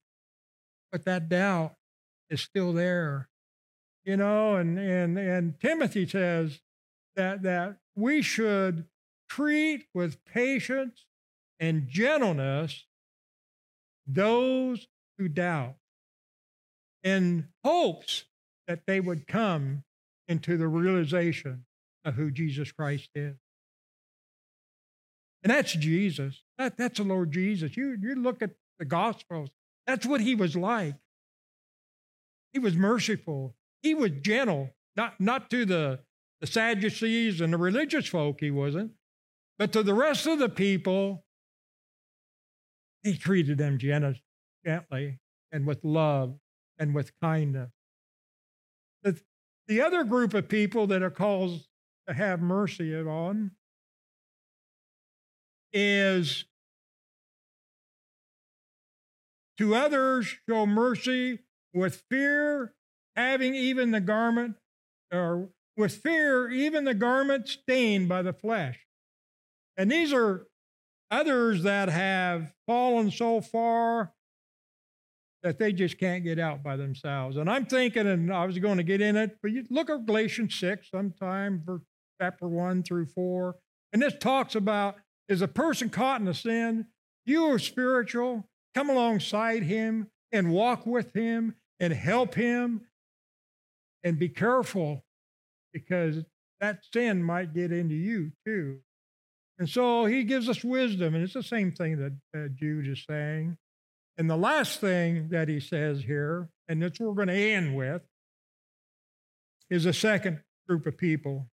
But 0.91 1.05
that 1.05 1.29
doubt 1.29 1.75
is 2.31 2.41
still 2.41 2.73
there, 2.73 3.29
you 4.05 4.17
know. 4.17 4.57
And 4.57 4.79
and 4.79 5.19
and 5.19 5.61
Timothy 5.61 6.09
says 6.09 6.61
that 7.15 7.43
that 7.43 7.77
we 7.95 8.23
should 8.23 8.87
treat 9.29 9.87
with 9.93 10.25
patience 10.25 11.05
and 11.61 11.89
gentleness 11.89 12.87
those 14.07 14.87
who 15.19 15.29
doubt, 15.29 15.77
in 17.03 17.49
hopes 17.65 18.25
that 18.67 18.87
they 18.87 19.01
would 19.01 19.27
come 19.27 19.85
into 20.29 20.57
the 20.57 20.69
realization 20.69 21.65
of 22.05 22.15
who 22.15 22.31
Jesus 22.31 22.73
Christ 22.73 23.11
is. 23.15 23.37
And 25.47 25.53
that's 25.53 25.75
Jesus. 25.75 26.43
That, 26.59 26.77
that's 26.77 26.99
the 26.99 27.05
Lord 27.05 27.31
Jesus. 27.31 27.77
You, 27.77 27.97
you 28.03 28.17
look 28.17 28.43
at 28.43 28.51
the 28.81 28.85
Gospels, 28.85 29.49
that's 29.87 30.05
what 30.05 30.21
he 30.21 30.35
was 30.35 30.57
like. 30.57 30.97
He 32.53 32.59
was 32.59 32.75
merciful, 32.75 33.55
he 33.81 33.95
was 33.95 34.11
gentle, 34.23 34.71
not, 34.97 35.21
not 35.21 35.49
to 35.51 35.65
the, 35.65 36.01
the 36.41 36.49
Sadducees 36.49 37.41
and 37.41 37.53
the 37.53 37.59
religious 37.59 38.09
folk, 38.09 38.39
he 38.41 38.51
wasn't, 38.51 38.91
but 39.57 39.73
to 39.75 39.85
the 39.85 39.95
rest 39.95 40.27
of 40.27 40.41
the 40.41 40.49
people, 40.49 41.25
he 43.05 43.17
treated 43.17 43.57
them 43.57 43.79
gently 43.79 45.21
and 45.53 45.65
with 45.65 45.85
love 45.85 46.41
and 46.77 46.93
with 46.93 47.13
kindness. 47.23 47.71
The, 49.05 49.21
the 49.69 49.81
other 49.81 50.03
group 50.03 50.35
of 50.35 50.49
people 50.49 50.89
that 50.89 51.05
are 51.05 51.11
called 51.11 51.61
to 52.09 52.15
have 52.15 52.41
mercy 52.41 52.97
on 52.97 53.53
is 55.73 56.45
to 59.59 59.75
others 59.75 60.37
show 60.49 60.67
mercy 60.67 61.41
with 61.73 62.03
fear, 62.11 62.75
having 63.15 63.55
even 63.55 63.91
the 63.91 64.01
garment, 64.01 64.57
or 65.13 65.49
with 65.77 65.95
fear, 65.97 66.51
even 66.51 66.85
the 66.85 66.95
garment 66.95 67.49
stained 67.49 68.09
by 68.09 68.23
the 68.23 68.33
flesh. 68.33 68.81
And 69.77 69.91
these 69.91 70.13
are 70.13 70.47
others 71.11 71.63
that 71.63 71.89
have 71.89 72.53
fallen 72.67 73.11
so 73.11 73.41
far 73.41 74.13
that 75.43 75.59
they 75.59 75.73
just 75.73 75.99
can't 75.99 76.25
get 76.25 76.39
out 76.39 76.63
by 76.63 76.77
themselves. 76.77 77.37
And 77.37 77.49
I'm 77.49 77.67
thinking, 77.67 78.07
and 78.07 78.33
I 78.33 78.47
was 78.47 78.59
going 78.59 78.79
to 78.79 78.83
get 78.83 79.01
in 79.01 79.17
it, 79.17 79.39
but 79.43 79.53
you 79.53 79.65
look 79.71 79.91
at 79.91 80.07
Galatians 80.07 80.55
6 80.59 80.91
sometime, 80.91 81.63
chapter 82.21 82.49
1 82.49 82.83
through 82.83 83.07
4. 83.07 83.55
And 83.93 84.03
this 84.03 84.15
talks 84.19 84.55
about 84.55 84.97
is 85.29 85.43
a 85.43 85.49
person 85.49 85.91
caught 85.91 86.21
in 86.21 86.29
a 86.29 86.35
sin, 86.35 86.87
you 87.25 87.47
are 87.47 87.59
spiritual, 87.59 88.49
come 88.75 88.91
alongside 88.91 89.63
him 89.63 90.09
and 90.33 90.53
walk 90.53 90.87
with 90.87 91.13
him 91.13 91.57
and 91.81 91.93
help 91.93 92.35
him 92.35 92.83
and 94.05 94.19
be 94.19 94.29
careful 94.29 95.05
because 95.73 96.25
that 96.61 96.81
sin 96.93 97.23
might 97.23 97.53
get 97.53 97.73
into 97.73 97.95
you 97.95 98.33
too. 98.45 98.79
And 99.59 99.69
so 99.69 100.05
he 100.05 100.25
gives 100.25 100.49
us 100.49 100.63
wisdom, 100.63 101.15
and 101.15 101.25
it's 101.25 101.35
the 101.35 101.43
same 101.43 101.73
thing 101.73 101.99
that 101.99 102.13
uh, 102.39 102.49
Jude 102.55 102.87
is 102.87 103.05
saying. 103.09 103.57
And 104.19 104.29
the 104.29 104.37
last 104.37 104.81
thing 104.81 105.29
that 105.31 105.49
he 105.49 105.61
says 105.61 106.03
here, 106.03 106.49
and 106.69 106.83
that's 106.83 107.01
what 107.01 107.09
we're 107.09 107.25
going 107.25 107.29
to 107.29 107.53
end 107.53 107.75
with, 107.75 108.03
is 109.71 109.87
a 109.87 109.93
second 109.93 110.43
group 110.69 110.87
of 110.87 110.97
people. 110.97 111.49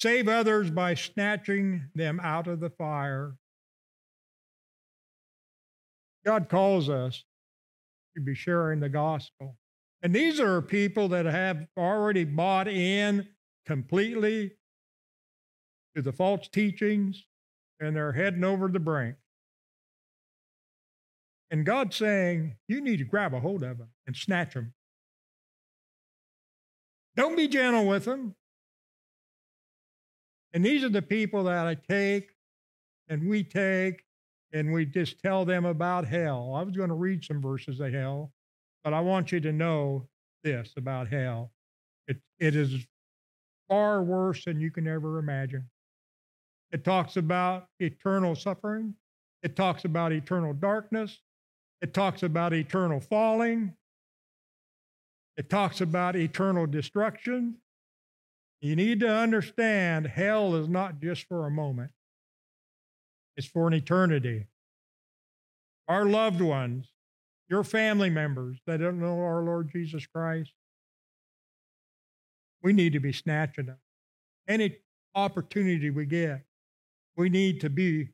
Save 0.00 0.28
others 0.28 0.70
by 0.70 0.94
snatching 0.94 1.88
them 1.94 2.20
out 2.20 2.46
of 2.46 2.60
the 2.60 2.70
fire. 2.70 3.34
God 6.24 6.48
calls 6.48 6.90
us 6.90 7.24
to 8.16 8.22
be 8.22 8.34
sharing 8.34 8.80
the 8.80 8.88
gospel. 8.88 9.56
And 10.02 10.14
these 10.14 10.38
are 10.40 10.60
people 10.60 11.08
that 11.08 11.24
have 11.24 11.66
already 11.78 12.24
bought 12.24 12.68
in 12.68 13.28
completely 13.64 14.52
to 15.94 16.02
the 16.02 16.12
false 16.12 16.48
teachings 16.48 17.24
and 17.80 17.96
they're 17.96 18.12
heading 18.12 18.44
over 18.44 18.68
the 18.68 18.80
brink. 18.80 19.16
And 21.50 21.64
God's 21.64 21.96
saying, 21.96 22.56
you 22.68 22.80
need 22.80 22.98
to 22.98 23.04
grab 23.04 23.32
a 23.32 23.40
hold 23.40 23.62
of 23.62 23.78
them 23.78 23.88
and 24.06 24.16
snatch 24.16 24.54
them. 24.54 24.74
Don't 27.14 27.36
be 27.36 27.48
gentle 27.48 27.86
with 27.86 28.04
them. 28.04 28.34
And 30.56 30.64
these 30.64 30.82
are 30.84 30.88
the 30.88 31.02
people 31.02 31.44
that 31.44 31.66
I 31.66 31.74
take 31.74 32.30
and 33.10 33.28
we 33.28 33.44
take 33.44 34.04
and 34.54 34.72
we 34.72 34.86
just 34.86 35.18
tell 35.18 35.44
them 35.44 35.66
about 35.66 36.06
hell. 36.06 36.54
I 36.56 36.62
was 36.62 36.74
going 36.74 36.88
to 36.88 36.94
read 36.94 37.22
some 37.22 37.42
verses 37.42 37.78
of 37.78 37.92
hell, 37.92 38.32
but 38.82 38.94
I 38.94 39.00
want 39.00 39.32
you 39.32 39.40
to 39.40 39.52
know 39.52 40.08
this 40.42 40.72
about 40.78 41.08
hell. 41.08 41.52
It, 42.08 42.22
it 42.38 42.56
is 42.56 42.86
far 43.68 44.02
worse 44.02 44.46
than 44.46 44.58
you 44.58 44.70
can 44.70 44.88
ever 44.88 45.18
imagine. 45.18 45.68
It 46.72 46.84
talks 46.84 47.18
about 47.18 47.66
eternal 47.78 48.34
suffering. 48.34 48.94
It 49.42 49.56
talks 49.56 49.84
about 49.84 50.10
eternal 50.10 50.54
darkness. 50.54 51.20
It 51.82 51.92
talks 51.92 52.22
about 52.22 52.54
eternal 52.54 53.00
falling. 53.00 53.74
It 55.36 55.50
talks 55.50 55.82
about 55.82 56.16
eternal 56.16 56.66
destruction. 56.66 57.56
You 58.60 58.74
need 58.74 59.00
to 59.00 59.08
understand 59.08 60.06
hell 60.06 60.54
is 60.54 60.68
not 60.68 61.00
just 61.00 61.24
for 61.28 61.46
a 61.46 61.50
moment, 61.50 61.90
it's 63.36 63.46
for 63.46 63.66
an 63.66 63.74
eternity. 63.74 64.46
Our 65.88 66.04
loved 66.04 66.40
ones, 66.40 66.88
your 67.48 67.62
family 67.62 68.10
members 68.10 68.58
that 68.66 68.78
don't 68.78 68.98
know 68.98 69.20
our 69.20 69.42
Lord 69.42 69.70
Jesus 69.70 70.06
Christ, 70.06 70.52
we 72.62 72.72
need 72.72 72.94
to 72.94 73.00
be 73.00 73.12
snatching 73.12 73.66
them. 73.66 73.78
Any 74.48 74.78
opportunity 75.14 75.90
we 75.90 76.06
get, 76.06 76.44
we 77.16 77.28
need 77.28 77.60
to 77.60 77.70
be 77.70 78.08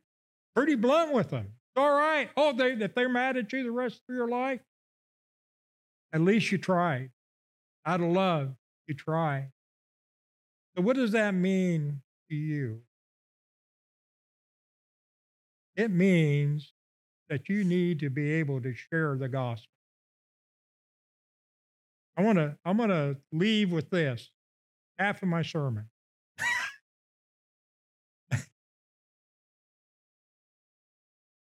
pretty 0.54 0.74
blunt 0.74 1.12
with 1.12 1.30
them. 1.30 1.52
All 1.76 1.92
right. 1.92 2.28
Oh, 2.36 2.52
they, 2.52 2.72
if 2.72 2.94
they're 2.94 3.08
mad 3.08 3.36
at 3.36 3.52
you 3.52 3.62
the 3.62 3.70
rest 3.70 4.02
of 4.08 4.14
your 4.14 4.28
life, 4.28 4.60
at 6.12 6.20
least 6.20 6.52
you 6.52 6.58
tried. 6.58 7.10
Out 7.86 8.00
of 8.00 8.08
love, 8.08 8.54
you 8.86 8.94
try. 8.94 9.48
So, 10.76 10.82
what 10.82 10.96
does 10.96 11.12
that 11.12 11.34
mean 11.34 12.00
to 12.30 12.36
you? 12.36 12.80
It 15.76 15.90
means 15.90 16.72
that 17.28 17.48
you 17.48 17.64
need 17.64 17.98
to 18.00 18.10
be 18.10 18.30
able 18.32 18.60
to 18.62 18.74
share 18.74 19.16
the 19.16 19.28
gospel. 19.28 19.70
I 22.16 22.22
want 22.22 22.38
to 22.38 22.56
I'm 22.64 22.76
going 22.76 22.88
to 22.90 23.16
leave 23.32 23.72
with 23.72 23.90
this 23.90 24.30
half 24.98 25.22
of 25.22 25.28
my 25.28 25.42
sermon. 25.42 25.88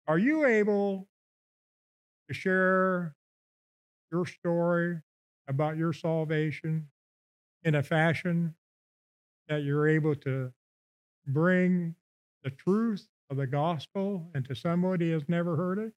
Are 0.08 0.18
you 0.20 0.46
able 0.46 1.08
to 2.28 2.34
share 2.34 3.16
your 4.12 4.26
story 4.26 5.02
about 5.48 5.78
your 5.78 5.94
salvation 5.94 6.88
in 7.64 7.76
a 7.76 7.84
fashion 7.84 8.56
that 9.48 9.64
you're 9.64 9.88
able 9.88 10.16
to 10.16 10.52
bring 11.28 11.96
the 12.44 12.50
truth 12.50 13.08
of 13.30 13.38
the 13.38 13.48
gospel 13.48 14.30
into 14.36 14.56
somebody 14.56 15.08
who 15.08 15.14
has 15.14 15.28
never 15.28 15.56
heard 15.56 15.80
it? 15.80 15.94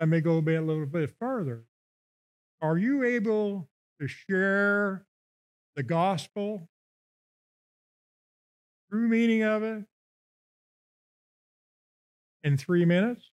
Let 0.00 0.08
me 0.08 0.20
go 0.20 0.38
a, 0.38 0.42
bit, 0.42 0.62
a 0.62 0.64
little 0.64 0.86
bit 0.86 1.10
further. 1.18 1.64
Are 2.60 2.78
you 2.78 3.04
able 3.04 3.68
to 4.00 4.08
share 4.08 5.06
the 5.76 5.82
gospel, 5.82 6.68
true 8.90 9.08
meaning 9.08 9.42
of 9.42 9.62
it, 9.62 9.84
in 12.42 12.56
three 12.56 12.84
minutes 12.84 13.30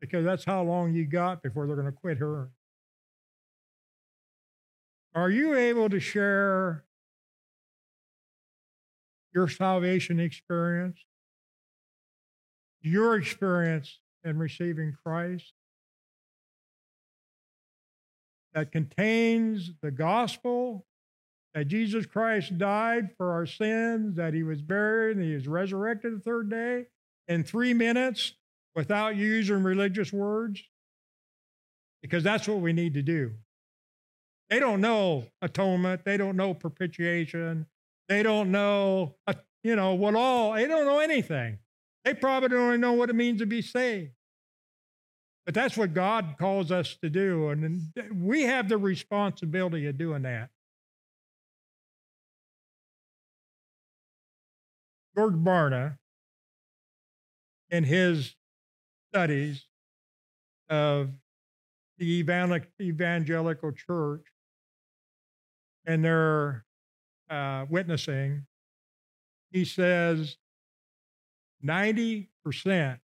because 0.00 0.24
that's 0.24 0.44
how 0.44 0.62
long 0.62 0.94
you 0.94 1.06
got 1.06 1.42
before 1.42 1.66
they're 1.66 1.76
going 1.76 1.86
to 1.86 1.92
quit 1.92 2.18
her. 2.18 2.50
Are 5.14 5.30
you 5.30 5.54
able 5.54 5.88
to 5.88 5.98
share 5.98 6.84
your 9.34 9.48
salvation 9.48 10.20
experience, 10.20 10.98
your 12.80 13.16
experience 13.16 13.98
in 14.24 14.38
receiving 14.38 14.96
Christ 15.04 15.52
that 18.54 18.72
contains 18.72 19.72
the 19.82 19.90
gospel 19.90 20.86
that 21.54 21.66
Jesus 21.66 22.06
Christ 22.06 22.58
died 22.58 23.10
for 23.16 23.32
our 23.32 23.46
sins, 23.46 24.16
that 24.16 24.34
he 24.34 24.42
was 24.44 24.62
buried, 24.62 25.16
and 25.16 25.26
he 25.26 25.34
was 25.34 25.48
resurrected 25.48 26.16
the 26.16 26.20
third 26.20 26.48
day, 26.48 26.86
in 27.26 27.42
three 27.42 27.74
minutes 27.74 28.34
without 28.76 29.16
using 29.16 29.62
religious 29.62 30.12
words? 30.12 30.62
Because 32.02 32.22
that's 32.22 32.46
what 32.46 32.60
we 32.60 32.72
need 32.72 32.94
to 32.94 33.02
do. 33.02 33.32
They 34.50 34.58
don't 34.58 34.80
know 34.80 35.26
atonement, 35.40 36.04
they 36.04 36.16
don't 36.16 36.36
know 36.36 36.52
propitiation, 36.54 37.66
they 38.08 38.24
don't 38.24 38.50
know, 38.50 39.14
uh, 39.28 39.34
you 39.62 39.76
know, 39.76 39.94
what 39.94 40.16
all, 40.16 40.54
they 40.54 40.66
don't 40.66 40.84
know 40.84 40.98
anything. 40.98 41.58
They 42.04 42.14
probably 42.14 42.48
don't 42.48 42.68
even 42.68 42.80
know 42.80 42.94
what 42.94 43.10
it 43.10 43.14
means 43.14 43.38
to 43.40 43.46
be 43.46 43.62
saved. 43.62 44.10
But 45.46 45.54
that's 45.54 45.76
what 45.76 45.94
God 45.94 46.34
calls 46.38 46.72
us 46.72 46.96
to 47.02 47.08
do. 47.08 47.48
And 47.48 47.92
we 48.12 48.42
have 48.42 48.68
the 48.68 48.78
responsibility 48.78 49.86
of 49.86 49.96
doing 49.96 50.22
that. 50.22 50.50
George 55.16 55.34
Barna 55.34 55.98
in 57.70 57.84
his 57.84 58.34
studies 59.12 59.66
of 60.68 61.10
the 61.98 62.24
evangelical 62.80 63.72
church 63.72 64.24
and 65.86 66.04
their 66.04 66.64
uh, 67.28 67.66
witnessing, 67.68 68.46
he 69.50 69.64
says 69.64 70.36
90% 71.64 72.98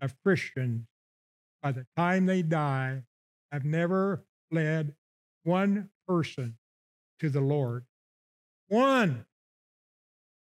of 0.00 0.14
Christians, 0.22 0.86
by 1.62 1.72
the 1.72 1.86
time 1.96 2.26
they 2.26 2.42
die, 2.42 3.02
have 3.52 3.64
never 3.64 4.24
led 4.50 4.94
one 5.44 5.90
person 6.06 6.56
to 7.20 7.30
the 7.30 7.40
Lord. 7.40 7.84
One. 8.68 9.24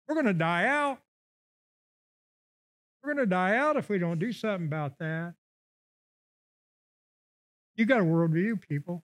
We're 0.07 0.15
going 0.15 0.25
to 0.25 0.33
die 0.33 0.65
out. 0.65 0.99
We're 3.03 3.13
going 3.13 3.25
to 3.25 3.29
die 3.29 3.57
out 3.57 3.77
if 3.77 3.89
we 3.89 3.99
don't 3.99 4.19
do 4.19 4.31
something 4.31 4.67
about 4.67 4.97
that. 4.99 5.33
You 7.75 7.85
got 7.85 7.99
a 7.99 8.03
worldview, 8.03 8.61
people. 8.67 9.03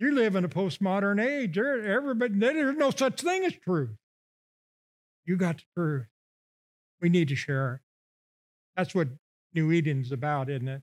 You 0.00 0.14
live 0.14 0.34
in 0.34 0.46
a 0.46 0.48
postmodern 0.48 1.22
age. 1.22 1.58
Everybody, 1.58 2.38
there's 2.38 2.76
no 2.76 2.90
such 2.90 3.20
thing 3.20 3.44
as 3.44 3.52
truth. 3.52 3.90
You 5.26 5.36
got 5.36 5.58
the 5.58 5.62
truth. 5.76 6.06
We 7.02 7.10
need 7.10 7.28
to 7.28 7.36
share 7.36 7.74
it. 7.74 7.80
That's 8.76 8.94
what 8.94 9.08
New 9.54 9.70
Eden's 9.70 10.10
about, 10.10 10.48
isn't 10.48 10.68
it? 10.68 10.82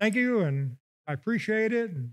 Thank 0.00 0.14
you, 0.14 0.40
and 0.40 0.78
I 1.06 1.12
appreciate 1.12 1.74
it. 1.74 1.90
And 1.90 2.12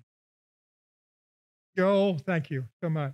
Joel, 1.77 2.17
thank 2.17 2.49
you 2.49 2.65
so 2.83 2.89
much. 2.89 3.13